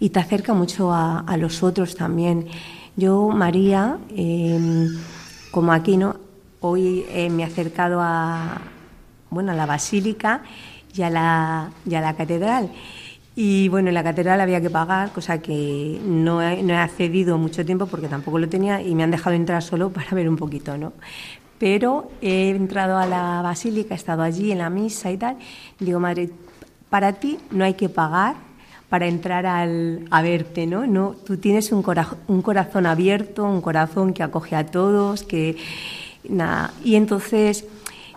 y 0.00 0.10
te 0.10 0.18
acerca 0.18 0.52
mucho 0.54 0.92
a, 0.92 1.36
los 1.38 1.62
otros 1.62 1.94
también. 1.94 2.46
Yo, 2.96 3.28
María, 3.28 3.98
em, 4.10 4.88
como 5.50 5.72
aquí, 5.72 5.98
hoy 6.60 7.04
eh, 7.10 7.30
me 7.30 7.42
he 7.42 7.46
acercado 7.46 8.00
a, 8.00 8.60
bueno, 9.30 9.52
a 9.52 9.54
la 9.54 9.66
basílica 9.66 10.42
la, 10.96 11.70
y 11.86 11.94
a 11.94 12.00
la 12.00 12.14
catedral. 12.14 12.70
Y 13.36 13.68
bueno, 13.68 13.88
en 13.88 13.94
la 13.94 14.04
catedral 14.04 14.40
había 14.40 14.60
que 14.60 14.70
pagar, 14.70 15.10
cosa 15.10 15.38
que 15.38 16.00
no 16.04 16.40
he, 16.40 16.62
no 16.62 16.72
he 16.72 16.76
accedido 16.76 17.36
mucho 17.36 17.64
tiempo 17.64 17.86
porque 17.86 18.06
tampoco 18.06 18.38
lo 18.38 18.48
tenía 18.48 18.80
y 18.80 18.94
me 18.94 19.02
han 19.02 19.10
dejado 19.10 19.34
entrar 19.34 19.62
solo 19.62 19.90
para 19.90 20.10
ver 20.12 20.28
un 20.28 20.36
poquito, 20.36 20.78
¿no? 20.78 20.92
Pero 21.58 22.10
he 22.20 22.50
entrado 22.50 22.96
a 22.96 23.06
la 23.06 23.40
basílica, 23.42 23.94
he 23.94 23.96
estado 23.96 24.22
allí 24.22 24.52
en 24.52 24.58
la 24.58 24.70
misa 24.70 25.10
y 25.10 25.16
tal. 25.16 25.36
Y 25.80 25.84
digo, 25.84 25.98
madre, 25.98 26.30
para 26.90 27.14
ti 27.14 27.38
no 27.50 27.64
hay 27.64 27.74
que 27.74 27.88
pagar 27.88 28.36
para 28.88 29.06
entrar 29.08 29.46
al, 29.46 30.06
a 30.10 30.22
verte, 30.22 30.66
¿no? 30.66 30.86
no 30.86 31.16
tú 31.26 31.36
tienes 31.36 31.72
un, 31.72 31.84
un 32.28 32.42
corazón 32.42 32.86
abierto, 32.86 33.44
un 33.44 33.60
corazón 33.60 34.12
que 34.12 34.22
acoge 34.22 34.54
a 34.54 34.66
todos, 34.66 35.24
que 35.24 35.56
nada. 36.28 36.72
Y 36.84 36.94
entonces 36.94 37.66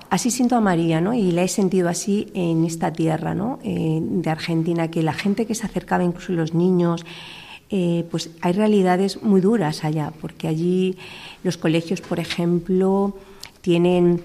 Así 0.10 0.32
siento 0.32 0.56
a 0.56 0.62
María, 0.62 1.02
¿no? 1.02 1.14
Y 1.14 1.32
la 1.32 1.44
he 1.44 1.48
sentido 1.48 1.90
así 1.90 2.28
en 2.34 2.64
esta 2.64 2.94
tierra, 2.94 3.36
¿no? 3.36 3.60
Eh, 3.64 4.00
de 4.02 4.30
Argentina, 4.30 4.90
que 4.90 5.04
la 5.04 5.14
gente 5.14 5.46
que 5.46 5.54
se 5.54 5.66
acercaba, 5.66 6.04
incluso 6.04 6.32
los 6.32 6.54
niños, 6.54 7.06
eh, 7.70 8.06
pues 8.10 8.30
hay 8.42 8.54
realidades 8.54 9.22
muy 9.22 9.42
duras 9.42 9.84
allá, 9.84 10.14
porque 10.22 10.48
allí 10.48 10.98
los 11.44 11.58
colegios, 11.58 12.00
por 12.00 12.20
ejemplo, 12.20 13.18
tienen, 13.60 14.24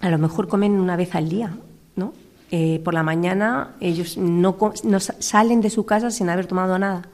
a 0.00 0.10
lo 0.10 0.18
mejor 0.18 0.48
comen 0.48 0.72
una 0.72 0.96
vez 0.96 1.14
al 1.14 1.28
día, 1.28 1.56
¿no? 1.94 2.14
Eh, 2.50 2.80
por 2.84 2.92
la 2.92 3.04
mañana 3.04 3.76
ellos 3.80 4.18
no, 4.18 4.56
no 4.84 5.00
salen 5.00 5.60
de 5.60 5.70
su 5.70 5.86
casa 5.86 6.10
sin 6.10 6.28
haber 6.28 6.46
tomado 6.46 6.78
nada 6.78 7.08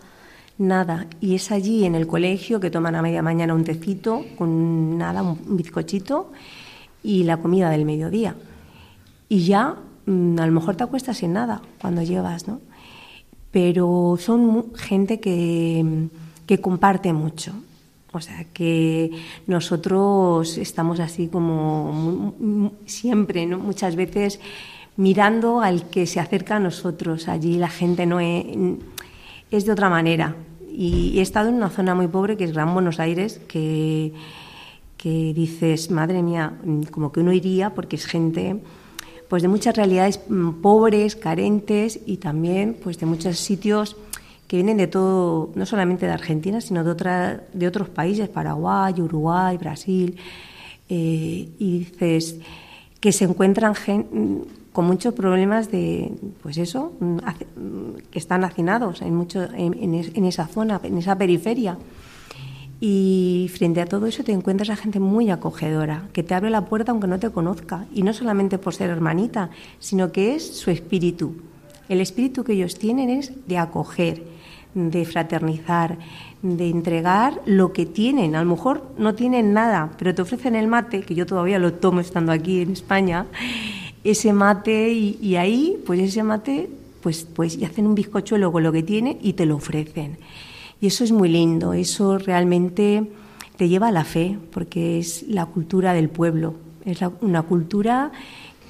nada. 0.59 1.07
Y 1.21 1.37
es 1.37 1.53
allí 1.53 1.85
en 1.85 1.94
el 1.94 2.09
colegio 2.09 2.59
que 2.59 2.71
toman 2.71 2.97
a 2.97 3.03
media 3.03 3.23
mañana 3.23 3.55
un 3.55 3.62
tecito 3.62 4.25
con 4.37 4.99
nada, 4.99 5.23
un 5.23 5.57
bizcochito 5.57 6.33
y 7.03 7.25
la 7.25 7.39
comida 7.39 7.71
del 7.71 7.85
mediodía. 7.85 8.35
Y 9.29 9.45
ya 9.45 9.77
mm, 10.07 10.39
a 10.39 10.47
lo 10.47 10.53
mejor 10.53 10.77
te 10.77 10.85
acuestas 10.85 11.19
sin 11.19 11.33
nada 11.33 11.63
cuando 11.81 12.03
llevas, 12.03 12.49
¿no? 12.49 12.61
Pero 13.51 14.17
son 14.19 14.75
gente 14.75 15.21
que, 15.21 16.09
que 16.47 16.61
comparte 16.61 17.13
mucho. 17.13 17.53
O 18.13 18.21
sea 18.21 18.45
que 18.53 19.11
nosotros 19.47 20.57
estamos 20.59 20.99
así 21.01 21.29
como 21.29 22.73
siempre, 22.87 23.47
¿no? 23.47 23.59
Muchas 23.59 23.97
veces 23.97 24.41
mirando 24.97 25.61
al 25.61 25.89
que 25.89 26.07
se 26.07 26.19
acerca 26.19 26.57
a 26.57 26.61
nosotros. 26.61 27.29
Allí 27.29 27.57
la 27.57 27.69
gente 27.69 28.07
no 28.07 28.19
es, 28.21 28.45
es 29.51 29.65
de 29.65 29.73
otra 29.73 29.89
manera. 29.89 30.37
Y 30.71 31.19
he 31.19 31.23
estado 31.23 31.49
en 31.49 31.57
una 31.57 31.71
zona 31.71 31.95
muy 31.95 32.09
pobre 32.09 32.37
que 32.37 32.45
es 32.45 32.53
Gran 32.53 32.73
Buenos 32.73 32.99
Aires, 32.99 33.41
que 33.49 34.13
que 34.99 35.33
dices, 35.33 35.91
madre 35.91 36.23
mía, 36.23 36.59
como 36.91 37.13
que 37.13 37.21
uno 37.21 37.33
iría 37.33 37.71
porque 37.71 37.97
es 37.97 38.05
gente 38.05 38.61
pues 39.29 39.43
de 39.43 39.49
muchas 39.49 39.77
realidades 39.77 40.21
mm, 40.29 40.61
pobres, 40.61 41.15
carentes 41.15 42.01
y 42.05 42.17
también 42.17 42.77
pues 42.83 42.99
de 42.99 43.07
muchos 43.07 43.39
sitios 43.39 43.97
que 44.47 44.57
vienen 44.57 44.79
de 44.79 44.87
todo, 44.87 45.53
no 45.55 45.67
solamente 45.67 46.07
de 46.07 46.13
Argentina, 46.13 46.61
sino 46.61 46.83
de, 46.83 46.91
otra, 46.91 47.45
de 47.53 47.67
otros 47.69 47.91
países, 47.91 48.29
Paraguay, 48.31 48.95
Uruguay, 48.99 49.59
Brasil, 49.59 50.17
eh, 50.89 51.49
y 51.59 51.79
dices 51.81 52.37
que 52.99 53.13
se 53.13 53.25
encuentran 53.25 53.75
con 54.73 54.87
muchos 54.87 55.13
problemas 55.13 55.71
de, 55.71 56.11
pues 56.43 56.57
eso, 56.57 56.93
mm, 56.99 57.19
que 58.11 58.19
están 58.19 58.43
hacinados 58.43 59.03
en, 59.03 59.15
mucho, 59.15 59.47
en 59.55 60.25
esa 60.25 60.47
zona, 60.47 60.81
en 60.83 60.97
esa 60.97 61.17
periferia. 61.17 61.77
Y 62.81 63.51
frente 63.53 63.81
a 63.81 63.87
todo 63.87 64.07
eso 64.07 64.23
te 64.23 64.33
encuentras 64.33 64.71
a 64.71 64.77
gente 64.77 65.01
muy 65.01 65.31
acogedora, 65.31 66.09
que 66.12 66.23
te 66.23 66.35
abre 66.35 66.51
la 66.51 66.67
puerta 66.67 66.93
aunque 66.93 67.09
no 67.09 67.19
te 67.19 67.31
conozca, 67.31 67.87
y 67.93 68.03
no 68.03 68.12
solamente 68.12 68.59
por 68.59 68.75
ser 68.75 68.91
hermanita, 68.91 69.51
sino 69.81 70.12
que 70.12 70.37
es 70.37 70.57
su 70.57 70.71
espíritu. 70.71 71.37
El 71.88 72.01
espíritu 72.01 72.45
que 72.45 72.53
ellos 72.53 72.77
tienen 72.77 73.11
es 73.11 73.33
de 73.49 73.59
acoger, 73.59 74.23
de 74.75 75.05
fraternizar, 75.05 75.99
de 76.43 76.69
entregar 76.69 77.41
lo 77.47 77.73
que 77.73 77.87
tienen. 77.87 78.37
A 78.37 78.45
lo 78.45 78.51
mejor 78.51 78.93
no 78.97 79.14
tienen 79.14 79.53
nada, 79.53 79.91
pero 79.99 80.14
te 80.14 80.23
ofrecen 80.23 80.55
el 80.55 80.69
mate, 80.69 81.03
que 81.03 81.14
yo 81.14 81.27
todavía 81.27 81.59
lo 81.59 81.73
tomo 81.73 82.01
estando 82.01 82.31
aquí 82.31 82.61
en 82.61 82.73
España, 82.73 83.27
ese 84.05 84.33
mate 84.33 84.91
y, 84.93 85.37
ahí, 85.37 85.83
pues 85.85 86.01
ese 86.01 86.23
mate, 86.23 86.71
pues, 87.03 87.25
pues 87.25 87.57
y 87.57 87.64
hacen 87.64 87.87
un 87.87 87.95
bizcochuelo 87.95 88.53
con 88.53 88.62
lo 88.62 88.71
que 88.71 88.83
tiene 88.83 89.19
y 89.21 89.33
te 89.33 89.47
lo 89.47 89.57
ofrecen. 89.57 90.19
Y 90.81 90.87
eso 90.87 91.05
es 91.05 91.12
muy 91.12 91.29
lindo, 91.29 91.73
eso 91.73 92.19
realmente 92.19 93.11
te 93.57 93.69
lleva 93.69 93.88
a 93.88 93.93
la 93.93 94.05
fe, 94.05 94.38
porque 94.53 94.99
es 94.99 95.25
la 95.29 95.47
cultura 95.47 95.93
del 95.93 96.09
pueblo, 96.09 96.55
es 96.85 97.01
una 97.21 97.43
cultura 97.43 98.12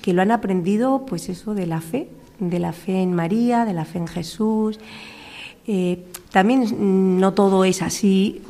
que 0.00 0.14
lo 0.14 0.22
han 0.22 0.30
aprendido, 0.30 1.04
pues 1.06 1.28
eso, 1.28 1.54
de 1.54 1.66
la 1.66 1.82
fe, 1.82 2.08
de 2.38 2.58
la 2.58 2.72
fe 2.72 3.02
en 3.02 3.12
María, 3.12 3.64
de 3.66 3.74
la 3.74 3.84
fe 3.84 3.98
en 3.98 4.06
Jesús. 4.06 4.80
Eh, 5.66 6.06
también 6.32 7.20
no 7.20 7.34
todo 7.34 7.64
es 7.64 7.82
así, 7.82 8.40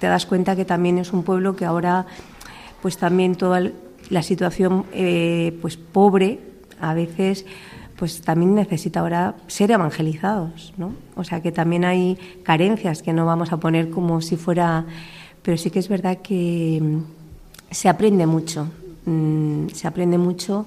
te 0.00 0.08
das 0.08 0.26
cuenta 0.26 0.56
que 0.56 0.64
también 0.64 0.98
es 0.98 1.12
un 1.12 1.22
pueblo 1.22 1.54
que 1.54 1.64
ahora, 1.64 2.06
pues 2.82 2.96
también 2.96 3.36
toda 3.36 3.70
la 4.10 4.22
situación, 4.22 4.84
eh, 4.92 5.56
pues 5.62 5.76
pobre, 5.76 6.40
a 6.80 6.94
veces 6.94 7.46
pues 7.96 8.20
también 8.22 8.54
necesita 8.54 9.00
ahora 9.00 9.36
ser 9.46 9.70
evangelizados, 9.70 10.74
¿no? 10.76 10.94
O 11.16 11.24
sea 11.24 11.40
que 11.40 11.52
también 11.52 11.84
hay 11.84 12.18
carencias 12.42 13.02
que 13.02 13.12
no 13.12 13.26
vamos 13.26 13.52
a 13.52 13.58
poner 13.58 13.90
como 13.90 14.20
si 14.20 14.36
fuera, 14.36 14.86
pero 15.42 15.56
sí 15.56 15.70
que 15.70 15.78
es 15.78 15.88
verdad 15.88 16.18
que 16.18 16.80
mm, 16.82 17.02
se 17.70 17.88
aprende 17.88 18.26
mucho, 18.26 18.68
mm, 19.06 19.68
se 19.68 19.86
aprende 19.86 20.18
mucho 20.18 20.66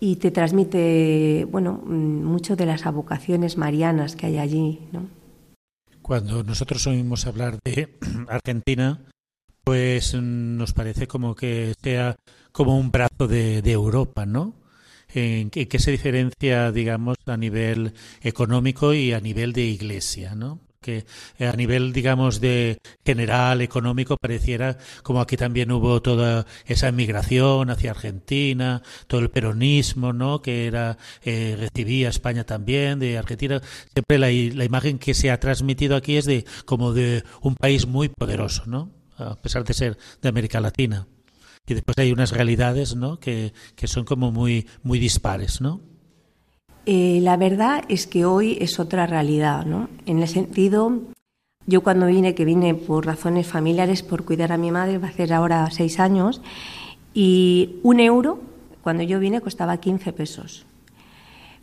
y 0.00 0.16
te 0.16 0.30
transmite, 0.30 1.46
bueno, 1.50 1.80
mm, 1.84 2.24
mucho 2.24 2.56
de 2.56 2.66
las 2.66 2.86
avocaciones 2.86 3.56
marianas 3.56 4.16
que 4.16 4.26
hay 4.26 4.38
allí, 4.38 4.80
¿no? 4.92 5.08
Cuando 6.02 6.42
nosotros 6.42 6.86
oímos 6.86 7.26
hablar 7.26 7.58
de 7.64 7.96
Argentina, 8.28 9.00
pues 9.64 10.14
nos 10.14 10.72
parece 10.72 11.06
como 11.06 11.34
que 11.34 11.74
sea 11.82 12.16
como 12.52 12.78
un 12.78 12.90
brazo 12.90 13.28
de, 13.28 13.62
de 13.62 13.72
Europa, 13.72 14.26
¿no? 14.26 14.59
En, 15.14 15.50
qué 15.50 15.78
se 15.78 15.90
diferencia, 15.90 16.72
digamos, 16.72 17.16
a 17.26 17.36
nivel 17.36 17.92
económico 18.22 18.94
y 18.94 19.12
a 19.12 19.20
nivel 19.20 19.52
de 19.52 19.62
iglesia, 19.62 20.34
¿no? 20.34 20.60
que 20.80 21.04
a 21.38 21.54
nivel, 21.56 21.92
digamos, 21.92 22.40
de 22.40 22.78
general 23.04 23.60
económico 23.60 24.16
pareciera 24.16 24.78
como 25.02 25.20
aquí 25.20 25.36
también 25.36 25.70
hubo 25.72 26.00
toda 26.00 26.46
esa 26.64 26.88
emigración 26.88 27.68
hacia 27.68 27.90
Argentina, 27.90 28.82
todo 29.06 29.20
el 29.20 29.28
peronismo, 29.28 30.14
¿no? 30.14 30.40
Que 30.40 30.66
era 30.66 30.96
eh, 31.22 31.56
recibía 31.58 32.08
España 32.08 32.44
también 32.44 32.98
de 32.98 33.18
Argentina. 33.18 33.60
Siempre 33.92 34.18
la, 34.18 34.28
la, 34.28 34.64
imagen 34.64 34.98
que 34.98 35.12
se 35.12 35.30
ha 35.30 35.38
transmitido 35.38 35.96
aquí 35.96 36.16
es 36.16 36.24
de 36.24 36.46
como 36.64 36.94
de 36.94 37.24
un 37.42 37.56
país 37.56 37.86
muy 37.86 38.08
poderoso, 38.08 38.64
¿no? 38.64 38.90
A 39.18 39.36
pesar 39.36 39.64
de 39.64 39.74
ser 39.74 39.98
de 40.22 40.28
América 40.30 40.60
Latina 40.60 41.06
y 41.66 41.74
después 41.74 41.96
hay 41.98 42.12
unas 42.12 42.32
realidades 42.32 42.96
¿no? 42.96 43.18
que, 43.18 43.52
son 43.84 44.04
como 44.04 44.32
muy, 44.32 44.66
muy 44.82 44.98
dispares, 44.98 45.60
¿no? 45.60 45.80
Eh, 46.86 47.20
la 47.22 47.36
verdad 47.36 47.84
es 47.88 48.06
que 48.06 48.24
hoy 48.24 48.58
es 48.60 48.80
otra 48.80 49.06
realidad, 49.06 49.66
¿no? 49.66 49.88
En 50.06 50.18
el 50.20 50.28
sentido, 50.28 51.00
yo 51.66 51.82
cuando 51.82 52.06
vine, 52.06 52.34
que 52.34 52.44
vine 52.44 52.74
por 52.74 53.06
razones 53.06 53.46
familiares, 53.46 54.02
por 54.02 54.24
cuidar 54.24 54.50
a 54.50 54.56
mi 54.56 54.70
madre, 54.70 54.98
va 54.98 55.08
a 55.08 55.10
hacer 55.10 55.32
ahora 55.32 55.70
seis 55.70 56.00
años, 56.00 56.40
y 57.12 57.76
un 57.82 58.00
euro, 58.00 58.40
cuando 58.82 59.02
yo 59.02 59.20
vine, 59.20 59.40
costaba 59.40 59.76
15 59.76 60.12
pesos. 60.12 60.66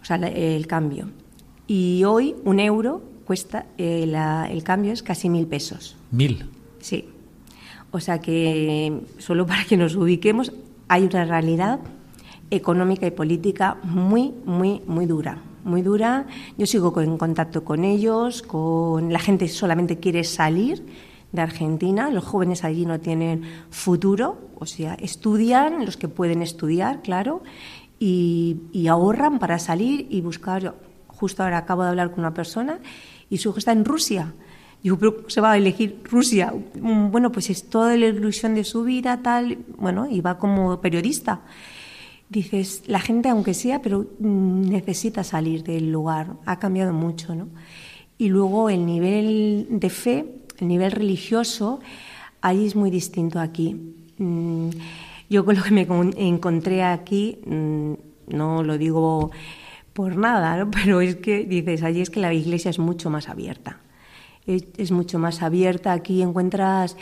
o 0.01 0.05
sea, 0.05 0.17
el 0.17 0.67
cambio. 0.67 1.10
Y 1.65 2.03
hoy 2.05 2.36
un 2.45 2.60
euro 2.60 3.01
cuesta, 3.25 3.65
eh, 3.77 4.03
el 4.49 4.63
cambio 4.63 4.93
es 4.93 5.03
casi 5.03 5.29
mil 5.29 5.47
pesos. 5.47 5.97
¿Mil? 6.12 6.49
Sí. 6.79 7.10
O 7.97 7.99
sea 7.99 8.19
que, 8.19 9.01
solo 9.17 9.47
para 9.47 9.65
que 9.65 9.75
nos 9.75 9.95
ubiquemos, 9.95 10.51
hay 10.88 11.05
una 11.05 11.25
realidad 11.25 11.79
económica 12.51 13.07
y 13.07 13.12
política 13.12 13.77
muy, 13.81 14.36
muy, 14.45 14.81
muy 14.86 15.07
dura. 15.07 15.41
Muy 15.63 15.81
dura. 15.81 16.27
Yo 16.60 16.67
sigo 16.67 16.93
en 17.01 17.17
contacto 17.17 17.65
con 17.65 17.83
ellos, 17.83 18.43
con 18.43 19.12
la 19.12 19.17
gente 19.17 19.47
solamente 19.47 19.97
quiere 19.97 20.23
salir 20.23 20.86
de 21.31 21.41
Argentina. 21.41 22.12
Los 22.12 22.23
jóvenes 22.23 22.63
allí 22.63 22.86
no 22.86 22.99
tienen 22.99 23.41
futuro, 23.71 24.38
o 24.60 24.67
sea, 24.67 24.93
estudian 24.93 25.83
los 25.83 25.97
que 25.97 26.07
pueden 26.07 26.43
estudiar, 26.43 27.01
claro, 27.01 27.41
y, 27.97 28.57
y 28.73 28.89
ahorran 28.89 29.39
para 29.39 29.57
salir 29.57 30.05
y 30.12 30.21
buscar. 30.21 30.75
Justo 31.07 31.41
ahora 31.41 31.57
acabo 31.57 31.81
de 31.81 31.89
hablar 31.89 32.12
con 32.12 32.19
una 32.19 32.36
persona 32.36 32.79
y 33.27 33.39
su 33.39 33.49
hijo 33.49 33.57
está 33.57 33.71
en 33.71 33.86
Rusia. 33.86 34.36
Digo, 34.83 34.97
pero 34.97 35.29
se 35.29 35.41
va 35.41 35.53
a 35.53 35.57
elegir 35.57 36.01
Rusia. 36.03 36.53
Mm, 36.79 37.11
bueno, 37.11 37.31
pues 37.31 37.49
es 37.49 37.69
toda 37.69 37.95
la 37.97 38.07
ilusión 38.07 38.55
de 38.55 38.63
su 38.63 38.83
vida, 38.83 39.21
tal. 39.21 39.57
Bueno, 39.77 40.07
y 40.09 40.21
va 40.21 40.37
como 40.37 40.79
periodista. 40.81 41.41
Dices, 42.29 42.83
la 42.87 42.99
gente, 42.99 43.29
aunque 43.29 43.53
sea, 43.53 43.81
pero 43.81 44.05
mm, 44.19 44.69
necesita 44.69 45.23
salir 45.23 45.63
del 45.63 45.91
lugar. 45.91 46.35
Ha 46.45 46.59
cambiado 46.59 46.93
mucho, 46.93 47.35
¿no? 47.35 47.47
Y 48.17 48.29
luego 48.29 48.69
el 48.69 48.85
nivel 48.85 49.67
de 49.69 49.89
fe, 49.89 50.25
el 50.59 50.67
nivel 50.67 50.91
religioso, 50.91 51.79
ahí 52.41 52.65
es 52.65 52.75
muy 52.75 52.89
distinto 52.89 53.39
aquí. 53.39 53.75
Mm, 54.17 54.69
yo 55.29 55.43
con 55.45 55.55
lo 55.55 55.63
que 55.63 55.71
me 55.71 55.87
encontré 56.17 56.83
aquí, 56.83 57.39
no 57.45 58.63
lo 58.63 58.77
digo 58.77 59.31
por 59.93 60.15
nada, 60.15 60.57
¿no? 60.57 60.71
pero 60.83 61.01
es 61.01 61.15
que 61.17 61.43
dices, 61.43 61.83
allí 61.83 62.01
es 62.01 62.09
que 62.09 62.19
la 62.19 62.33
iglesia 62.33 62.69
es 62.69 62.79
mucho 62.79 63.09
más 63.09 63.29
abierta. 63.29 63.79
Es, 64.47 64.91
mucho 64.91 65.19
más 65.19 65.41
abierta. 65.41 65.91
Aquí 65.91 66.21
encuentras 66.21 66.95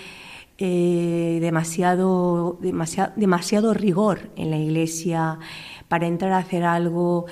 eh, 0.58 1.38
demasiado, 1.42 2.58
demasiado, 2.62 3.14
demasiado 3.16 3.74
rigor 3.74 4.30
en 4.36 4.52
la 4.52 4.58
iglesia. 4.58 5.40
Para 5.88 6.08
entrar 6.08 6.32
a 6.34 6.40
hacer 6.40 6.64
algo 6.64 7.28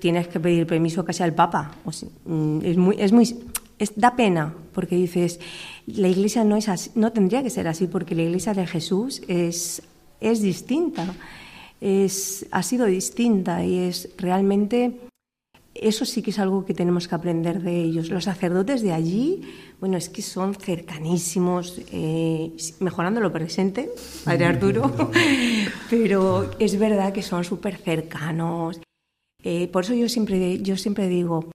tienes 0.00 0.26
que 0.26 0.40
pedir 0.40 0.66
permiso 0.66 1.04
casi 1.04 1.22
al 1.22 1.34
Papa. 1.34 1.76
Mm, 2.24 2.58
es 2.64 2.76
muy, 2.76 2.96
es 2.98 3.12
muy, 3.12 3.36
da 3.94 4.16
pena 4.16 4.52
porque 4.74 4.96
dices, 4.96 5.38
la 5.86 6.08
iglesia 6.08 6.42
no 6.42 6.56
es 6.56 6.68
así, 6.68 6.90
no 6.96 7.12
tendría 7.12 7.42
que 7.42 7.50
ser 7.50 7.68
así 7.68 7.86
porque 7.86 8.16
la 8.16 8.22
iglesia 8.22 8.52
de 8.52 8.66
Jesús 8.66 9.22
es, 9.28 9.82
es 10.20 10.42
distinta 10.42 11.14
es, 11.80 12.46
ha 12.50 12.62
sido 12.62 12.86
distinta 12.86 13.64
y 13.64 13.78
es 13.78 14.10
realmente 14.18 15.00
eso 15.80 16.04
sí 16.04 16.20
que 16.20 16.30
es 16.30 16.38
algo 16.38 16.64
que 16.66 16.74
tenemos 16.74 17.08
que 17.08 17.14
aprender 17.14 17.62
de 17.62 17.80
ellos. 17.80 18.10
Los 18.10 18.24
sacerdotes 18.24 18.82
de 18.82 18.92
allí, 18.92 19.42
bueno, 19.80 19.96
es 19.96 20.10
que 20.10 20.20
son 20.20 20.54
cercanísimos, 20.54 21.80
eh, 21.90 22.52
mejorando 22.80 23.20
lo 23.20 23.32
presente, 23.32 23.90
Padre 24.24 24.44
Arturo, 24.44 24.92
pero 25.90 26.50
es 26.58 26.78
verdad 26.78 27.12
que 27.12 27.22
son 27.22 27.44
súper 27.44 27.76
cercanos. 27.76 28.80
Eh, 29.42 29.68
por 29.68 29.84
eso 29.84 29.94
yo 29.94 30.08
siempre, 30.08 30.60
yo 30.60 30.76
siempre 30.76 31.08
digo, 31.08 31.50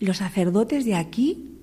los 0.00 0.16
sacerdotes 0.16 0.84
de 0.84 0.96
aquí 0.96 1.56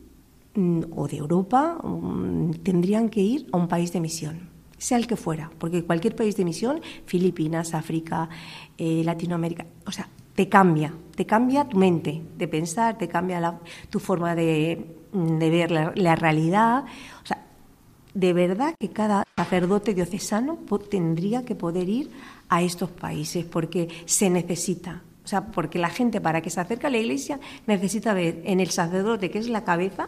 mm, 0.56 0.84
o 0.96 1.08
de 1.10 1.18
Europa 1.18 1.80
mm, 1.84 2.52
tendrían 2.64 3.10
que 3.10 3.20
ir 3.20 3.48
a 3.52 3.58
un 3.58 3.68
país 3.68 3.92
de 3.92 4.00
misión 4.00 4.50
sea 4.80 4.98
el 4.98 5.08
que 5.08 5.18
fuera, 5.18 5.52
porque 5.60 5.84
cualquier 5.84 6.16
país 6.16 6.38
de 6.38 6.46
misión, 6.46 6.82
Filipinas, 7.06 7.74
África, 7.74 8.30
eh, 8.78 9.02
Latinoamérica, 9.04 9.66
o 9.86 9.92
sea, 9.92 10.08
te 10.36 10.48
cambia, 10.48 10.94
te 11.20 11.26
cambia 11.26 11.68
tu 11.68 11.76
mente 11.76 12.22
de 12.38 12.48
pensar, 12.48 12.98
te 12.98 13.10
cambia 13.10 13.60
tu 13.90 14.00
forma 14.00 14.36
de, 14.36 14.86
ver 15.12 15.70
la, 15.70 16.16
realidad. 16.16 16.86
O 17.22 17.26
sea, 17.26 17.46
de 18.14 18.32
verdad 18.32 18.74
que 18.80 18.92
cada 18.92 19.26
sacerdote 19.36 19.94
diocesano 19.94 20.60
tendría 20.90 21.44
que 21.44 21.56
poder 21.56 21.90
ir 21.90 22.10
a 22.48 22.62
estos 22.62 22.90
países 22.90 23.44
porque 23.44 23.90
se 24.06 24.30
necesita. 24.30 25.02
O 25.26 25.28
sea, 25.28 25.48
porque 25.48 25.78
la 25.78 25.90
gente 25.90 26.22
para 26.22 26.42
que 26.42 26.50
se 26.50 26.62
acerque 26.62 26.88
a 26.88 26.90
la 26.90 27.00
iglesia 27.00 27.38
necesita 27.68 28.14
ver 28.14 28.42
en 28.46 28.62
el 28.62 28.70
sacerdote, 28.70 29.30
que 29.30 29.40
es 29.40 29.50
la 29.50 29.66
cabeza, 29.66 30.08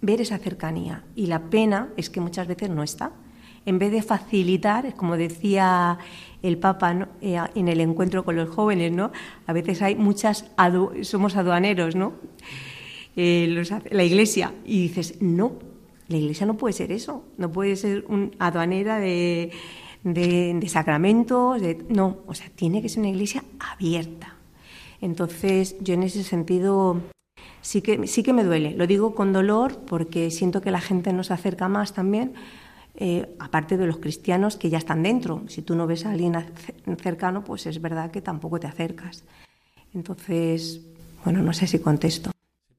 ver 0.00 0.22
esa 0.22 0.38
cercanía. 0.38 1.04
Y 1.14 1.26
la 1.26 1.40
pena 1.40 1.90
es 1.98 2.08
que 2.08 2.22
muchas 2.22 2.46
veces 2.46 2.70
no 2.70 2.82
está 2.82 3.12
en 3.66 3.78
vez 3.78 3.92
de 3.92 4.02
facilitar, 4.02 4.94
como 4.94 5.16
decía 5.16 5.98
el 6.42 6.58
Papa 6.58 7.08
eh, 7.20 7.38
en 7.54 7.68
el 7.68 7.80
encuentro 7.80 8.24
con 8.24 8.36
los 8.36 8.48
jóvenes, 8.48 8.92
¿no? 8.92 9.12
A 9.46 9.52
veces 9.52 9.80
hay 9.82 9.94
muchas, 9.94 10.50
somos 11.02 11.36
aduaneros, 11.36 11.94
¿no? 11.94 12.14
Eh, 13.16 13.62
la 13.90 14.04
Iglesia. 14.04 14.52
Y 14.64 14.82
dices, 14.82 15.20
no, 15.20 15.52
la 16.08 16.16
Iglesia 16.16 16.46
no 16.46 16.56
puede 16.56 16.72
ser 16.72 16.90
eso, 16.90 17.24
no 17.36 17.50
puede 17.52 17.76
ser 17.76 18.04
una 18.08 18.30
aduanera 18.38 18.98
de, 18.98 19.52
de, 20.02 20.68
sacramentos, 20.68 21.62
no, 21.88 22.18
o 22.26 22.34
sea, 22.34 22.48
tiene 22.54 22.82
que 22.82 22.88
ser 22.88 23.00
una 23.00 23.10
Iglesia 23.10 23.44
abierta. 23.60 24.34
Entonces, 25.00 25.76
yo 25.80 25.94
en 25.94 26.04
ese 26.04 26.22
sentido 26.22 27.00
sí 27.60 27.82
que, 27.82 28.06
sí 28.06 28.22
que 28.22 28.32
me 28.32 28.44
duele, 28.44 28.74
lo 28.76 28.86
digo 28.86 29.14
con 29.14 29.32
dolor 29.32 29.78
porque 29.86 30.30
siento 30.30 30.60
que 30.60 30.70
la 30.70 30.80
gente 30.80 31.12
nos 31.12 31.30
acerca 31.30 31.68
más 31.68 31.92
también 31.92 32.34
eh, 32.94 33.34
aparte 33.38 33.76
de 33.76 33.86
los 33.86 33.98
cristianos 33.98 34.56
que 34.56 34.70
ya 34.70 34.78
están 34.78 35.02
dentro. 35.02 35.44
Si 35.48 35.62
tú 35.62 35.74
no 35.74 35.86
ves 35.86 36.04
a 36.04 36.10
alguien 36.10 36.34
cercano, 37.02 37.42
pues 37.42 37.66
es 37.66 37.80
verdad 37.80 38.10
que 38.10 38.20
tampoco 38.20 38.60
te 38.60 38.66
acercas. 38.66 39.24
Entonces, 39.94 40.80
bueno, 41.24 41.42
no 41.42 41.52
sé 41.52 41.66
si 41.66 41.78
contesto. 41.78 42.30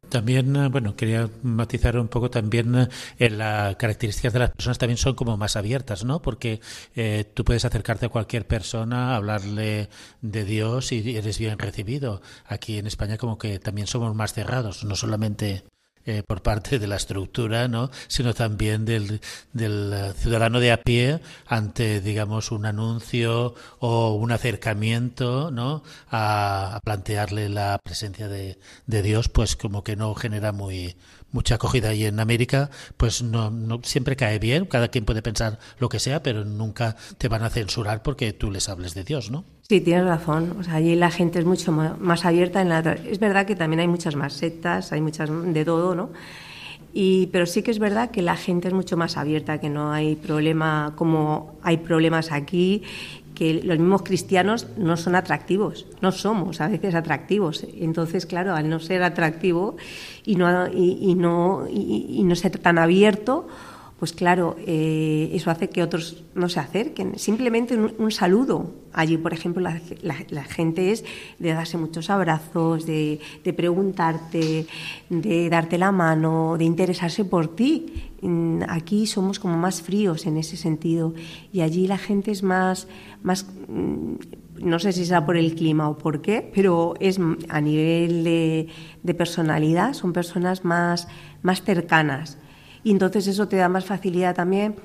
También, 0.10 0.56
eh, 0.56 0.68
bueno, 0.68 0.96
quería 0.96 1.28
matizar 1.42 1.98
un 1.98 2.08
poco 2.08 2.30
también 2.30 2.88
eh, 3.18 3.30
las 3.32 3.76
características 3.78 4.34
de 4.34 4.40
las 4.40 4.52
personas 4.52 4.78
también 4.78 4.98
son 4.98 5.16
como 5.16 5.36
más 5.38 5.56
abiertas, 5.56 6.06
¿no? 6.06 6.22
Porque 6.22 6.62
tú 7.34 7.44
puedes 7.44 7.66
acercarte 7.66 8.06
a 8.06 8.10
cualquier 8.10 8.46
persona, 8.46 9.16
hablarle 9.16 9.90
de 10.22 10.46
Dios 10.46 10.92
y 10.92 11.18
eres 11.18 11.40
bien 11.40 11.58
recibido. 11.58 12.22
Aquí 12.46 12.78
en 12.78 12.86
España 12.86 13.18
como 13.18 13.40
que 13.40 13.58
también 13.58 13.88
somos 13.88 14.14
más 14.14 14.34
cerrados, 14.34 14.84
no 14.84 14.96
solamente 14.96 15.64
eh, 16.06 16.22
por 16.28 16.42
parte 16.42 16.80
de 16.80 16.88
la 16.88 16.98
estructura, 16.98 17.68
¿no? 17.68 17.90
sino 18.08 18.34
también 18.34 18.84
del, 18.84 19.22
del, 19.54 19.94
eh, 19.94 20.14
ciudadano 20.18 20.60
de 20.60 20.72
a 20.74 20.82
pie 20.82 21.22
ante, 21.48 22.02
digamos, 22.02 22.52
un 22.52 22.66
anuncio 22.66 23.56
o 23.80 24.14
un 24.16 24.32
acercamiento 24.32 25.50
¿no? 25.52 25.84
a, 26.12 26.80
plantearle 26.84 27.48
la 27.48 27.80
presencia 27.82 28.28
de, 28.28 28.60
de, 28.86 29.02
Dios, 29.02 29.30
pues 29.30 29.56
como 29.56 29.84
que 29.84 29.96
no 29.96 30.14
genera 30.14 30.52
muy, 30.52 30.96
mucha 31.34 31.56
acogida. 31.56 31.94
Y 31.94 32.06
en 32.06 32.22
América, 32.22 32.70
pues 32.96 33.22
no, 33.22 33.52
no 33.52 33.82
siempre 33.84 34.16
cae 34.16 34.40
bien, 34.40 34.66
cada 34.66 34.88
quien 34.88 35.04
puede 35.04 35.22
pensar 35.22 35.60
lo 35.80 35.90
que 35.90 36.00
sea, 36.00 36.24
pero 36.24 36.46
nunca 36.46 36.96
te 37.18 37.28
van 37.28 37.44
a 37.44 37.50
censurar 37.50 38.02
porque 38.02 38.32
tú 38.32 38.50
les 38.50 38.70
hables 38.70 38.94
de 38.94 39.04
Dios, 39.04 39.30
¿no? 39.30 39.44
Sí, 39.68 39.82
tienes 39.82 40.06
razón. 40.06 40.56
O 40.60 40.64
sea, 40.64 40.76
allí 40.76 40.96
la 40.96 41.12
gente 41.12 41.40
es 41.40 41.46
mucho 41.46 41.72
más 41.72 42.26
abierta. 42.26 42.62
En 42.62 42.70
la... 42.70 42.80
Es 42.80 43.20
verdad 43.20 43.46
que 43.46 43.56
también 43.56 43.82
hay 43.82 43.88
muchas 43.88 44.16
más 44.16 44.34
sectas, 44.34 44.94
hay 44.94 45.02
muchas 45.02 45.30
de 45.30 45.66
todo, 45.66 45.96
¿no? 45.96 46.12
Y, 46.96 47.28
pero 47.28 47.48
sí 47.48 47.64
que 47.64 47.72
es 47.72 47.80
verdad 47.80 48.12
que 48.12 48.22
la 48.22 48.36
gente 48.36 48.68
es 48.68 48.74
mucho 48.74 48.96
más 48.98 49.18
abierta, 49.18 49.60
que 49.60 49.68
no 49.68 49.92
hay 49.92 50.16
problema 50.16 50.94
como 50.96 51.58
hay 51.64 51.78
problemas 51.78 52.32
aquí, 52.32 52.84
que 53.36 53.62
los 53.64 53.80
mismos 53.80 54.04
cristianos 54.04 54.68
no 54.78 54.98
son 54.98 55.16
atractivos, 55.16 55.86
no 56.02 56.12
somos 56.12 56.62
a 56.62 56.68
veces 56.68 56.96
atractivos. 56.96 57.66
Entonces, 57.78 58.26
claro, 58.26 58.56
al 58.56 58.70
no 58.70 58.80
ser 58.80 59.04
atractivo 59.04 59.78
y 60.26 60.36
no, 60.36 60.68
y, 60.68 61.16
no, 61.16 61.68
y 61.70 62.24
no 62.24 62.36
ser 62.36 62.58
tan 62.60 62.78
abierto, 62.78 63.48
pues 64.04 64.12
claro, 64.12 64.58
eh, 64.60 65.30
eso 65.32 65.50
hace 65.50 65.70
que 65.70 65.82
otros 65.82 66.26
no 66.36 66.50
se 66.50 66.60
acerquen. 66.60 67.18
Simplemente 67.18 67.78
un, 67.78 68.12
saludo. 68.12 68.74
Allí, 68.92 69.16
por 69.16 69.32
ejemplo, 69.32 69.64
la, 69.64 70.44
gente 70.44 70.92
es 70.92 71.06
de 71.40 71.54
darse 71.54 71.78
muchos 71.78 72.10
abrazos, 72.10 72.86
de, 72.86 73.22
preguntarte, 73.56 74.68
de 75.10 75.50
darte 75.50 75.78
la 75.78 75.94
mano, 75.94 76.58
de 76.58 76.66
interesarse 76.66 77.24
por 77.24 77.56
ti. 77.56 78.12
Mm, 78.22 78.64
aquí 78.68 79.08
somos 79.08 79.40
como 79.40 79.56
más 79.56 79.82
fríos 79.82 80.26
en 80.26 80.36
ese 80.36 80.58
sentido 80.58 81.14
y 81.54 81.62
allí 81.62 81.88
la 81.88 81.98
gente 81.98 82.32
es 82.32 82.44
más, 82.44 82.90
más 83.22 83.46
mm, 83.70 84.16
no 84.66 84.80
sé 84.80 84.92
si 84.92 85.06
será 85.06 85.26
por 85.26 85.38
el 85.38 85.56
clima 85.56 85.88
o 85.88 85.98
por 85.98 86.22
qué, 86.22 86.52
pero 86.54 86.96
es 87.00 87.22
a 87.48 87.62
nivel 87.62 88.26
de, 88.26 88.68
de 89.02 89.14
personalidad, 89.14 89.94
son 89.94 90.12
personas 90.12 90.66
más, 90.66 91.08
más 91.42 91.64
cercanas 91.64 92.38
y 92.84 92.92
entonces 92.92 93.28
eso 93.28 93.48
te 93.48 93.58
da 93.58 93.70
más 93.70 93.86
facilidad 93.86 94.36
también 94.36 94.76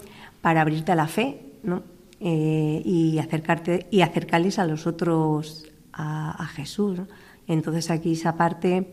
para 0.41 0.61
abrirte 0.61 0.93
a 0.93 0.95
la 0.95 1.09
fe, 1.09 1.41
¿no? 1.63 1.83
Eh, 2.21 2.83
y 2.85 3.19
acercarte 3.19 3.87
y 3.93 4.01
acercarles 4.01 4.59
a 4.59 4.67
los 4.67 4.87
otros 4.89 5.67
a, 5.93 6.47
Jesús. 6.55 7.01
Entonces 7.47 7.91
aquí 7.91 8.13
esa 8.13 8.37
parte, 8.37 8.93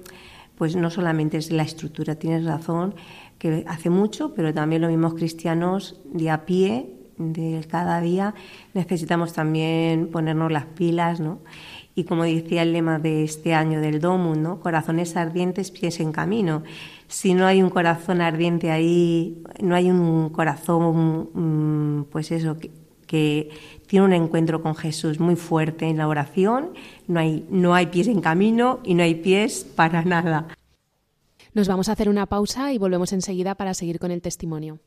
pues 0.58 0.76
no 0.76 0.90
solamente 0.90 1.38
es 1.38 1.52
la 1.52 1.64
estructura, 1.64 2.16
tienes 2.16 2.46
razón, 2.46 2.96
que 3.40 3.64
hace 3.68 3.90
mucho, 3.90 4.34
pero 4.34 4.54
también 4.54 4.82
los 4.82 4.92
mismos 4.92 5.14
cristianos 5.16 6.00
de 6.06 6.30
a 6.30 6.46
pie, 6.46 6.96
de 7.18 7.66
cada 7.70 8.02
día, 8.02 8.34
necesitamos 8.74 9.34
también 9.34 10.10
ponernos 10.12 10.52
las 10.52 10.66
pilas, 10.66 11.20
¿no? 11.20 11.40
Y 11.96 12.04
como 12.04 12.26
decía 12.26 12.62
el 12.62 12.74
lema 12.74 13.00
de 13.00 13.24
este 13.24 13.54
año 13.54 13.80
del 13.80 14.02
DOMU, 14.02 14.36
¿no? 14.36 14.60
corazones 14.60 15.16
ardientes, 15.16 15.72
pies 15.72 16.02
en 16.02 16.12
camino. 16.12 16.64
Si 17.08 17.34
no 17.34 17.46
hay 17.46 17.62
un 17.62 17.70
corazón 17.70 18.22
ardiente 18.22 18.72
ahí, 18.72 19.44
no 19.62 19.76
hay 19.76 19.90
un 19.92 20.30
corazón, 20.30 21.30
mm, 21.34 22.04
pues 22.06 22.32
eso, 22.32 22.58
que, 22.58 23.50
tiene 23.88 24.06
un 24.06 24.14
encuentro 24.14 24.62
con 24.62 24.76
Jesús 24.76 25.22
muy 25.22 25.38
fuerte 25.38 25.86
en 25.86 25.98
la 25.98 26.08
oración, 26.08 26.72
no 27.08 27.20
hay, 27.20 27.46
no 27.50 27.74
hay 27.74 27.86
pies 27.86 28.08
en 28.08 28.20
camino 28.20 28.80
y 28.84 28.94
no 28.96 29.04
hay 29.04 29.16
pies 29.16 29.64
para 29.64 30.04
nada. 30.04 30.48
Nos 31.54 31.70
vamos 31.70 31.88
a 31.88 31.94
hacer 31.94 32.10
una 32.10 32.26
pausa 32.26 32.74
y 32.74 32.78
volvemos 32.78 33.14
enseguida 33.14 33.56
para 33.56 33.74
seguir 33.74 34.00
con 34.00 34.12
el 34.12 34.22
testimonio. 34.22 34.80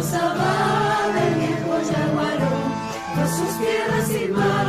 Mausabá 0.00 1.12
del 1.12 1.34
viejo 1.34 1.78
Yaguarón, 1.92 2.72
por 3.14 3.28
sus 3.28 3.58
tierras 3.58 4.10
y 4.10 4.28
mar. 4.28 4.59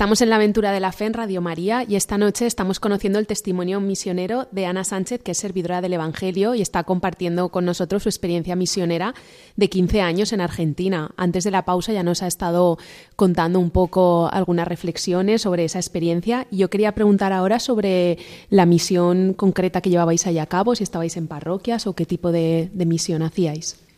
Estamos 0.00 0.22
en 0.22 0.30
la 0.30 0.36
aventura 0.36 0.72
de 0.72 0.80
la 0.80 0.92
fe 0.92 1.04
en 1.04 1.12
Radio 1.12 1.42
María 1.42 1.84
y 1.86 1.94
esta 1.94 2.16
noche 2.16 2.46
estamos 2.46 2.80
conociendo 2.80 3.18
el 3.18 3.26
testimonio 3.26 3.82
misionero 3.82 4.48
de 4.50 4.64
Ana 4.64 4.82
Sánchez, 4.82 5.22
que 5.22 5.32
es 5.32 5.36
servidora 5.36 5.82
del 5.82 5.92
Evangelio 5.92 6.54
y 6.54 6.62
está 6.62 6.84
compartiendo 6.84 7.50
con 7.50 7.66
nosotros 7.66 8.04
su 8.04 8.08
experiencia 8.08 8.56
misionera 8.56 9.12
de 9.56 9.68
15 9.68 10.00
años 10.00 10.32
en 10.32 10.40
Argentina. 10.40 11.10
Antes 11.18 11.44
de 11.44 11.50
la 11.50 11.66
pausa 11.66 11.92
ya 11.92 12.02
nos 12.02 12.22
ha 12.22 12.28
estado 12.28 12.78
contando 13.14 13.60
un 13.60 13.70
poco 13.70 14.30
algunas 14.32 14.66
reflexiones 14.66 15.42
sobre 15.42 15.66
esa 15.66 15.78
experiencia. 15.80 16.46
Y 16.50 16.56
yo 16.56 16.70
quería 16.70 16.92
preguntar 16.92 17.34
ahora 17.34 17.58
sobre 17.58 18.16
la 18.48 18.64
misión 18.64 19.34
concreta 19.34 19.82
que 19.82 19.90
llevabais 19.90 20.26
allá 20.26 20.44
a 20.44 20.46
cabo, 20.46 20.74
si 20.76 20.82
estabais 20.82 21.18
en 21.18 21.28
parroquias 21.28 21.86
o 21.86 21.92
qué 21.92 22.06
tipo 22.06 22.32
de, 22.32 22.70
de 22.72 22.86
misión 22.86 23.20
hacíais. 23.20 23.89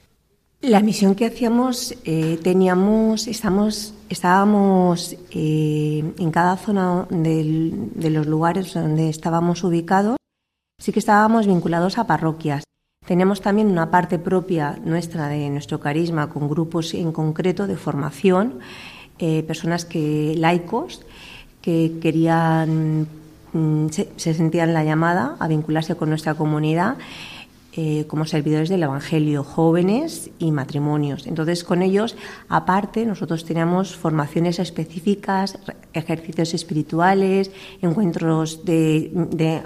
La 0.63 0.79
misión 0.79 1.17
que 1.17 1.27
hacíamos, 1.27 1.93
eh, 2.05 2.39
teníamos, 2.41 3.27
estamos, 3.27 3.95
estábamos 4.09 5.17
eh, 5.33 6.05
en 6.17 6.31
cada 6.31 6.57
zona 6.57 7.05
de 7.11 8.11
los 8.11 8.29
lugares 8.29 8.73
donde 8.73 9.09
estábamos 9.09 9.65
ubicados, 9.65 10.17
sí 10.79 10.93
que 10.93 11.01
estábamos 11.01 11.49
vinculados 11.49 11.99
a 11.99 12.07
parroquias. 12.07 12.63
Tenemos 13.05 13.41
también 13.41 13.73
una 13.73 13.91
parte 13.91 14.21
propia 14.21 14.79
nuestra 14.85 15.27
de 15.27 15.51
nuestro 15.51 15.81
carisma 15.81 16.29
con 16.29 16.49
grupos 16.49 16.95
en 16.95 17.11
concreto 17.11 17.67
de 17.67 17.77
formación, 17.77 18.61
eh, 19.19 19.43
personas 19.43 19.85
que 19.85 20.37
laicos 20.39 21.03
que 21.61 21.99
querían, 22.01 23.09
mm, 23.53 23.89
se, 23.89 24.13
se 24.15 24.33
sentían 24.33 24.75
la 24.75 24.85
llamada 24.85 25.35
a 25.41 25.49
vincularse 25.49 25.97
con 25.97 26.09
nuestra 26.09 26.35
comunidad 26.35 26.99
eh, 27.75 28.05
como 28.07 28.27
servidores 28.27 28.69
del 28.69 28.83
Evangelio, 28.83 29.45
jóvenes 29.45 30.29
y 30.39 30.51
matrimonios. 30.51 31.27
Entonces, 31.27 31.65
con 31.65 31.81
ellos, 31.81 32.17
aparte, 32.51 33.07
nosotros 33.07 33.47
teníamos 33.47 33.97
formaciones 33.97 34.59
específicas, 34.59 35.59
ejercicios 35.95 36.53
espirituales, 36.53 37.51
encuentros 37.81 38.67
de, 38.67 39.63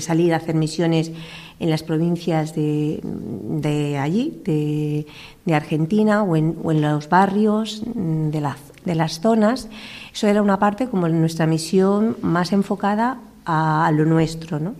salir 0.00 0.34
a 0.34 0.38
hacer 0.38 0.56
misiones 0.56 1.12
en 1.60 1.70
las 1.70 1.84
provincias 1.84 2.56
de, 2.56 3.98
allí, 4.00 4.42
de, 4.44 5.54
Argentina, 5.54 6.24
o 6.24 6.34
en, 6.34 6.82
los 6.82 7.08
barrios 7.08 7.84
de, 7.84 8.52
de 8.84 8.94
las 8.96 9.20
zonas. 9.20 9.68
Eso 10.12 10.26
era 10.26 10.42
una 10.42 10.58
parte 10.58 10.88
como 10.88 11.08
nuestra 11.08 11.46
misión 11.46 12.16
más 12.20 12.52
enfocada 12.52 13.20
a, 13.44 13.86
a 13.86 13.92
lo 13.92 14.04
nuestro, 14.06 14.58
¿no? 14.58 14.74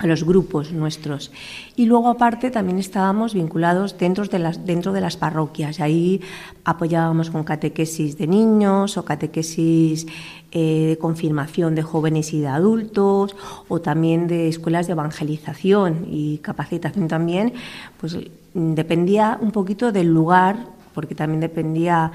A 0.00 0.06
los 0.06 0.24
grupos 0.24 0.72
nuestros. 0.72 1.30
Y 1.76 1.84
luego 1.84 2.08
aparte 2.08 2.50
también 2.50 2.78
estábamos 2.78 3.34
vinculados 3.34 3.98
dentro 3.98 4.24
de 4.24 4.38
las, 4.38 4.64
dentro 4.64 4.92
de 4.92 5.02
las 5.02 5.18
parroquias. 5.18 5.78
Ahí 5.78 6.22
apoyábamos 6.64 7.30
con 7.30 7.44
catequesis 7.44 8.16
de 8.16 8.26
niños 8.26 8.96
o 8.96 9.04
catequesis 9.04 10.06
eh, 10.52 10.86
de 10.88 10.98
confirmación 10.98 11.74
de 11.74 11.82
jóvenes 11.82 12.32
y 12.32 12.40
de 12.40 12.48
adultos 12.48 13.36
o 13.68 13.80
también 13.82 14.26
de 14.26 14.48
escuelas 14.48 14.86
de 14.86 14.92
evangelización 14.92 16.06
y 16.10 16.38
capacitación 16.38 17.06
también. 17.06 17.52
Pues 18.00 18.16
dependía 18.54 19.38
un 19.42 19.52
poquito 19.52 19.92
del 19.92 20.08
lugar 20.08 20.56
porque 20.94 21.14
también 21.14 21.40
dependía 21.40 22.12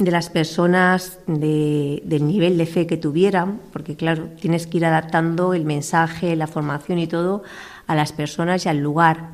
de 0.00 0.10
las 0.10 0.30
personas, 0.30 1.18
del 1.26 2.26
nivel 2.26 2.56
de 2.56 2.66
fe 2.66 2.86
que 2.86 2.96
tuvieran, 2.96 3.60
porque 3.72 3.96
claro, 3.96 4.28
tienes 4.40 4.66
que 4.66 4.78
ir 4.78 4.86
adaptando 4.86 5.52
el 5.52 5.66
mensaje, 5.66 6.34
la 6.36 6.46
formación 6.46 6.98
y 6.98 7.06
todo 7.06 7.42
a 7.86 7.94
las 7.94 8.12
personas 8.12 8.64
y 8.64 8.70
al 8.70 8.78
lugar. 8.78 9.28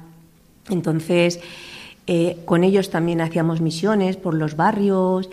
Entonces, 0.68 1.38
eh, 2.08 2.38
con 2.44 2.64
ellos 2.64 2.90
también 2.90 3.20
hacíamos 3.20 3.60
misiones 3.60 4.16
por 4.16 4.34
los 4.34 4.56
barrios, 4.56 5.30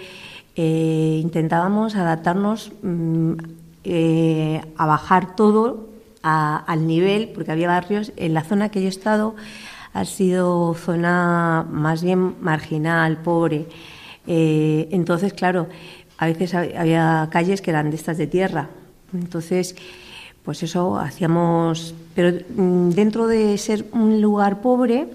eh, 0.56 1.20
intentábamos 1.22 1.96
adaptarnos 1.96 2.72
mm, 2.84 3.34
eh, 3.86 4.62
a 4.78 4.86
bajar 4.86 5.36
todo 5.36 5.90
al 6.22 6.88
nivel, 6.88 7.32
porque 7.36 7.52
había 7.52 7.68
barrios, 7.68 8.14
en 8.16 8.34
la 8.34 8.44
zona 8.44 8.70
que 8.70 8.80
yo 8.80 8.86
he 8.86 8.90
estado 8.90 9.36
ha 9.94 10.06
sido 10.06 10.74
zona 10.74 11.66
más 11.70 12.02
bien 12.02 12.36
marginal, 12.42 13.18
pobre. 13.18 13.68
Eh, 14.28 14.88
entonces, 14.92 15.34
claro, 15.34 15.68
a 16.18 16.28
veces 16.28 16.54
había 16.54 17.28
calles 17.32 17.62
que 17.62 17.72
eran 17.72 17.90
de 17.90 17.96
estas 17.96 18.18
de 18.18 18.28
tierra. 18.28 18.70
Entonces, 19.14 19.76
pues 20.44 20.64
eso, 20.64 20.98
hacíamos, 20.98 21.96
pero 22.16 22.38
mm, 22.56 22.90
dentro 22.90 23.28
de 23.28 23.58
ser 23.58 23.86
un 23.92 24.22
lugar 24.22 24.62
pobre, 24.62 25.08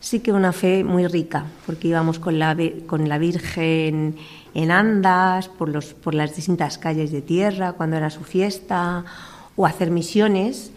sí 0.00 0.20
que 0.20 0.32
una 0.32 0.52
fe 0.52 0.84
muy 0.84 1.06
rica, 1.06 1.44
porque 1.66 1.88
íbamos 1.88 2.18
con 2.18 2.38
la, 2.38 2.56
con 2.86 3.08
la 3.08 3.18
Virgen 3.18 4.16
en 4.54 4.70
andas, 4.70 5.48
por, 5.48 5.68
los, 5.68 5.94
por 5.94 6.14
las 6.14 6.34
distintas 6.34 6.78
calles 6.78 7.10
de 7.10 7.22
tierra, 7.22 7.72
cuando 7.72 7.96
era 7.96 8.10
su 8.10 8.24
fiesta, 8.24 9.04
o 9.56 9.66
hacer 9.66 9.90
misiones, 9.90 10.70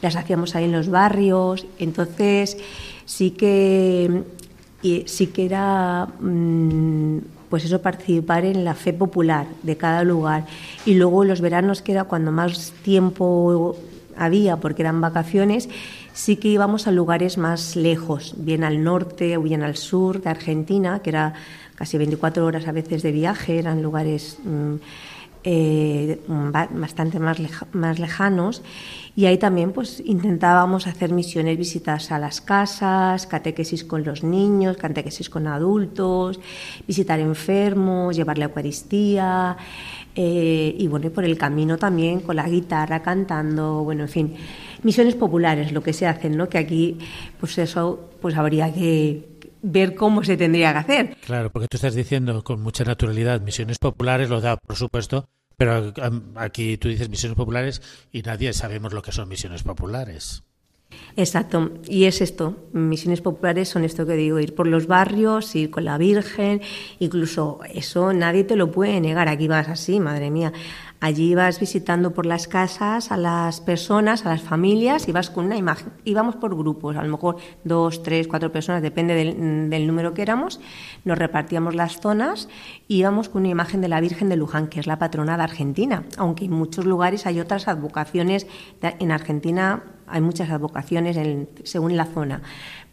las 0.00 0.16
hacíamos 0.16 0.54
ahí 0.54 0.64
en 0.64 0.72
los 0.72 0.88
barrios, 0.88 1.66
entonces 1.78 2.56
sí 3.04 3.30
que, 3.30 4.22
sí 5.06 5.28
que 5.28 5.46
era... 5.46 6.06
Mm, 6.20 7.18
pues 7.48 7.64
eso, 7.66 7.80
participar 7.82 8.44
en 8.44 8.64
la 8.64 8.74
fe 8.74 8.92
popular 8.92 9.46
de 9.62 9.76
cada 9.76 10.02
lugar. 10.02 10.44
Y 10.86 10.94
luego 10.94 11.22
los 11.24 11.40
veranos, 11.40 11.82
que 11.82 11.92
era 11.92 12.02
cuando 12.02 12.32
más 12.32 12.72
tiempo 12.82 13.76
había, 14.16 14.56
porque 14.56 14.82
eran 14.82 15.00
vacaciones, 15.00 15.68
sí 16.12 16.36
que 16.36 16.48
íbamos 16.48 16.88
a 16.88 16.90
lugares 16.90 17.38
más 17.38 17.76
lejos, 17.76 18.34
bien 18.38 18.64
al 18.64 18.82
norte 18.82 19.36
o 19.36 19.42
bien 19.42 19.62
al 19.62 19.76
sur 19.76 20.20
de 20.20 20.30
Argentina, 20.30 21.00
que 21.00 21.10
era 21.10 21.34
casi 21.76 21.96
24 21.96 22.44
horas 22.44 22.66
a 22.66 22.72
veces 22.72 23.02
de 23.02 23.12
viaje, 23.12 23.58
eran 23.58 23.82
lugares 23.82 24.38
mm, 24.44 24.74
eh, 25.44 26.20
bastante 26.26 27.18
más, 27.18 27.38
más 27.72 27.98
lejanos. 27.98 28.62
Y 29.16 29.26
ahí 29.26 29.38
también 29.38 29.72
pues 29.72 30.02
intentábamos 30.04 30.86
hacer 30.86 31.12
misiones, 31.12 31.56
visitas 31.56 32.10
a 32.10 32.18
las 32.18 32.40
casas, 32.40 33.26
catequesis 33.26 33.84
con 33.84 34.02
los 34.04 34.24
niños, 34.24 34.76
catequesis 34.76 35.30
con 35.30 35.46
adultos, 35.46 36.40
visitar 36.88 37.20
enfermos, 37.20 38.16
llevar 38.16 38.38
la 38.38 38.46
Eucaristía. 38.46 39.56
Eh, 40.16 40.74
y 40.78 40.86
bueno, 40.88 41.10
por 41.10 41.24
el 41.24 41.36
camino 41.36 41.76
también 41.76 42.20
con 42.20 42.36
la 42.36 42.48
guitarra 42.48 43.02
cantando, 43.02 43.84
bueno, 43.84 44.04
en 44.04 44.08
fin, 44.08 44.34
misiones 44.82 45.14
populares, 45.14 45.72
lo 45.72 45.82
que 45.82 45.92
se 45.92 46.06
hacen, 46.06 46.36
¿no? 46.36 46.48
Que 46.48 46.58
aquí, 46.58 46.98
pues 47.38 47.58
eso, 47.58 48.10
pues 48.20 48.36
habría 48.36 48.72
que 48.72 49.33
ver 49.64 49.94
cómo 49.94 50.22
se 50.22 50.36
tendría 50.36 50.72
que 50.72 50.78
hacer. 50.78 51.16
Claro, 51.24 51.50
porque 51.50 51.68
tú 51.68 51.76
estás 51.76 51.94
diciendo 51.94 52.44
con 52.44 52.60
mucha 52.60 52.84
naturalidad 52.84 53.40
misiones 53.40 53.78
populares, 53.78 54.28
lo 54.28 54.40
da, 54.40 54.56
por 54.58 54.76
supuesto, 54.76 55.28
pero 55.56 55.92
aquí 56.36 56.76
tú 56.76 56.88
dices 56.88 57.08
misiones 57.08 57.36
populares 57.36 57.82
y 58.12 58.22
nadie 58.22 58.52
sabemos 58.52 58.92
lo 58.92 59.02
que 59.02 59.12
son 59.12 59.28
misiones 59.28 59.62
populares. 59.62 60.44
Exacto, 61.16 61.72
y 61.88 62.04
es 62.04 62.20
esto, 62.20 62.56
misiones 62.72 63.20
populares 63.20 63.68
son 63.68 63.84
esto 63.84 64.06
que 64.06 64.14
digo, 64.14 64.38
ir 64.38 64.54
por 64.54 64.66
los 64.66 64.86
barrios, 64.86 65.54
ir 65.56 65.70
con 65.70 65.84
la 65.84 65.98
Virgen, 65.98 66.60
incluso 66.98 67.60
eso 67.72 68.12
nadie 68.12 68.44
te 68.44 68.54
lo 68.54 68.70
puede 68.70 69.00
negar, 69.00 69.28
aquí 69.28 69.48
vas 69.48 69.68
así, 69.68 69.98
madre 69.98 70.30
mía, 70.30 70.52
allí 71.00 71.32
ibas 71.32 71.60
visitando 71.60 72.12
por 72.12 72.26
las 72.26 72.48
casas 72.48 73.12
a 73.12 73.16
las 73.16 73.60
personas, 73.60 74.24
a 74.24 74.30
las 74.30 74.42
familias, 74.42 75.08
ibas 75.08 75.30
con 75.30 75.46
una 75.46 75.56
imagen, 75.56 75.92
íbamos 76.04 76.36
por 76.36 76.56
grupos, 76.56 76.96
a 76.96 77.02
lo 77.02 77.10
mejor 77.10 77.36
dos, 77.64 78.02
tres, 78.02 78.26
cuatro 78.26 78.52
personas, 78.52 78.82
depende 78.82 79.14
del, 79.14 79.86
número 79.86 80.14
que 80.14 80.22
éramos, 80.22 80.60
nos 81.04 81.18
repartíamos 81.18 81.74
las 81.74 82.00
zonas 82.00 82.48
y 82.88 82.98
íbamos 82.98 83.28
con 83.28 83.42
una 83.42 83.50
imagen 83.50 83.80
de 83.80 83.88
la 83.88 84.00
Virgen 84.00 84.28
de 84.28 84.36
Luján, 84.36 84.68
que 84.68 84.80
es 84.80 84.86
la 84.86 84.98
patrona 84.98 85.36
de 85.36 85.42
Argentina, 85.42 86.04
aunque 86.16 86.46
en 86.46 86.52
muchos 86.52 86.84
lugares 86.84 87.26
hay 87.26 87.40
otras 87.40 87.68
advocaciones, 87.68 88.46
en 88.80 89.12
Argentina 89.12 89.82
hay 90.06 90.20
muchas 90.20 90.50
advocaciones 90.50 91.18
según 91.64 91.96
la 91.96 92.06
zona. 92.06 92.42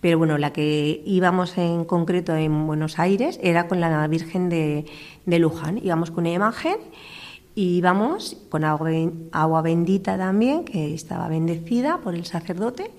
Pero 0.01 0.17
bueno, 0.17 0.37
la 0.37 0.51
que 0.51 1.01
íbamos 1.05 1.57
en 1.57 1.85
concreto 1.85 2.35
en 2.35 2.65
Buenos 2.65 2.99
Aires 2.99 3.39
era 3.43 3.67
con 3.67 3.79
la 3.79 4.07
Virgen 4.07 4.49
de, 4.49 4.85
Luján. 5.25 5.79
Íbamos 5.83 6.09
con 6.09 6.23
una 6.23 6.33
imagen 6.33 6.77
y 7.55 7.77
íbamos 7.77 8.37
con 8.49 8.63
agua, 8.63 9.61
bendita 9.61 10.17
también, 10.17 10.65
que 10.65 10.93
estaba 10.93 11.27
bendecida 11.27 11.99
por 11.99 12.15
el 12.15 12.25
sacerdote. 12.25 12.91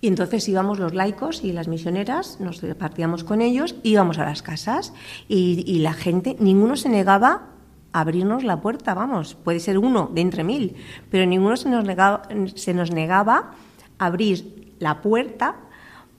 Y 0.00 0.08
entonces 0.08 0.48
íbamos 0.48 0.78
los 0.78 0.94
laicos 0.94 1.42
y 1.42 1.52
las 1.52 1.68
misioneras, 1.68 2.38
nos 2.38 2.60
repartíamos 2.60 3.24
con 3.24 3.40
ellos, 3.40 3.76
íbamos 3.82 4.18
a 4.18 4.24
las 4.24 4.42
casas 4.42 4.92
y, 5.28 5.64
y 5.66 5.78
la 5.78 5.94
gente, 5.94 6.36
ninguno 6.38 6.76
se 6.76 6.90
negaba 6.90 7.54
abrirnos 7.94 8.42
la 8.44 8.60
puerta, 8.60 8.92
vamos, 8.92 9.34
puede 9.36 9.60
ser 9.60 9.78
uno 9.78 10.10
de 10.12 10.20
entre 10.20 10.44
mil, 10.44 10.76
pero 11.10 11.24
ninguno 11.24 11.56
se 11.56 11.70
nos 11.70 11.84
negaba, 11.84 12.22
se 12.54 12.74
nos 12.74 12.90
negaba 12.90 13.52
abrir 13.98 14.74
la 14.80 15.00
puerta 15.00 15.56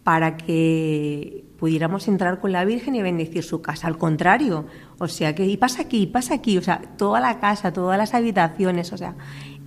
para 0.03 0.37
que 0.37 1.44
pudiéramos 1.65 2.07
entrar 2.07 2.39
con 2.39 2.51
la 2.51 2.63
Virgen 2.63 2.93
y 2.93 3.01
bendecir 3.01 3.43
su 3.43 3.59
casa. 3.59 3.87
Al 3.87 3.97
contrario, 3.97 4.67
o 4.99 5.07
sea 5.07 5.33
que, 5.33 5.47
y 5.47 5.57
pasa 5.57 5.81
aquí, 5.81 6.05
pasa 6.05 6.35
aquí, 6.35 6.59
o 6.59 6.61
sea, 6.61 6.79
toda 6.95 7.19
la 7.19 7.39
casa, 7.39 7.73
todas 7.73 7.97
las 7.97 8.13
habitaciones, 8.13 8.93
o 8.93 8.97
sea, 8.97 9.15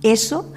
eso, 0.01 0.53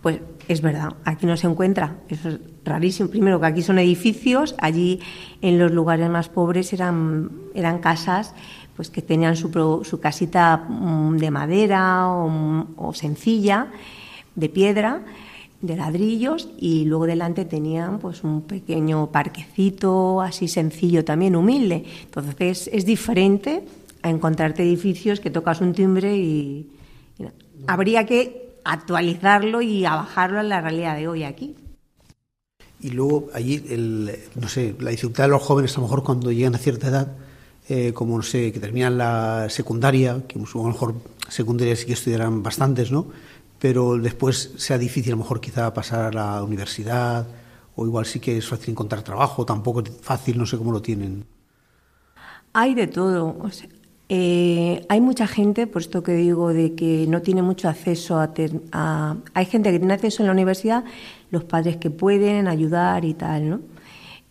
pues 0.00 0.20
es 0.48 0.62
verdad, 0.62 0.94
aquí 1.04 1.26
no 1.26 1.36
se 1.36 1.46
encuentra, 1.46 1.98
eso 2.08 2.30
es 2.30 2.40
rarísimo. 2.64 3.10
Primero 3.10 3.38
que 3.38 3.44
aquí 3.44 3.60
son 3.60 3.78
edificios, 3.78 4.54
allí 4.56 5.00
en 5.42 5.58
los 5.58 5.72
lugares 5.72 6.08
más 6.08 6.30
pobres 6.30 6.72
eran, 6.72 7.32
eran 7.54 7.80
casas 7.80 8.34
pues 8.74 8.88
que 8.88 9.02
tenían 9.02 9.36
su, 9.36 9.82
su 9.84 10.00
casita 10.00 10.56
mm, 10.56 11.18
de 11.18 11.30
madera 11.30 12.08
o, 12.08 12.92
sencilla, 12.94 13.66
de 14.36 14.48
piedra, 14.48 15.02
de 15.60 15.76
ladrillos 15.76 16.48
y 16.58 16.84
luego 16.84 17.06
delante 17.06 17.44
tenían 17.44 17.98
pues 17.98 18.22
un 18.22 18.42
pequeño 18.42 19.10
parquecito 19.10 20.20
así 20.20 20.48
sencillo 20.48 21.04
también 21.04 21.36
humilde. 21.36 21.84
Entonces 22.04 22.70
es 22.72 22.84
diferente 22.84 23.64
a 24.02 24.10
encontrarte 24.10 24.62
edificios 24.62 25.20
que 25.20 25.30
tocas 25.30 25.60
un 25.60 25.72
timbre 25.72 26.16
y, 26.16 26.70
habría 27.66 28.06
que 28.06 28.54
actualizarlo 28.64 29.60
y 29.60 29.84
a 29.84 29.96
bajarlo 29.96 30.38
a 30.38 30.42
la 30.42 30.60
realidad 30.60 30.96
de 30.96 31.08
hoy 31.08 31.24
aquí. 31.24 31.56
Y 32.80 32.90
luego 32.90 33.28
allí 33.34 33.64
el, 33.68 34.16
no 34.40 34.48
sé 34.48 34.76
la 34.78 34.90
dificultad 34.90 35.24
de 35.24 35.30
los 35.30 35.42
jóvenes 35.42 35.76
a 35.76 35.80
lo 35.80 35.88
mejor 35.88 36.04
cuando 36.04 36.30
llegan 36.30 36.54
a 36.54 36.58
cierta 36.58 36.86
edad 36.86 37.08
eh, 37.70 37.92
como 37.92 38.16
no 38.16 38.22
sé, 38.22 38.50
que 38.50 38.60
terminan 38.60 38.96
la 38.96 39.48
secundaria, 39.50 40.22
que 40.26 40.38
a 40.38 40.42
lo 40.42 40.64
mejor 40.64 40.94
secundaria 41.28 41.76
sí 41.76 41.84
que 41.84 41.92
estudiarán 41.92 42.42
bastantes, 42.42 42.90
¿no? 42.90 43.08
Pero 43.58 43.98
después 43.98 44.52
sea 44.56 44.78
difícil 44.78 45.12
a 45.12 45.16
lo 45.16 45.22
mejor 45.22 45.40
quizá 45.40 45.72
pasar 45.74 46.04
a 46.06 46.12
la 46.12 46.42
universidad, 46.42 47.26
o 47.74 47.86
igual 47.86 48.06
sí 48.06 48.20
que 48.20 48.36
es 48.36 48.46
fácil 48.46 48.70
encontrar 48.70 49.02
trabajo, 49.02 49.44
tampoco 49.44 49.80
es 49.80 49.90
fácil, 50.00 50.38
no 50.38 50.46
sé 50.46 50.58
cómo 50.58 50.72
lo 50.72 50.82
tienen. 50.82 51.24
Hay 52.52 52.74
de 52.74 52.86
todo. 52.86 53.36
Eh, 54.08 54.86
hay 54.88 55.00
mucha 55.00 55.26
gente, 55.26 55.66
por 55.66 55.82
esto 55.82 56.02
que 56.02 56.12
digo, 56.12 56.52
de 56.52 56.74
que 56.74 57.06
no 57.08 57.20
tiene 57.20 57.42
mucho 57.42 57.68
acceso 57.68 58.18
a, 58.18 58.32
a, 58.72 59.16
Hay 59.34 59.46
gente 59.46 59.70
que 59.70 59.78
tiene 59.78 59.94
acceso 59.94 60.22
en 60.22 60.26
la 60.28 60.32
universidad, 60.32 60.84
los 61.30 61.44
padres 61.44 61.76
que 61.76 61.90
pueden 61.90 62.48
ayudar 62.48 63.04
y 63.04 63.14
tal, 63.14 63.50
¿no? 63.50 63.60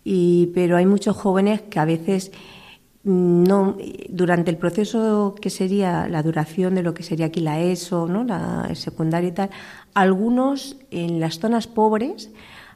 Y, 0.03 0.47
pero 0.55 0.77
hay 0.77 0.85
muchos 0.85 1.15
jóvenes 1.15 1.61
que 1.61 1.79
a 1.79 1.85
veces 1.85 2.31
no 3.07 3.77
durante 4.09 4.51
el 4.51 4.57
proceso 4.57 5.33
que 5.41 5.49
sería 5.49 6.07
la 6.07 6.21
duración 6.21 6.75
de 6.75 6.83
lo 6.83 6.93
que 6.93 7.03
sería 7.03 7.27
aquí 7.27 7.39
la 7.39 7.59
ESO, 7.59 8.07
¿no? 8.07 8.23
la 8.23 8.69
secundaria 8.75 9.29
y 9.29 9.31
tal, 9.31 9.49
algunos 9.93 10.77
en 10.91 11.19
las 11.19 11.39
zonas 11.39 11.67
pobres, 11.67 12.29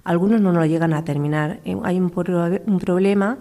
algunos 0.03 0.41
no 0.41 0.51
lo 0.53 0.65
llegan 0.65 0.93
a 0.93 1.03
terminar. 1.03 1.59
Eh, 1.65 1.75
hay 1.83 1.99
un, 1.99 2.11
un 2.65 2.79
problema 2.79 3.37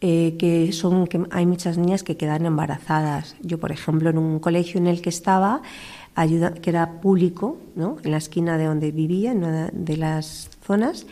eh, 0.00 0.36
que 0.38 0.72
son 0.72 1.06
que 1.06 1.24
hay 1.30 1.46
muchas 1.46 1.78
niñas 1.78 2.02
que 2.02 2.16
quedan 2.16 2.44
embarazadas. 2.44 3.36
Yo, 3.40 3.58
por 3.58 3.72
ejemplo, 3.72 4.10
en 4.10 4.18
un 4.18 4.40
colegio 4.40 4.78
en 4.78 4.88
el 4.88 5.00
que 5.00 5.08
estaba, 5.08 5.62
ayuda, 6.14 6.52
que 6.52 6.70
era 6.70 7.00
público, 7.00 7.58
¿no? 7.76 7.96
en 8.02 8.10
la 8.10 8.18
esquina 8.18 8.58
de 8.58 8.64
donde 8.64 8.90
vivía, 8.90 9.32
en 9.32 9.44
una 9.44 9.70
de 9.72 9.96
las 9.96 10.50
zonas, 10.62 11.06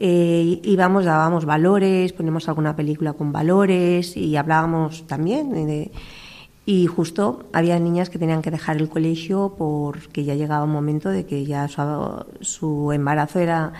eh, 0.00 0.60
íbamos, 0.62 1.04
dábamos 1.04 1.44
valores, 1.44 2.12
poníamos 2.12 2.48
alguna 2.48 2.76
película 2.76 3.14
con 3.14 3.32
valores 3.32 4.16
y 4.16 4.36
hablábamos 4.36 5.06
también 5.08 5.50
de, 5.52 5.90
y 6.64 6.86
justo 6.86 7.48
había 7.52 7.78
niñas 7.80 8.08
que 8.08 8.18
tenían 8.18 8.40
que 8.40 8.52
dejar 8.52 8.76
el 8.76 8.88
colegio 8.88 9.54
porque 9.58 10.22
ya 10.24 10.36
llegaba 10.36 10.64
un 10.64 10.70
momento 10.70 11.08
de 11.08 11.26
que 11.26 11.44
ya 11.44 11.66
su, 11.66 12.92
embarazo 12.92 13.40
era, 13.40 13.72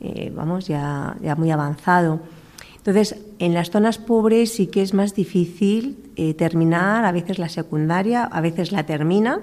eh, 0.00 0.30
vamos, 0.36 0.68
ya, 0.68 1.16
ya 1.20 1.34
muy 1.34 1.50
avanzado. 1.50 2.20
Entonces, 2.76 3.16
en 3.40 3.52
las 3.52 3.70
zonas 3.70 3.98
pobres 3.98 4.52
sí 4.52 4.68
que 4.68 4.82
es 4.82 4.94
más 4.94 5.14
difícil 5.14 6.12
eh, 6.14 6.34
terminar, 6.34 7.04
a 7.04 7.10
veces 7.10 7.40
la 7.40 7.48
secundaria, 7.48 8.22
a 8.22 8.40
veces 8.40 8.70
la 8.70 8.86
terminan. 8.86 9.40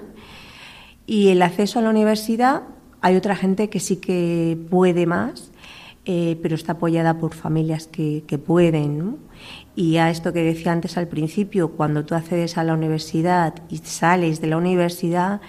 Y 1.06 1.28
el 1.28 1.42
acceso 1.42 1.80
a 1.80 1.82
la 1.82 1.90
universidad, 1.90 2.62
hay 3.02 3.16
otra 3.16 3.36
gente 3.36 3.68
que 3.68 3.80
sí 3.80 3.96
que 3.96 4.56
puede 4.70 5.04
más 5.04 5.50
eh, 6.06 6.38
pero 6.42 6.54
está 6.54 6.72
apoyada 6.72 7.18
por 7.18 7.32
familias 7.32 7.86
que, 7.86 8.22
pueden. 8.44 9.16
Y 9.74 9.96
a 9.96 10.10
esto 10.10 10.32
que 10.32 10.42
decía 10.42 10.72
antes 10.72 10.98
al 10.98 11.08
principio, 11.08 11.70
cuando 11.70 12.04
tú 12.04 12.14
accedes 12.14 12.58
a 12.58 12.64
la 12.64 12.74
universidad 12.74 13.54
y 13.70 13.78
sales 13.78 14.40
de 14.40 14.48
la 14.48 14.58
universidad, 14.58 15.40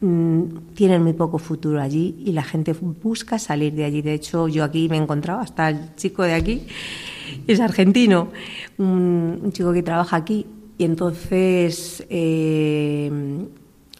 mm, 0.00 0.74
tienen 0.74 1.02
muy 1.02 1.12
poco 1.12 1.38
futuro 1.38 1.80
allí 1.80 2.14
y 2.24 2.32
la 2.32 2.44
gente 2.44 2.72
busca 2.72 3.38
salir 3.38 3.74
de 3.74 3.84
allí. 3.84 4.02
De 4.02 4.14
hecho, 4.14 4.46
yo 4.46 4.62
aquí 4.62 4.88
me 4.88 4.96
he 4.96 5.00
encontrado, 5.00 5.40
hasta 5.40 5.70
el 5.70 5.94
chico 5.96 6.22
de 6.22 6.34
aquí 6.34 6.66
es 7.46 7.58
argentino, 7.60 8.28
un, 8.78 9.50
chico 9.52 9.72
que 9.72 9.82
trabaja 9.82 10.16
aquí. 10.16 10.46
Y 10.78 10.84
entonces, 10.84 12.04
eh, 12.10 13.10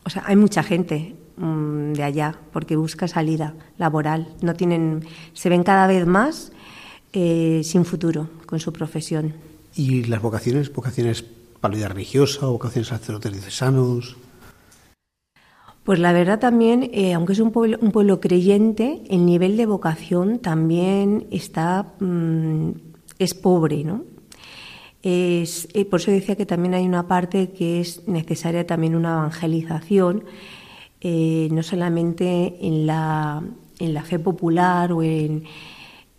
o 0.04 0.10
sea, 0.10 0.24
hay 0.26 0.36
mucha 0.36 0.62
gente 0.62 1.16
mm, 1.36 1.92
de 1.92 2.02
allá 2.02 2.38
porque 2.52 2.76
busca 2.76 3.08
salida 3.08 3.54
laboral. 3.78 4.28
No 4.42 4.54
tienen, 4.54 5.04
se 5.32 5.48
ven 5.48 5.62
cada 5.62 5.86
vez 5.86 6.06
más 6.06 6.52
eh, 7.12 7.62
sin 7.64 7.84
futuro 7.84 8.28
con 8.46 8.60
su 8.60 8.72
profesión. 8.72 9.34
¿Y 9.74 10.04
las 10.04 10.22
vocaciones? 10.22 10.72
¿Vocaciones 10.72 11.24
para 11.60 11.72
la 11.72 11.78
vida 11.78 11.88
religiosa 11.88 12.46
vocaciones 12.46 12.88
sacerdotes 12.88 13.32
diocesanos? 13.32 14.16
Pues 15.86 16.00
la 16.00 16.12
verdad 16.12 16.40
también, 16.40 16.90
eh, 16.92 17.14
aunque 17.14 17.32
es 17.32 17.38
un 17.38 17.52
pueblo, 17.52 17.78
un 17.80 17.92
pueblo, 17.92 18.18
creyente, 18.18 19.02
el 19.08 19.24
nivel 19.24 19.56
de 19.56 19.66
vocación 19.66 20.40
también 20.40 21.28
está 21.30 21.94
mm, 22.00 22.70
es 23.20 23.34
pobre, 23.34 23.84
¿no? 23.84 24.02
Es, 25.02 25.68
eh, 25.74 25.84
por 25.84 26.00
eso 26.00 26.10
decía 26.10 26.34
que 26.34 26.44
también 26.44 26.74
hay 26.74 26.84
una 26.84 27.06
parte 27.06 27.52
que 27.52 27.80
es 27.80 28.08
necesaria 28.08 28.66
también 28.66 28.96
una 28.96 29.12
evangelización, 29.12 30.24
eh, 31.00 31.48
no 31.50 31.62
solamente 31.62 32.56
en 32.60 32.86
la, 32.86 33.42
en 33.78 33.94
la 33.94 34.02
fe 34.02 34.18
popular 34.18 34.92
o 34.92 35.02
en, 35.02 35.44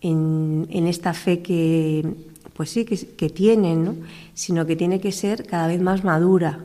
en, 0.01 0.87
esta 0.87 1.13
fe 1.13 1.41
que, 1.41 2.05
pues 2.53 2.69
sí, 2.69 2.85
que, 2.85 2.97
que 2.97 3.29
tienen, 3.29 3.83
¿no? 3.83 3.95
sino 4.33 4.65
que 4.65 4.75
tiene 4.75 4.99
que 4.99 5.11
ser 5.11 5.45
cada 5.45 5.67
vez 5.67 5.81
más 5.81 6.03
madura. 6.03 6.63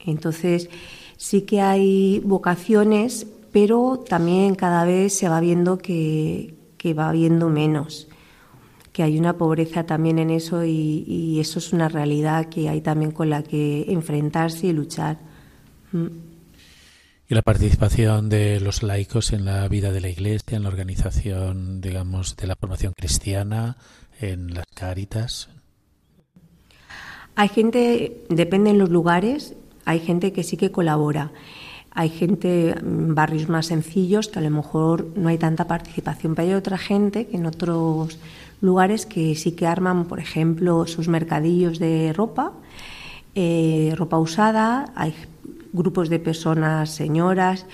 Entonces, 0.00 0.68
sí 1.16 1.42
que 1.42 1.60
hay 1.60 2.20
vocaciones, 2.24 3.26
pero 3.52 4.04
también 4.06 4.54
cada 4.54 4.84
vez 4.84 5.16
se 5.16 5.28
va 5.28 5.40
viendo 5.40 5.78
que, 5.78 6.54
que 6.76 6.94
va 6.94 7.08
habiendo 7.08 7.48
menos 7.48 8.08
que 8.94 9.02
hay 9.02 9.18
una 9.18 9.36
pobreza 9.36 9.84
también 9.84 10.20
en 10.20 10.30
eso 10.30 10.64
y, 10.64 11.40
eso 11.40 11.58
es 11.58 11.72
una 11.72 11.88
realidad 11.88 12.48
que 12.48 12.68
hay 12.68 12.80
también 12.80 13.10
con 13.10 13.28
la 13.28 13.42
que 13.42 13.86
enfrentarse 13.88 14.68
y 14.68 14.72
luchar. 14.72 15.18
Mm. 15.90 16.06
Y 17.26 17.34
la 17.34 17.42
participación 17.42 18.28
de 18.28 18.60
los 18.60 18.82
laicos 18.82 19.32
en 19.32 19.46
la 19.46 19.66
vida 19.68 19.92
de 19.92 20.02
la 20.02 20.10
Iglesia, 20.10 20.56
en 20.56 20.64
la 20.64 20.68
organización, 20.68 21.80
digamos, 21.80 22.36
de 22.36 22.46
la 22.46 22.54
formación 22.54 22.92
cristiana, 22.94 23.78
en 24.20 24.52
las 24.52 24.66
cáritas. 24.74 25.48
Hay 27.34 27.48
gente, 27.48 28.24
depende 28.28 28.70
en 28.70 28.78
los 28.78 28.90
lugares, 28.90 29.54
hay 29.86 30.00
gente 30.00 30.32
que 30.32 30.42
sí 30.42 30.56
que 30.56 30.70
colabora. 30.70 31.32
Hay 31.90 32.10
gente 32.10 32.70
en 32.70 33.14
barrios 33.14 33.48
más 33.48 33.66
sencillos 33.66 34.28
que 34.28 34.40
a 34.40 34.42
lo 34.42 34.50
mejor 34.50 35.06
no 35.16 35.28
hay 35.28 35.38
tanta 35.38 35.66
participación, 35.66 36.34
pero 36.34 36.48
hay 36.48 36.54
otra 36.54 36.76
gente 36.76 37.26
que 37.26 37.36
en 37.36 37.46
otros 37.46 38.18
lugares 38.60 39.06
que 39.06 39.34
sí 39.34 39.52
que 39.52 39.66
arman, 39.66 40.06
por 40.06 40.18
ejemplo, 40.18 40.86
sus 40.86 41.08
mercadillos 41.08 41.78
de 41.78 42.12
ropa, 42.12 42.52
eh, 43.34 43.94
ropa 43.96 44.18
usada, 44.18 44.92
hay 44.96 45.14
grupos 45.74 46.08
de 46.08 46.18
personas, 46.18 46.88
señoras, 46.90 47.66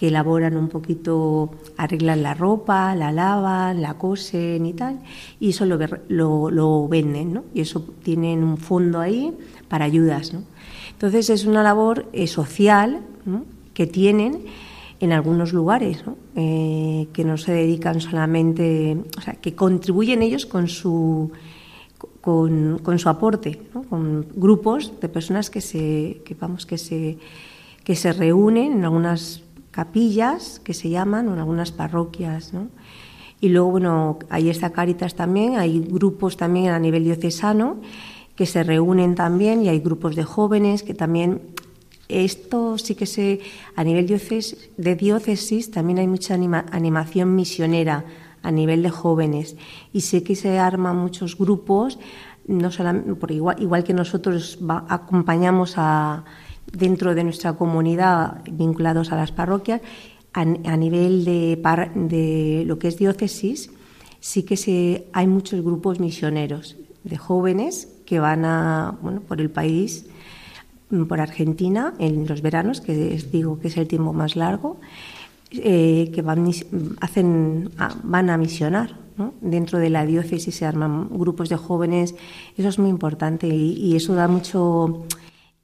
que 0.00 0.08
elaboran 0.08 0.56
un 0.56 0.68
poquito, 0.68 1.50
arreglan 1.76 2.22
la 2.22 2.32
ropa, 2.32 2.94
la 2.94 3.12
lavan, 3.12 3.82
la 3.82 3.98
cosen 3.98 4.64
y 4.64 4.72
tal, 4.72 5.00
y 5.38 5.50
eso 5.50 5.66
lo, 5.66 5.78
lo, 6.50 6.88
venden, 6.88 7.34
¿no? 7.34 7.44
Y 7.52 7.60
eso 7.60 7.84
tienen 8.02 8.42
un 8.42 8.56
fondo 8.56 8.98
ahí 8.98 9.36
para 9.68 9.84
ayudas, 9.84 10.32
¿no? 10.32 10.44
Entonces 10.92 11.28
es 11.28 11.44
una 11.44 11.62
labor 11.62 12.06
eh, 12.14 12.26
social 12.26 13.02
que 13.74 13.86
tienen 13.86 14.44
en 15.00 15.12
algunos 15.12 15.52
lugares, 15.52 16.02
eh, 16.34 17.08
que 17.12 17.24
no 17.24 17.36
se 17.36 17.52
dedican 17.52 18.00
solamente, 18.00 18.96
o 19.18 19.20
sea, 19.20 19.34
que 19.34 19.54
contribuyen 19.54 20.22
ellos 20.22 20.46
con 20.46 20.68
su, 20.68 21.30
con, 22.20 22.98
su 22.98 23.08
aporte, 23.08 23.62
con 23.88 24.26
grupos 24.34 24.92
de 25.00 25.08
personas 25.08 25.50
que 25.50 25.60
se, 25.60 26.22
vamos, 26.38 26.66
que 26.66 26.78
se, 26.78 27.18
que 27.84 27.96
se 27.96 28.12
reúnen 28.12 28.72
en 28.72 28.84
algunas 28.84 29.42
capillas 29.70 30.60
que 30.62 30.74
se 30.74 30.90
llaman 30.90 31.28
o 31.28 31.32
en 31.34 31.38
algunas 31.38 31.72
parroquias, 31.72 32.52
Y 33.40 33.48
luego, 33.48 33.70
bueno, 33.70 34.18
ahí 34.28 34.50
está 34.50 34.70
Cáritas 34.70 35.14
también, 35.14 35.56
hay 35.56 35.80
grupos 35.80 36.36
también 36.36 36.68
a 36.72 36.78
nivel 36.78 37.04
diocesano 37.04 37.78
que 38.36 38.46
se 38.46 38.62
reúnen 38.62 39.14
también 39.14 39.62
y 39.62 39.68
hay 39.68 39.80
grupos 39.80 40.16
de 40.16 40.24
jóvenes 40.24 40.82
que 40.82 40.94
también 40.94 41.40
esto 42.08 42.76
sí 42.78 42.94
que 42.94 43.06
se, 43.06 43.40
a 43.76 43.84
nivel 43.84 44.06
de 44.06 44.96
diócesis 44.96 45.70
también 45.70 45.98
hay 45.98 46.06
mucha 46.06 46.34
animación 46.34 47.36
misionera 47.36 48.04
a 48.42 48.50
nivel 48.50 48.82
de 48.82 48.90
jóvenes. 48.90 49.56
Y 49.92 50.02
sé 50.02 50.22
que 50.22 50.36
se 50.36 50.58
arman 50.58 50.96
muchos 50.96 51.36
grupos, 51.36 51.98
no 52.46 52.70
solamente, 52.70 53.14
por 53.14 53.30
igual, 53.30 53.60
igual 53.60 53.84
que 53.84 53.94
nosotros 53.94 54.58
acompañamos 54.88 55.74
a, 55.76 56.24
dentro 56.72 57.14
de 57.14 57.24
nuestra 57.24 57.54
comunidad 57.54 58.42
vinculados 58.50 59.12
a 59.12 59.16
las 59.16 59.32
parroquias, 59.32 59.80
a, 60.32 60.44
nivel 60.44 61.24
de, 61.24 61.60
de, 61.94 62.62
lo 62.64 62.78
que 62.78 62.88
es 62.88 62.96
diócesis, 62.96 63.70
sí 64.20 64.44
que 64.44 64.56
se, 64.56 65.08
hay 65.12 65.26
muchos 65.26 65.60
grupos 65.62 65.98
misioneros 65.98 66.76
de 67.02 67.16
jóvenes 67.16 67.88
que 68.06 68.20
van 68.20 68.44
a, 68.44 68.96
bueno, 69.02 69.22
por 69.22 69.40
el 69.40 69.50
país 69.50 70.06
por 71.08 71.20
Argentina 71.20 71.94
en 71.98 72.26
los 72.26 72.42
veranos, 72.42 72.80
que 72.80 72.94
les 72.94 73.30
digo 73.30 73.60
que 73.60 73.68
es 73.68 73.76
el 73.76 73.86
tiempo 73.86 74.12
más 74.12 74.36
largo, 74.36 74.80
eh, 75.52 76.10
que 76.14 76.22
van, 76.22 76.50
hacen, 77.00 77.70
van 78.02 78.30
a 78.30 78.36
misionar. 78.36 78.96
Dentro 79.42 79.78
de 79.78 79.90
la 79.90 80.06
diócesis 80.06 80.54
se 80.54 80.64
arman 80.64 81.08
grupos 81.10 81.50
de 81.50 81.56
jóvenes, 81.56 82.14
eso 82.56 82.68
es 82.68 82.78
muy 82.78 82.88
importante 82.88 83.46
y, 83.48 83.94
eso 83.94 84.14
da 84.14 84.28
mucho... 84.28 85.04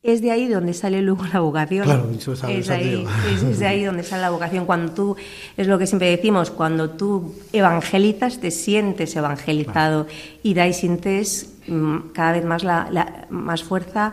Es 0.03 0.20
de 0.20 0.30
ahí 0.30 0.47
donde 0.47 0.74
sale 0.74 1.01
luego 1.01 1.24
la 1.32 1.41
vocación. 1.41 1.84
Claro, 1.84 2.11
eso 2.11 2.34
es, 2.34 2.45
es, 2.45 2.70
ahí, 2.70 3.05
es, 3.32 3.59
de 3.59 3.66
ahí 3.66 3.82
donde 3.82 4.03
sale 4.03 4.22
la 4.22 4.30
vocación. 4.30 4.66
Cuando 4.66 4.93
tú, 4.93 5.16
es 5.57 5.66
lo 5.66 5.78
que 5.78 5.87
siempre 5.87 6.11
decimos, 6.11 6.51
cuando 6.51 6.91
tú 6.91 7.34
evangelizas, 7.53 8.39
te 8.39 8.51
sientes 8.51 9.16
evangelizado 9.16 10.07
y 10.43 10.55
de 10.55 10.61
ahí 10.61 10.72
sientes 10.74 11.55
mm, 11.66 12.11
cada 12.12 12.32
vez 12.32 12.45
más, 12.45 12.62
la 12.62 13.26
más 13.30 13.64
fuerza 13.64 14.12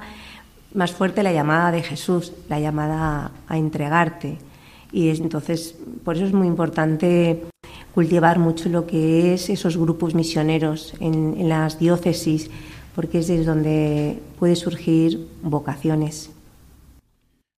más 0.73 0.91
fuerte 0.91 1.23
la 1.23 1.31
llamada 1.31 1.71
de 1.71 1.83
Jesús, 1.83 2.33
la 2.49 2.59
llamada 2.59 3.31
a 3.47 3.57
entregarte. 3.57 4.37
Y 4.93 5.09
entonces, 5.09 5.75
por 6.05 6.15
eso 6.15 6.25
es 6.25 6.33
muy 6.33 6.47
importante 6.47 7.41
cultivar 7.93 8.37
mucho 8.37 8.69
lo 8.69 8.85
que 8.85 9.33
es 9.33 9.49
esos 9.49 9.75
grupos 9.75 10.13
misioneros 10.13 10.93
en, 10.99 11.49
las 11.49 11.79
diócesis, 11.79 12.49
porque 12.95 13.19
es 13.19 13.27
desde 13.27 13.43
donde 13.43 14.19
puede 14.37 14.55
surgir 14.55 15.27
vocaciones. 15.41 16.29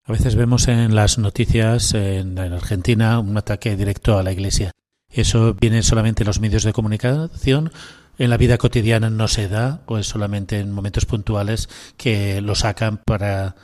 A 0.07 0.13
veces 0.13 0.35
vemos 0.35 0.67
en 0.69 0.95
las 0.95 1.17
noticias 1.17 1.93
en, 1.93 2.39
Argentina 2.39 3.19
un 3.19 3.37
ataque 3.37 3.75
directo 3.75 4.17
a 4.17 4.23
la 4.23 4.31
Iglesia. 4.31 4.71
¿Eso 5.11 5.53
viene 5.53 5.83
solamente 5.83 6.23
en 6.23 6.27
los 6.27 6.39
medios 6.39 6.63
de 6.63 6.73
comunicación 6.73 7.71
en 8.17 8.29
la 8.29 8.37
vida 8.37 8.57
cotidiana 8.57 9.09
no 9.09 9.27
se 9.27 9.49
da, 9.49 9.81
o 9.87 9.97
es 9.97 10.07
solamente 10.07 10.59
en 10.59 10.71
momentos 10.71 11.05
puntuales 11.05 11.67
que 11.97 12.39
lo 12.41 12.55
sacan 12.55 13.01
para 13.05 13.55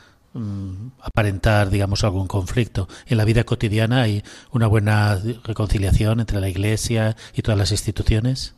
aparentar, 1.01 1.69
digamos, 1.69 2.03
algún 2.03 2.27
conflicto. 2.27 2.88
En 3.05 3.17
la 3.17 3.25
vida 3.25 3.43
cotidiana 3.43 4.03
hay 4.03 4.23
una 4.51 4.67
buena 4.67 5.19
reconciliación 5.43 6.19
entre 6.19 6.39
la 6.39 6.49
Iglesia 6.49 7.15
y 7.34 7.41
todas 7.41 7.57
las 7.57 7.71
instituciones. 7.71 8.55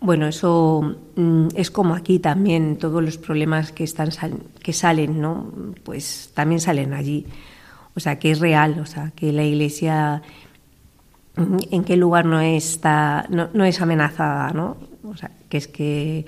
Bueno, 0.00 0.26
eso 0.26 0.96
mm, 1.16 1.48
es 1.54 1.70
como 1.70 1.94
aquí 1.94 2.18
también 2.18 2.78
todos 2.78 3.02
los 3.02 3.18
problemas 3.18 3.70
que 3.70 3.84
están 3.84 4.10
que 4.62 4.72
salen, 4.72 5.20
¿no? 5.20 5.52
Pues 5.84 6.30
también 6.34 6.60
salen 6.60 6.94
allí. 6.94 7.26
O 7.94 8.00
sea, 8.00 8.18
que 8.18 8.30
es 8.30 8.38
real, 8.38 8.80
o 8.80 8.86
sea, 8.86 9.12
que 9.14 9.32
la 9.32 9.44
Iglesia 9.44 10.22
en 11.36 11.84
qué 11.84 11.96
lugar 11.96 12.24
no 12.24 12.40
está 12.40 13.26
no, 13.28 13.64
es 13.64 13.80
amenazada 13.80 14.50
no 14.52 14.76
o 15.04 15.16
sea 15.16 15.30
que 15.48 15.56
es 15.56 15.68
que 15.68 16.26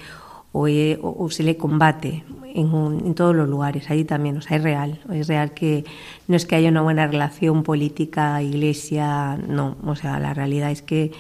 o, 0.53 1.31
se 1.31 1.43
le 1.43 1.57
combate 1.57 2.25
en, 2.55 3.15
todos 3.15 3.35
los 3.35 3.49
lugares. 3.49 3.91
Ahí 3.91 4.05
también 4.05 4.37
o 4.37 4.43
sea 4.43 4.59
es 4.59 4.63
real 4.63 5.01
es 5.13 5.29
real 5.29 5.53
que 5.55 5.85
no 6.29 6.37
es 6.37 6.47
que 6.47 6.57
haya 6.57 6.69
una 6.69 6.83
buena 6.83 7.07
relación 7.07 7.63
política 7.63 8.43
iglesia 8.43 9.37
no. 9.37 9.77
O 9.85 9.97
sea 9.97 10.19
la 10.19 10.35
realidad 10.35 10.71
es 10.71 10.83
que 10.83 11.13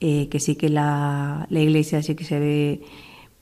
eh, 0.00 0.28
que 0.28 0.40
sí 0.40 0.56
que 0.56 0.68
la, 0.68 1.46
la 1.48 1.60
iglesia 1.60 2.02
sí 2.02 2.14
que 2.14 2.24
se 2.24 2.38
ve 2.38 2.82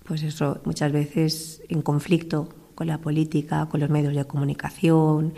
pues 0.04 0.22
eso 0.22 0.60
muchas 0.64 0.92
veces 0.92 1.62
en 1.68 1.82
conflicto 1.82 2.48
con 2.74 2.86
la 2.86 2.98
política 2.98 3.66
con 3.66 3.80
los 3.80 3.90
medios 3.90 4.14
de 4.14 4.24
comunicación 4.26 5.34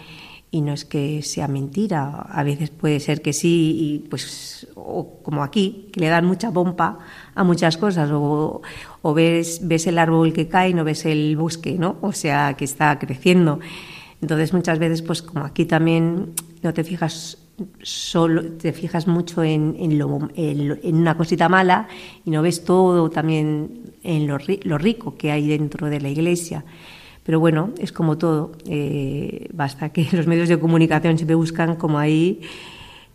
y 0.57 0.62
no 0.62 0.72
es 0.72 0.86
que 0.86 1.20
sea 1.22 1.48
mentira, 1.48 2.09
a 2.09 2.42
veces 2.42 2.70
puede 2.70 2.98
ser 2.98 3.20
que 3.20 3.34
sí, 3.34 3.76
y 3.78 4.09
pues, 4.09 4.66
o 4.74 5.20
como 5.22 5.42
aquí, 5.42 5.90
que 5.92 6.00
le 6.00 6.09
dan 6.09 6.24
mucha 6.24 6.50
pompa 6.50 6.98
a 7.34 7.44
muchas 7.44 7.76
cosas, 7.76 8.11
o, 8.11 8.62
o 9.02 9.14
ves, 9.14 9.61
ves 9.62 9.86
el 9.86 9.98
árbol 9.98 10.32
que 10.32 10.48
cae 10.48 10.70
y 10.70 10.74
no 10.74 10.82
ves 10.82 11.04
el 11.04 11.36
bosque, 11.36 11.76
¿no? 11.78 11.98
O 12.00 12.12
sea, 12.12 12.54
que 12.54 12.64
está 12.64 12.98
creciendo. 12.98 13.61
Entonces, 14.22 14.54
muchas 14.54 14.78
veces, 14.78 15.02
pues 15.02 15.20
como 15.20 15.44
aquí 15.44 15.66
también 15.66 16.32
no 16.62 16.72
te 16.72 16.82
fijas 16.82 17.36
solo, 17.82 18.52
te 18.52 18.72
fijas 18.72 19.07
mucho 19.07 19.42
en, 19.42 19.76
en, 19.78 19.98
lo, 19.98 20.30
en, 20.36 20.96
una 20.96 21.18
cosita 21.18 21.50
mala 21.50 21.86
y 22.24 22.30
no 22.30 22.40
ves 22.40 22.64
todo 22.64 23.11
también 23.11 23.92
en 24.02 24.26
lo, 24.26 24.38
lo 24.62 24.78
rico 24.78 25.16
que 25.16 25.32
hay 25.32 25.48
dentro 25.48 25.90
de 25.90 26.00
la 26.00 26.09
iglesia 26.09 26.64
Pero 27.27 27.41
bueno, 27.41 27.72
es 27.79 27.91
como 27.91 28.16
todo. 28.16 28.53
Eh, 28.66 29.49
basta 29.53 29.91
que 29.91 30.09
los 30.12 30.29
medios 30.29 30.49
de 30.49 30.61
comunicación 30.61 31.18
siempre 31.18 31.35
buscan 31.35 31.74
como 31.74 31.99
ahí 31.99 32.41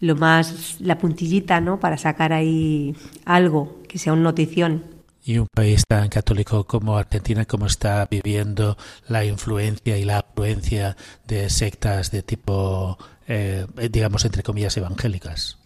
lo 0.01 0.15
más, 0.15 0.77
la 0.81 0.97
puntillita, 0.97 1.61
¿no? 1.61 1.79
Para 1.79 1.97
sacar 1.97 2.33
ahí 2.33 2.93
algo, 3.23 3.79
que 3.87 3.97
sea 3.97 4.13
una 4.13 4.23
notición. 4.23 4.83
Y 5.23 5.37
un 5.37 5.47
país 5.53 5.83
tan 5.87 6.09
católico 6.09 6.65
como 6.65 6.97
Argentina, 6.97 7.45
¿cómo 7.45 7.67
está 7.67 8.07
viviendo 8.09 8.75
la 9.07 9.23
influencia 9.23 9.97
y 9.97 10.03
la 10.03 10.17
afluencia 10.17 10.97
de 11.27 11.49
sectas 11.49 12.09
de 12.11 12.23
tipo, 12.23 12.97
eh, 13.27 13.67
digamos, 13.91 14.25
entre 14.25 14.41
comillas, 14.41 14.75
evangélicas? 14.75 15.59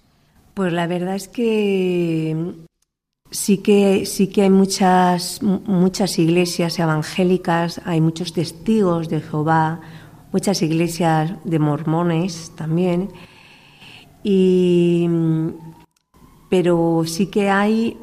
Pues 0.54 0.74
la 0.74 0.88
verdad 0.88 1.16
es 1.16 1.30
que 1.30 2.36
sí 3.32 3.58
que 3.60 4.06
sí 4.06 4.28
que 4.28 4.44
hay 4.44 4.50
muchas 4.50 5.42
muchas 5.42 6.20
iglesias 6.20 6.80
evangélicas, 6.80 7.82
hay 7.86 8.02
muchos 8.02 8.34
testigos 8.34 9.10
de 9.10 9.22
Jehová, 9.22 9.82
muchas 10.32 10.62
iglesias 10.62 11.34
de 11.44 11.60
mormones 11.60 12.52
también. 12.56 13.10
Y 14.24 15.08
pero 16.50 17.04
sí 17.06 17.28
que 17.28 17.50
hay 17.50 17.98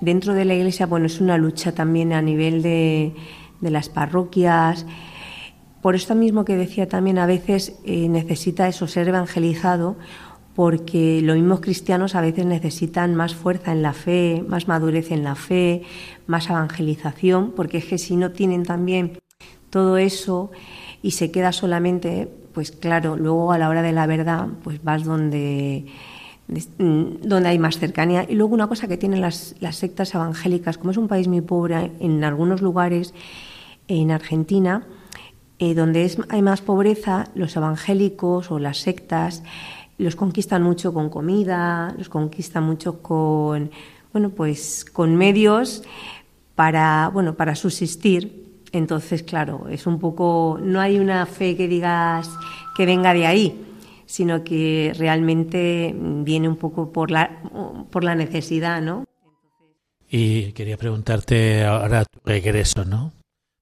dentro 0.00 0.34
de 0.34 0.44
la 0.44 0.54
iglesia, 0.54 0.86
bueno, 0.86 1.06
es 1.06 1.20
una 1.20 1.36
lucha 1.36 1.72
también 1.72 2.12
a 2.12 2.22
nivel 2.22 2.62
de, 2.62 3.14
de 3.60 3.70
las 3.70 3.88
parroquias. 3.88 4.86
Por 5.82 5.94
esto 5.94 6.14
mismo 6.14 6.44
que 6.44 6.56
decía 6.56 6.88
también, 6.88 7.18
a 7.18 7.26
veces 7.26 7.78
eh, 7.84 8.08
necesita 8.08 8.68
eso, 8.68 8.86
ser 8.86 9.08
evangelizado, 9.08 9.96
porque 10.58 11.20
los 11.22 11.36
mismos 11.36 11.60
cristianos 11.60 12.16
a 12.16 12.20
veces 12.20 12.44
necesitan 12.44 13.14
más 13.14 13.32
fuerza 13.32 13.70
en 13.70 13.80
la 13.80 13.92
fe, 13.92 14.44
más 14.48 14.66
madurez 14.66 15.12
en 15.12 15.22
la 15.22 15.36
fe, 15.36 15.82
más 16.26 16.50
evangelización, 16.50 17.52
porque 17.52 17.78
es 17.78 17.84
que 17.84 17.96
si 17.96 18.16
no 18.16 18.32
tienen 18.32 18.64
también 18.64 19.20
todo 19.70 19.98
eso 19.98 20.50
y 21.00 21.12
se 21.12 21.30
queda 21.30 21.52
solamente, 21.52 22.28
pues 22.54 22.72
claro, 22.72 23.14
luego 23.14 23.52
a 23.52 23.58
la 23.58 23.68
hora 23.68 23.82
de 23.82 23.92
la 23.92 24.08
verdad, 24.08 24.48
pues 24.64 24.82
vas 24.82 25.04
donde 25.04 25.86
donde 26.48 27.48
hay 27.48 27.60
más 27.60 27.78
cercanía. 27.78 28.26
Y 28.28 28.34
luego 28.34 28.52
una 28.52 28.66
cosa 28.66 28.88
que 28.88 28.96
tienen 28.96 29.20
las, 29.20 29.54
sectas 29.70 30.12
evangélicas, 30.12 30.76
como 30.76 30.90
es 30.90 30.96
un 30.96 31.06
país 31.06 31.28
muy 31.28 31.40
pobre 31.40 31.92
en 32.00 32.24
algunos 32.24 32.62
lugares, 32.62 33.14
en 33.86 34.10
Argentina, 34.10 34.82
eh, 35.60 35.74
donde 35.74 36.10
hay 36.30 36.42
más 36.42 36.62
pobreza, 36.62 37.28
los 37.36 37.54
evangélicos 37.54 38.50
o 38.50 38.58
las 38.58 38.78
sectas 38.78 39.44
los 39.98 40.16
conquistan 40.16 40.62
mucho 40.62 40.94
con 40.94 41.10
comida, 41.10 41.94
los 41.98 42.08
conquistan 42.08 42.64
mucho 42.64 43.02
con, 43.02 43.70
bueno, 44.12 44.30
pues 44.30 44.84
con 44.84 45.16
medios 45.16 45.82
para, 46.54 47.10
bueno, 47.12 47.34
para 47.34 47.54
subsistir. 47.54 48.62
Entonces, 48.72 49.22
claro, 49.22 49.68
es 49.68 49.86
un 49.86 49.98
poco, 49.98 50.58
no 50.62 50.80
hay 50.80 50.98
una 50.98 51.26
fe 51.26 51.56
que 51.56 51.68
digas 51.68 52.30
que 52.76 52.86
venga 52.86 53.12
de 53.12 53.26
ahí, 53.26 53.64
sino 54.06 54.44
que 54.44 54.92
realmente 54.96 55.94
viene 55.96 56.48
un 56.48 56.56
poco 56.56 56.92
por 56.92 57.10
la, 57.10 57.42
por 57.90 58.04
la 58.04 58.14
necesidad, 58.14 58.80
¿no? 58.80 59.04
Y 60.10 60.52
quería 60.52 60.76
preguntarte 60.76 61.64
ahora 61.64 62.04
tu 62.04 62.20
regreso, 62.24 62.84
¿no? 62.84 63.12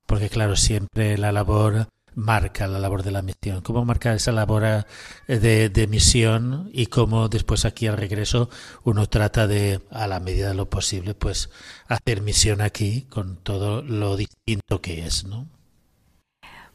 Porque 0.06 0.28
claro, 0.28 0.54
siempre 0.54 1.18
la 1.18 1.32
labor 1.32 1.88
marca 2.16 2.66
la 2.66 2.80
labor 2.80 3.04
de 3.04 3.12
la 3.12 3.22
misión? 3.22 3.60
¿Cómo 3.62 3.84
marca 3.84 4.12
esa 4.12 4.32
labor 4.32 4.64
eh, 4.64 5.38
de, 5.38 5.68
de, 5.68 5.86
misión 5.86 6.68
y 6.72 6.86
cómo 6.86 7.28
después 7.28 7.64
aquí 7.64 7.86
al 7.86 7.96
regreso 7.96 8.50
uno 8.82 9.06
trata 9.08 9.46
de, 9.46 9.80
a 9.90 10.08
la 10.08 10.18
medida 10.18 10.48
de 10.48 10.54
lo 10.54 10.68
posible, 10.68 11.14
pues 11.14 11.50
hacer 11.86 12.22
misión 12.22 12.60
aquí 12.60 13.02
con 13.02 13.36
todo 13.36 13.82
lo 13.82 14.16
distinto 14.16 14.80
que 14.80 15.06
es, 15.06 15.24
¿no? 15.24 15.46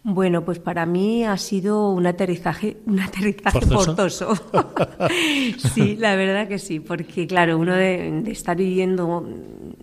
Bueno, 0.04 0.44
pues 0.44 0.58
para 0.58 0.88
mí 0.88 1.26
ha 1.26 1.38
sido 1.38 1.92
un 1.92 2.08
aterrizaje, 2.08 2.78
un 2.88 3.00
aterrizaje 3.00 3.62
forzoso. 3.62 4.34
sí, 5.76 5.96
la 5.96 6.16
verdad 6.16 6.48
que 6.48 6.58
sí, 6.58 6.80
porque 6.80 7.28
claro, 7.28 7.60
uno 7.60 7.76
de, 7.76 8.22
de, 8.24 8.32
estar 8.32 8.58
viviendo, 8.58 9.28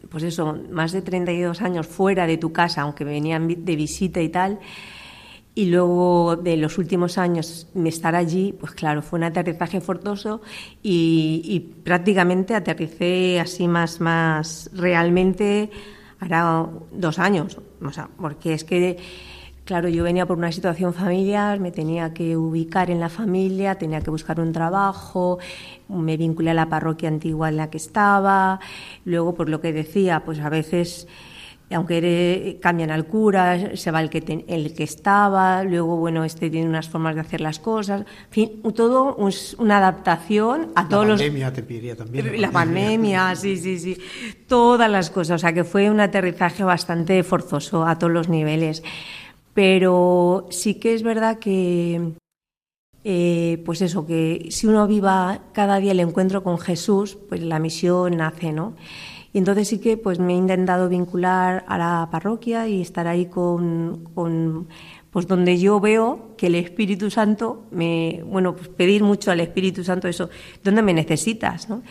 pues 0.08 0.24
eso, 0.24 0.58
más 0.72 0.90
de 0.90 1.02
32 1.02 1.62
años 1.62 1.86
fuera 1.86 2.26
de 2.26 2.36
tu 2.36 2.52
casa, 2.52 2.82
aunque 2.82 3.04
venían 3.04 3.46
de 3.64 3.76
visita 3.76 4.20
y 4.20 4.28
tal, 4.28 4.58
y 5.58 5.66
luego 5.66 6.36
de 6.36 6.56
los 6.56 6.78
últimos 6.78 7.18
años 7.18 7.66
estar 7.84 8.14
allí, 8.14 8.52
pues 8.52 8.70
claro, 8.74 9.02
fue 9.02 9.18
un 9.18 9.24
aterrizaje 9.24 9.80
forzoso 9.80 10.40
y, 10.84 11.72
prácticamente 11.82 12.54
aterricé 12.54 13.40
así 13.40 13.66
más, 13.66 14.00
más 14.00 14.70
realmente 14.72 15.68
hará 16.20 16.64
dos 16.92 17.18
años, 17.18 17.58
o 17.84 17.90
sea, 17.90 18.08
porque 18.20 18.54
es 18.54 18.62
que, 18.62 18.98
claro, 19.64 19.88
yo 19.88 20.04
venía 20.04 20.26
por 20.26 20.38
una 20.38 20.52
situación 20.52 20.94
familiar, 20.94 21.58
me 21.58 21.72
tenía 21.72 22.14
que 22.14 22.36
ubicar 22.36 22.88
en 22.88 23.00
la 23.00 23.08
familia, 23.08 23.74
tenía 23.74 24.00
que 24.00 24.12
buscar 24.12 24.38
un 24.38 24.52
trabajo, 24.52 25.40
me 25.88 26.16
vinculé 26.16 26.50
a 26.50 26.54
la 26.54 26.68
parroquia 26.68 27.08
antigua 27.08 27.48
en 27.48 27.56
la 27.56 27.68
que 27.68 27.78
estaba, 27.78 28.60
luego 29.04 29.34
por 29.34 29.48
lo 29.48 29.60
que 29.60 29.72
decía, 29.72 30.22
pues 30.24 30.38
a 30.38 30.50
veces 30.50 31.08
aunque 31.70 32.58
cambian 32.62 32.90
al 32.90 33.06
cura, 33.06 33.76
se 33.76 33.90
va 33.90 34.00
el 34.00 34.08
que, 34.08 34.44
el 34.48 34.74
que 34.74 34.84
estaba, 34.84 35.62
luego, 35.64 35.96
bueno, 35.96 36.24
este 36.24 36.48
tiene 36.48 36.68
unas 36.68 36.88
formas 36.88 37.14
de 37.14 37.20
hacer 37.20 37.40
las 37.42 37.58
cosas, 37.58 38.00
en 38.00 38.30
fin, 38.30 38.62
todo 38.74 39.28
es 39.28 39.54
una 39.58 39.78
adaptación 39.78 40.72
a 40.74 40.88
todos 40.88 41.06
los... 41.06 41.20
La 41.20 41.26
pandemia 41.26 41.52
te 41.52 41.62
pediría 41.62 41.96
también. 41.96 42.40
La, 42.40 42.50
pandemia, 42.50 43.34
sí, 43.36 43.56
sí, 43.58 43.78
sí, 43.78 43.98
todas 44.46 44.90
las 44.90 45.10
cosas, 45.10 45.36
o 45.36 45.38
sea 45.38 45.52
que 45.52 45.64
fue 45.64 45.90
un 45.90 46.00
aterrizaje 46.00 46.64
bastante 46.64 47.22
forzoso 47.22 47.84
a 47.84 47.98
todos 47.98 48.12
los 48.12 48.30
niveles, 48.30 48.82
pero 49.52 50.46
sí 50.50 50.74
que 50.74 50.94
es 50.94 51.02
verdad 51.02 51.38
que, 51.38 52.12
eh, 53.04 53.62
pues 53.66 53.82
eso, 53.82 54.06
que 54.06 54.48
si 54.50 54.66
uno 54.66 54.86
viva 54.86 55.40
cada 55.52 55.80
día 55.80 55.92
el 55.92 56.00
encuentro 56.00 56.42
con 56.42 56.58
Jesús, 56.58 57.18
pues 57.28 57.42
la 57.42 57.58
misión 57.58 58.16
nace, 58.16 58.52
¿no? 58.52 58.74
Y 59.32 59.38
entonces 59.38 59.68
sí 59.68 59.78
que 59.78 59.96
pues 59.96 60.18
me 60.18 60.34
he 60.34 60.36
intentado 60.36 60.88
vincular 60.88 61.64
a 61.68 61.76
la 61.78 62.08
parroquia 62.10 62.66
y 62.66 62.80
estar 62.80 63.06
ahí 63.06 63.26
con, 63.26 64.68
pues 65.10 65.26
donde 65.26 65.58
yo 65.58 65.80
veo 65.80 66.34
que 66.36 66.46
el 66.46 66.54
Espíritu 66.54 67.10
Santo 67.10 67.66
me, 67.70 68.22
bueno, 68.26 68.56
pues 68.56 68.68
pedir 68.68 69.02
mucho 69.02 69.30
al 69.30 69.40
Espíritu 69.40 69.84
Santo 69.84 70.08
eso, 70.08 70.30
¿dónde 70.64 70.80
me 70.80 70.94
necesitas? 70.94 71.68
¿no? 71.68 71.82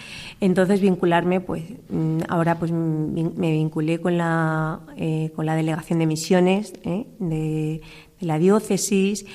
Entonces 0.42 0.82
vincularme, 0.82 1.40
pues 1.40 1.64
mm, 1.90 2.22
ahora 2.28 2.58
pues 2.58 2.72
me 2.72 3.52
vinculé 3.52 4.00
con 4.00 4.18
la, 4.18 4.80
eh, 4.96 5.32
con 5.36 5.46
la 5.46 5.56
delegación 5.56 6.00
de 6.00 6.06
misiones 6.08 6.74
¿eh? 6.84 7.06
de 7.20 7.82
la 8.20 8.40
diócesis 8.40 9.26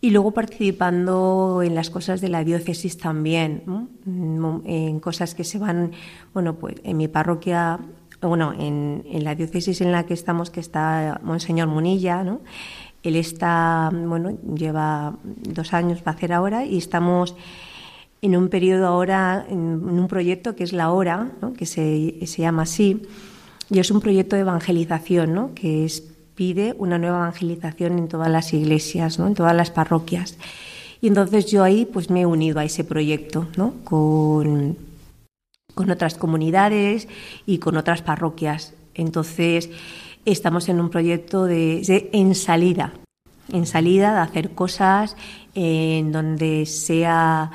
y 0.00 0.10
luego 0.10 0.32
participando 0.32 1.62
en 1.62 1.74
las 1.74 1.90
cosas 1.90 2.20
de 2.20 2.28
la 2.28 2.44
diócesis 2.44 2.98
también, 2.98 3.62
mm, 4.04 4.60
en 4.64 5.00
cosas 5.00 5.34
que 5.34 5.44
se 5.44 5.58
van, 5.58 5.92
bueno, 6.34 6.56
pues 6.56 6.76
en 6.84 6.96
mi 6.96 7.08
parroquia, 7.08 7.78
bueno, 8.20 8.52
en, 8.58 9.02
la 9.24 9.34
diócesis 9.34 9.80
en 9.80 9.92
la 9.92 10.04
que 10.04 10.14
estamos, 10.14 10.50
que 10.50 10.60
está 10.60 11.20
Monseñor 11.22 11.68
Munilla, 11.68 12.24
¿no? 12.24 12.40
Él 13.02 13.16
está, 13.16 13.90
bueno, 13.92 14.36
lleva 14.54 15.16
dos 15.24 15.72
años, 15.72 16.00
va 16.00 16.12
a 16.12 16.14
hacer 16.14 16.32
ahora, 16.32 16.64
y 16.64 16.76
estamos 16.76 17.34
en 18.20 18.36
un 18.36 18.48
periodo 18.48 18.86
ahora, 18.86 19.46
en 19.48 19.58
un 19.58 20.08
proyecto 20.08 20.56
que 20.56 20.64
es 20.64 20.72
La 20.72 20.90
Hora, 20.90 21.30
que 21.56 21.66
se, 21.66 22.26
se 22.26 22.42
llama 22.42 22.62
así, 22.62 23.02
y 23.70 23.78
es 23.78 23.90
un 23.90 24.00
proyecto 24.00 24.36
de 24.36 24.42
evangelización, 24.42 25.34
¿no? 25.34 25.54
que 25.54 25.84
es 25.84 26.15
pide 26.36 26.74
una 26.78 26.98
nueva 26.98 27.18
evangelización 27.18 27.98
en 27.98 28.08
todas 28.08 28.30
las 28.30 28.52
iglesias, 28.52 29.18
¿no? 29.18 29.26
en 29.26 29.34
todas 29.34 29.56
las 29.56 29.70
parroquias. 29.70 30.36
Y 31.00 31.08
entonces 31.08 31.46
yo 31.46 31.64
ahí 31.64 31.86
pues 31.86 32.10
me 32.10 32.20
he 32.20 32.26
unido 32.26 32.60
a 32.60 32.64
ese 32.64 32.84
proyecto 32.84 33.48
¿no? 33.56 33.74
con, 33.82 34.76
con 35.74 35.90
otras 35.90 36.14
comunidades 36.14 37.08
y 37.46 37.58
con 37.58 37.76
otras 37.76 38.02
parroquias. 38.02 38.74
Entonces 38.94 39.70
estamos 40.24 40.68
en 40.68 40.80
un 40.80 40.90
proyecto 40.90 41.44
de, 41.44 42.10
en 42.12 42.34
salida, 42.34 42.92
en 43.50 43.66
salida 43.66 44.14
de 44.14 44.20
hacer 44.20 44.50
cosas 44.50 45.16
en 45.54 46.12
donde 46.12 46.66
sea 46.66 47.50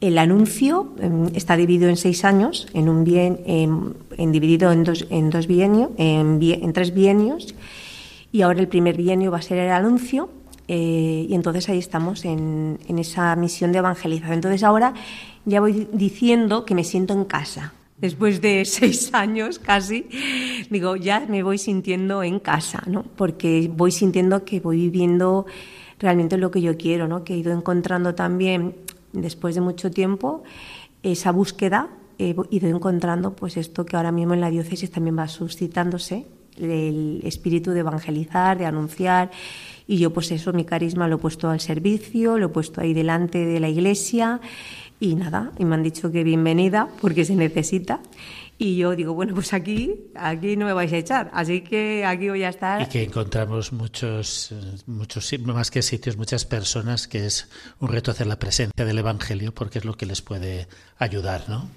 el 0.00 0.16
anuncio 0.18 0.94
em, 1.00 1.26
está 1.34 1.56
dividido 1.56 1.88
en 1.88 1.96
seis 1.96 2.24
años, 2.24 2.68
en 2.72 2.88
un 2.88 3.02
bien, 3.02 3.40
en, 3.46 4.32
dividido 4.32 4.70
en 4.70 4.84
dos, 4.84 5.06
en 5.10 5.30
dos 5.30 5.46
bienios, 5.46 5.90
en, 5.96 6.38
en 6.40 6.72
tres 6.72 6.94
bienios 6.94 7.54
y 8.32 8.42
ahora 8.42 8.60
el 8.60 8.68
primer 8.68 8.96
bienio 8.96 9.30
va 9.30 9.38
a 9.38 9.42
ser 9.42 9.58
el 9.58 9.70
anuncio 9.70 10.30
eh, 10.68 11.26
y 11.26 11.34
entonces 11.34 11.66
ahí 11.70 11.78
estamos 11.78 12.26
en, 12.26 12.78
esa 12.86 13.34
misión 13.36 13.72
de 13.72 13.78
evangelización. 13.78 14.34
Entonces 14.34 14.62
ahora 14.62 14.92
ya 15.46 15.60
voy 15.60 15.88
diciendo 15.92 16.64
que 16.66 16.74
me 16.74 16.84
siento 16.84 17.14
en 17.14 17.24
casa. 17.24 17.72
Después 17.96 18.40
de 18.42 18.64
seis 18.66 19.12
años 19.14 19.58
casi, 19.58 20.06
digo, 20.70 20.94
ya 20.96 21.20
me 21.28 21.42
voy 21.42 21.58
sintiendo 21.58 22.22
en 22.22 22.38
casa, 22.38 22.82
¿no? 22.86 23.02
Porque 23.02 23.70
voy 23.74 23.90
sintiendo 23.90 24.44
que 24.44 24.60
voy 24.60 24.76
viviendo 24.76 25.46
realmente 25.98 26.36
lo 26.36 26.50
que 26.50 26.60
yo 26.60 26.76
quiero, 26.76 27.08
¿no? 27.08 27.24
Que 27.24 27.34
he 27.34 27.38
ido 27.38 27.52
encontrando 27.52 28.14
también, 28.14 28.76
después 29.12 29.54
de 29.54 29.62
mucho 29.62 29.90
tiempo, 29.90 30.44
esa 31.02 31.32
búsqueda, 31.32 31.88
he 32.18 32.36
ido 32.50 32.68
encontrando 32.68 33.32
pues 33.32 33.56
esto 33.56 33.86
que 33.86 33.96
ahora 33.96 34.12
mismo 34.12 34.34
en 34.34 34.40
la 34.40 34.50
diócesis 34.50 34.90
también 34.90 35.18
va 35.18 35.28
suscitándose, 35.28 36.26
el 36.60 37.20
espíritu 37.24 37.72
de 37.72 37.80
evangelizar, 37.80 38.58
de 38.58 38.66
anunciar 38.66 39.30
Y 39.90 39.96
yo 39.96 40.12
pues 40.12 40.30
eso, 40.30 40.52
mi 40.52 40.66
carisma 40.66 41.08
lo 41.08 41.16
he 41.16 41.18
puesto 41.18 41.48
al 41.48 41.60
servicio, 41.60 42.38
lo 42.38 42.46
he 42.46 42.48
puesto 42.50 42.82
ahí 42.82 42.92
delante 42.92 43.46
de 43.46 43.58
la 43.58 43.70
iglesia 43.70 44.38
y 45.00 45.14
nada, 45.14 45.52
y 45.58 45.64
me 45.64 45.76
han 45.76 45.82
dicho 45.82 46.12
que 46.12 46.24
bienvenida 46.24 46.88
porque 47.00 47.24
se 47.24 47.34
necesita. 47.34 48.00
Y 48.58 48.76
yo 48.76 48.94
digo, 48.94 49.14
bueno, 49.14 49.34
pues 49.34 49.54
aquí, 49.54 49.94
aquí 50.14 50.56
no 50.56 50.66
me 50.66 50.74
vais 50.74 50.92
a 50.92 50.98
echar, 50.98 51.30
así 51.32 51.62
que 51.62 52.04
aquí 52.04 52.28
voy 52.28 52.42
a 52.42 52.50
estar. 52.50 52.82
Y 52.82 52.86
que 52.86 53.04
encontramos 53.04 53.72
muchos, 53.72 54.52
muchos, 54.86 55.32
más 55.44 55.70
que 55.70 55.80
sitios, 55.80 56.18
muchas 56.18 56.44
personas 56.44 57.08
que 57.08 57.24
es 57.24 57.48
un 57.78 57.88
reto 57.88 58.10
hacer 58.10 58.26
la 58.26 58.38
presencia 58.38 58.84
del 58.84 58.98
Evangelio 58.98 59.54
porque 59.54 59.78
es 59.78 59.86
lo 59.86 59.96
que 59.96 60.04
les 60.04 60.20
puede 60.20 60.68
ayudar, 60.98 61.44
¿no? 61.48 61.70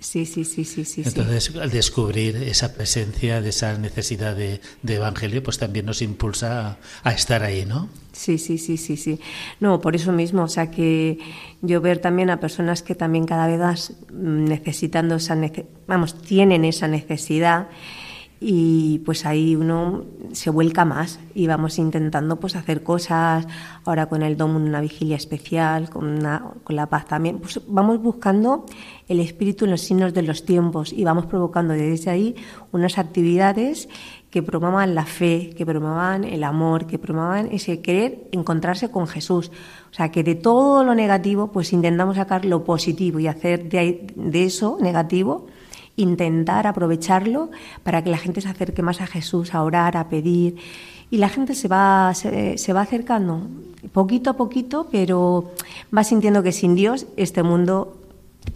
Sí, 0.00 0.26
sí, 0.26 0.44
sí, 0.44 0.64
sí, 0.64 0.84
sí. 0.84 1.02
Entonces, 1.04 1.54
al 1.56 1.70
descubrir 1.70 2.36
esa 2.36 2.72
presencia 2.74 3.40
de 3.40 3.48
esa 3.48 3.76
necesidad 3.78 4.36
de, 4.36 4.60
Evangelio, 4.86 5.42
pues 5.42 5.58
también 5.58 5.86
nos 5.86 6.02
impulsa 6.02 6.78
a, 7.02 7.12
estar 7.12 7.42
ahí, 7.42 7.64
¿no? 7.64 7.88
Sí, 8.12 8.38
sí, 8.38 8.58
sí, 8.58 8.76
sí, 8.76 8.96
sí. 8.96 9.20
No, 9.60 9.80
por 9.80 9.96
eso 9.96 10.12
mismo, 10.12 10.44
o 10.44 10.48
sea 10.48 10.70
que 10.70 11.18
yo 11.62 11.80
ver 11.80 11.98
también 11.98 12.30
a 12.30 12.38
personas 12.40 12.82
que 12.82 12.94
también 12.94 13.26
cada 13.26 13.46
vez 13.48 13.58
más 13.58 13.92
necesitando 14.12 15.16
esa, 15.16 15.36
vamos, 15.86 16.20
tienen 16.22 16.64
esa 16.64 16.86
necesidad 16.86 17.68
y 18.40 19.00
pues 19.00 19.26
ahí 19.26 19.56
uno 19.56 20.04
se 20.32 20.50
vuelca 20.50 20.84
más 20.84 21.18
y 21.34 21.46
vamos 21.46 21.78
intentando 21.78 22.36
pues 22.36 22.54
hacer 22.54 22.82
cosas 22.82 23.46
ahora 23.84 24.06
con 24.06 24.22
el 24.22 24.36
domo 24.36 24.58
una 24.58 24.80
vigilia 24.80 25.16
especial 25.16 25.90
con, 25.90 26.20
con 26.62 26.76
la 26.76 26.86
paz 26.86 27.06
también 27.06 27.38
pues 27.38 27.60
vamos 27.66 28.00
buscando 28.00 28.64
el 29.08 29.20
espíritu 29.20 29.64
en 29.64 29.72
los 29.72 29.80
signos 29.80 30.14
de 30.14 30.22
los 30.22 30.44
tiempos 30.44 30.92
y 30.92 31.02
vamos 31.02 31.26
provocando 31.26 31.74
desde 31.74 32.10
ahí 32.10 32.36
unas 32.70 32.98
actividades 32.98 33.88
que 34.30 34.42
promuevan 34.42 34.94
la 34.94 35.06
fe, 35.06 35.54
que 35.56 35.64
promuevan 35.64 36.24
el 36.24 36.44
amor, 36.44 36.86
que 36.86 36.98
promuevan 36.98 37.48
ese 37.50 37.80
querer 37.80 38.28
encontrarse 38.32 38.90
con 38.90 39.06
Jesús. 39.06 39.50
O 39.90 39.94
sea, 39.94 40.10
que 40.10 40.22
de 40.22 40.34
todo 40.34 40.84
lo 40.84 40.94
negativo, 40.94 41.50
pues 41.50 41.72
intentamos 41.72 42.16
sacar 42.16 42.44
lo 42.44 42.62
positivo 42.62 43.18
y 43.20 43.26
hacer 43.26 43.70
de, 43.70 44.12
de 44.14 44.44
eso 44.44 44.76
negativo 44.80 45.46
intentar 45.98 46.66
aprovecharlo 46.66 47.50
para 47.82 48.02
que 48.02 48.10
la 48.10 48.18
gente 48.18 48.40
se 48.40 48.48
acerque 48.48 48.82
más 48.82 49.00
a 49.00 49.06
Jesús, 49.06 49.54
a 49.54 49.62
orar, 49.62 49.96
a 49.96 50.08
pedir. 50.08 50.56
Y 51.10 51.18
la 51.18 51.28
gente 51.28 51.54
se 51.54 51.68
va, 51.68 52.12
se, 52.14 52.72
va 52.72 52.80
acercando 52.82 53.48
poquito 53.92 54.30
a 54.30 54.36
poquito, 54.36 54.88
pero 54.90 55.52
va 55.94 56.04
sintiendo 56.04 56.42
que 56.42 56.52
sin 56.52 56.74
Dios 56.74 57.06
este 57.16 57.42
mundo 57.42 57.98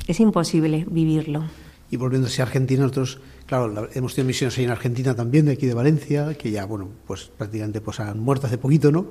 es 0.06 0.20
imposible 0.20 0.86
vivirlo. 0.88 1.44
Y 1.90 1.96
volviéndose 1.96 2.40
a 2.40 2.46
Argentina, 2.46 2.82
nosotros, 2.82 3.20
claro, 3.46 3.88
hemos 3.94 4.14
tenido 4.14 4.28
misiones 4.28 4.56
ahí 4.56 4.64
en 4.64 4.70
Argentina 4.70 5.14
también, 5.14 5.46
de 5.46 5.52
aquí 5.52 5.66
de 5.66 5.74
Valencia, 5.74 6.34
que 6.34 6.50
ya, 6.50 6.64
bueno, 6.64 6.88
pues 7.06 7.30
prácticamente 7.36 7.80
pues 7.80 8.00
han 8.00 8.18
muerto 8.18 8.46
hace 8.46 8.58
poquito, 8.58 8.90
¿no? 8.92 9.06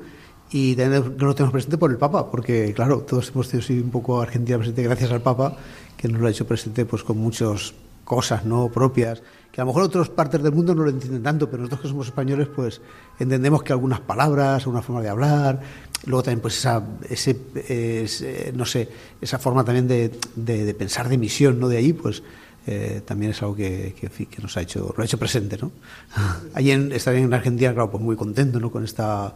Y 0.51 0.75
también 0.75 1.15
no 1.17 1.27
lo 1.27 1.35
tenemos 1.35 1.53
presente 1.53 1.77
por 1.77 1.91
el 1.91 1.97
Papa, 1.97 2.29
porque, 2.29 2.73
claro, 2.73 3.01
todos 3.01 3.29
hemos 3.29 3.49
tenido 3.49 3.83
un 3.83 3.91
poco 3.91 4.21
Argentina 4.21 4.57
presente 4.57 4.83
gracias 4.83 5.11
al 5.11 5.21
Papa, 5.21 5.57
que 5.95 6.07
nos 6.07 6.19
lo 6.19 6.27
ha 6.27 6.31
hecho 6.31 6.45
presente 6.45 6.85
pues 6.85 7.03
con 7.03 7.17
muchos 7.17 7.73
cosas 8.03 8.45
no 8.45 8.69
propias, 8.69 9.21
que 9.51 9.59
a 9.59 9.63
lo 9.63 9.67
mejor 9.67 9.83
otras 9.83 10.09
partes 10.09 10.41
del 10.41 10.53
mundo 10.53 10.73
no 10.73 10.83
lo 10.83 10.89
entienden 10.89 11.23
tanto, 11.23 11.49
pero 11.49 11.63
nosotros 11.63 11.81
que 11.81 11.87
somos 11.89 12.07
españoles, 12.07 12.47
pues 12.55 12.81
entendemos 13.19 13.63
que 13.63 13.73
algunas 13.73 13.99
palabras, 13.99 14.65
una 14.65 14.81
forma 14.81 15.01
de 15.01 15.09
hablar, 15.09 15.61
luego 16.05 16.23
también 16.23 16.41
pues 16.41 16.57
esa, 16.57 16.83
ese, 17.09 17.37
eh, 17.55 18.51
no 18.55 18.65
sé, 18.65 18.87
esa 19.19 19.39
forma 19.39 19.63
también 19.63 19.87
de, 19.87 20.11
de, 20.35 20.73
pensar 20.73 21.09
de 21.09 21.17
misión, 21.17 21.59
¿no? 21.59 21.67
De 21.67 21.77
ahí, 21.77 21.93
pues 21.93 22.23
eh, 22.65 23.01
también 23.05 23.31
es 23.31 23.41
algo 23.41 23.55
que, 23.55 23.93
que, 23.99 24.41
nos 24.41 24.55
ha 24.55 24.61
hecho, 24.61 24.93
lo 24.95 25.01
ha 25.01 25.05
hecho 25.05 25.17
presente, 25.17 25.57
¿no? 25.57 25.71
Allí 26.53 26.71
en, 26.71 26.91
estar 26.91 27.13
en 27.13 27.33
Argentina, 27.33 27.73
claro, 27.73 27.91
pues 27.91 28.03
muy 28.03 28.15
contento, 28.15 28.59
¿no? 28.59 28.71
Con 28.71 28.83
esta 28.83 29.33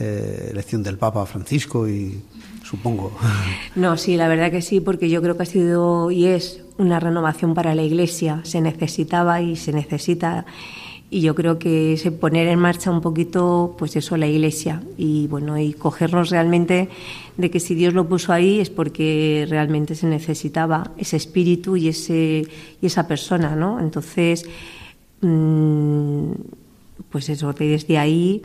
eh, 0.00 0.48
elección 0.50 0.82
del 0.82 0.96
Papa 0.96 1.26
Francisco 1.26 1.86
y 1.86 2.22
supongo. 2.64 3.12
No, 3.76 3.98
sí, 3.98 4.16
la 4.16 4.28
verdad 4.28 4.50
que 4.50 4.62
sí, 4.62 4.80
porque 4.80 5.10
yo 5.10 5.20
creo 5.20 5.36
que 5.36 5.42
ha 5.42 5.46
sido 5.46 6.10
y 6.10 6.26
es 6.26 6.62
una 6.78 7.00
renovación 7.00 7.52
para 7.52 7.74
la 7.74 7.82
Iglesia. 7.82 8.40
Se 8.44 8.62
necesitaba 8.62 9.42
y 9.42 9.56
se 9.56 9.72
necesita. 9.72 10.46
Y 11.10 11.20
yo 11.20 11.34
creo 11.34 11.58
que 11.58 11.92
es 11.92 12.10
poner 12.12 12.48
en 12.48 12.58
marcha 12.60 12.90
un 12.90 13.02
poquito, 13.02 13.74
pues 13.78 13.94
eso, 13.96 14.16
la 14.16 14.26
Iglesia. 14.26 14.82
Y 14.96 15.26
bueno, 15.26 15.58
y 15.58 15.74
cogernos 15.74 16.30
realmente 16.30 16.88
de 17.36 17.50
que 17.50 17.60
si 17.60 17.74
Dios 17.74 17.92
lo 17.92 18.08
puso 18.08 18.32
ahí 18.32 18.60
es 18.60 18.70
porque 18.70 19.46
realmente 19.50 19.94
se 19.94 20.06
necesitaba 20.06 20.92
ese 20.96 21.16
espíritu 21.18 21.76
y, 21.76 21.88
ese, 21.88 22.46
y 22.80 22.86
esa 22.86 23.06
persona, 23.06 23.54
¿no? 23.54 23.80
Entonces, 23.80 24.46
mm, 25.20 26.30
pues 27.10 27.28
eso, 27.28 27.52
desde 27.52 27.98
ahí 27.98 28.42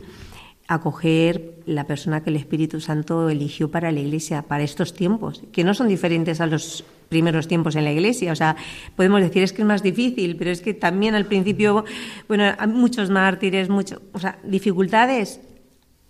acoger 0.68 1.54
la 1.66 1.84
persona 1.84 2.22
que 2.22 2.30
el 2.30 2.36
Espíritu 2.36 2.80
Santo 2.80 3.28
eligió 3.28 3.70
para 3.70 3.92
la 3.92 4.00
Iglesia, 4.00 4.42
para 4.42 4.64
estos 4.64 4.94
tiempos, 4.94 5.42
que 5.52 5.64
no 5.64 5.74
son 5.74 5.88
diferentes 5.88 6.40
a 6.40 6.46
los 6.46 6.84
primeros 7.08 7.46
tiempos 7.46 7.76
en 7.76 7.84
la 7.84 7.92
Iglesia. 7.92 8.32
O 8.32 8.36
sea, 8.36 8.56
podemos 8.96 9.20
decir 9.20 9.42
es 9.42 9.52
que 9.52 9.62
es 9.62 9.68
más 9.68 9.82
difícil, 9.82 10.36
pero 10.36 10.50
es 10.50 10.60
que 10.60 10.74
también 10.74 11.14
al 11.14 11.26
principio, 11.26 11.84
bueno, 12.28 12.52
hay 12.58 12.68
muchos 12.68 13.10
mártires, 13.10 13.68
mucho, 13.68 14.02
o 14.12 14.18
sea, 14.18 14.38
dificultades, 14.42 15.40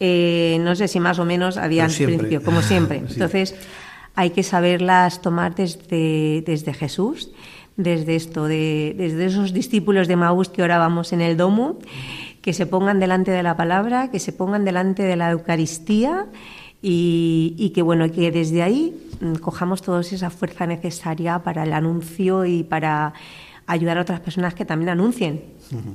eh, 0.01 0.59
no 0.61 0.75
sé 0.75 0.89
si 0.89 1.01
más 1.01 1.19
o 1.19 1.25
menos 1.25 1.57
había 1.57 1.85
al 1.85 1.93
principio, 1.93 2.43
como 2.43 2.63
siempre. 2.63 2.99
Entonces, 2.99 3.55
hay 4.15 4.31
que 4.31 4.43
saberlas 4.43 5.21
tomar 5.21 5.55
desde, 5.55 6.43
desde 6.47 6.73
Jesús, 6.73 7.31
desde 7.77 8.17
esto, 8.17 8.47
de, 8.47 8.95
desde 8.97 9.27
esos 9.27 9.53
discípulos 9.53 10.09
de 10.09 10.17
Maús 10.17 10.49
que 10.49 10.63
orábamos 10.63 11.13
en 11.13 11.21
el 11.21 11.37
domo 11.37 11.79
que 12.47 12.53
se 12.53 12.65
pongan 12.65 13.01
delante 13.01 13.33
de 13.33 13.43
la 13.43 13.57
palabra, 13.57 14.09
que 14.09 14.21
se 14.21 14.33
pongan 14.33 14.65
delante 14.65 15.03
de 15.03 15.17
la 15.17 15.33
Eucaristía 15.33 16.27
y, 16.81 17.73
que 17.75 17.83
bueno 17.83 18.09
que 18.13 18.31
desde 18.31 18.63
ahí 18.63 18.97
mm, 19.21 19.35
cojamos 19.39 19.83
toda 19.83 20.01
esa 20.01 20.31
fuerza 20.31 20.65
necesaria 20.65 21.41
para 21.41 21.65
el 21.65 21.73
anuncio 21.73 22.45
y 22.45 22.63
para 22.63 23.15
ayudar 23.67 23.99
a 23.99 24.03
otras 24.03 24.21
personas 24.21 24.55
que 24.55 24.65
también 24.65 24.91
anuncien 24.91 25.43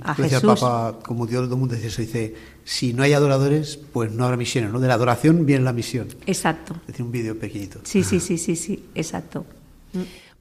a 0.02 0.14
Jesús. 0.14 0.34
el 0.34 0.42
Papa, 0.42 1.00
como 1.06 1.26
Dios 1.26 1.50
del 1.50 1.58
mundo 1.58 1.76
dice 1.76 1.88
eso, 1.88 2.02
dice, 2.02 2.36
si 2.66 2.92
no 2.92 3.04
hay 3.04 3.14
adoradores, 3.14 3.80
pues 3.94 4.12
no 4.12 4.26
habrá 4.26 4.36
misiones, 4.36 4.74
¿no? 4.74 4.82
De 4.82 4.90
la 4.90 4.96
adoración 4.96 5.46
viene 5.46 5.64
la 5.64 5.72
misión. 5.72 6.10
Exacto. 6.26 6.76
Es 6.82 6.88
decir, 6.88 7.06
un 7.06 7.14
vídeo 7.14 7.40
pequeñito. 7.40 7.80
Sí, 7.84 8.04
sí, 8.04 8.20
sí, 8.20 8.38
sí, 8.38 8.58
sí, 8.58 8.88
exacto. 8.94 9.46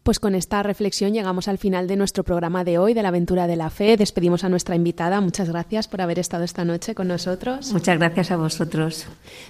Pues 0.03 0.18
con 0.18 0.34
esta 0.34 0.62
reflexión 0.62 1.12
llegamos 1.12 1.46
al 1.46 1.59
final 1.59 1.86
de 1.86 1.96
nuestro 1.96 2.24
programa 2.24 2.64
de 2.64 2.78
hoy, 2.78 2.94
de 2.94 3.03
la 3.03 3.09
aventura 3.09 3.46
de 3.46 3.57
la 3.57 3.68
fe. 3.68 3.98
Despedimos 3.98 4.44
a 4.44 4.48
nuestra 4.48 4.74
invitada. 4.74 5.20
Muchas 5.20 5.51
gracias 5.51 5.88
por 5.88 6.01
haber 6.01 6.18
estado 6.18 6.42
esta 6.42 6.64
noche 6.64 6.94
con 6.94 7.09
nosotros. 7.09 7.70
Muchas 7.70 7.98
gracias 7.98 8.30
a 8.30 8.38
vosotros. 8.38 9.07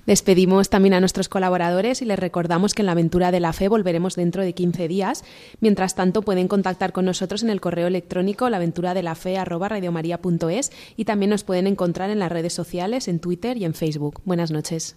Despedimos 0.07 0.69
también 0.69 0.95
a 0.95 1.01
nuestros 1.01 1.29
colaboradores 1.29 2.03
y 2.03 2.05
les 2.05 2.19
recordamos 2.19 2.75
que 2.75 2.83
en 2.83 2.87
la 2.87 2.93
aventura 2.93 3.31
de 3.31 3.39
la 3.39 3.53
fe 3.53 3.69
volveremos 3.69 4.17
dentro 4.17 4.43
de 4.43 4.53
15 4.53 4.89
días. 4.89 5.23
Mientras 5.61 5.95
tanto, 5.95 6.23
pueden 6.23 6.49
contactar 6.49 6.93
con 6.93 7.05
nosotros 7.05 7.45
en 7.45 7.51
el 7.51 7.61
correo 7.61 7.87
electrónico 7.87 8.51
laventuradelafe.es 8.51 10.73
y 10.97 11.05
también 11.05 11.31
nos 11.31 11.45
pueden 11.45 11.69
encontrar 11.69 12.11
en 12.11 12.19
las 12.19 12.33
redes 12.33 12.55
sociales, 12.55 13.07
en 13.07 13.21
Twitter 13.21 13.57
y 13.57 13.65
en 13.65 13.75
Facebook. 13.75 14.21
Buenas 14.25 14.51
noches. 14.51 14.97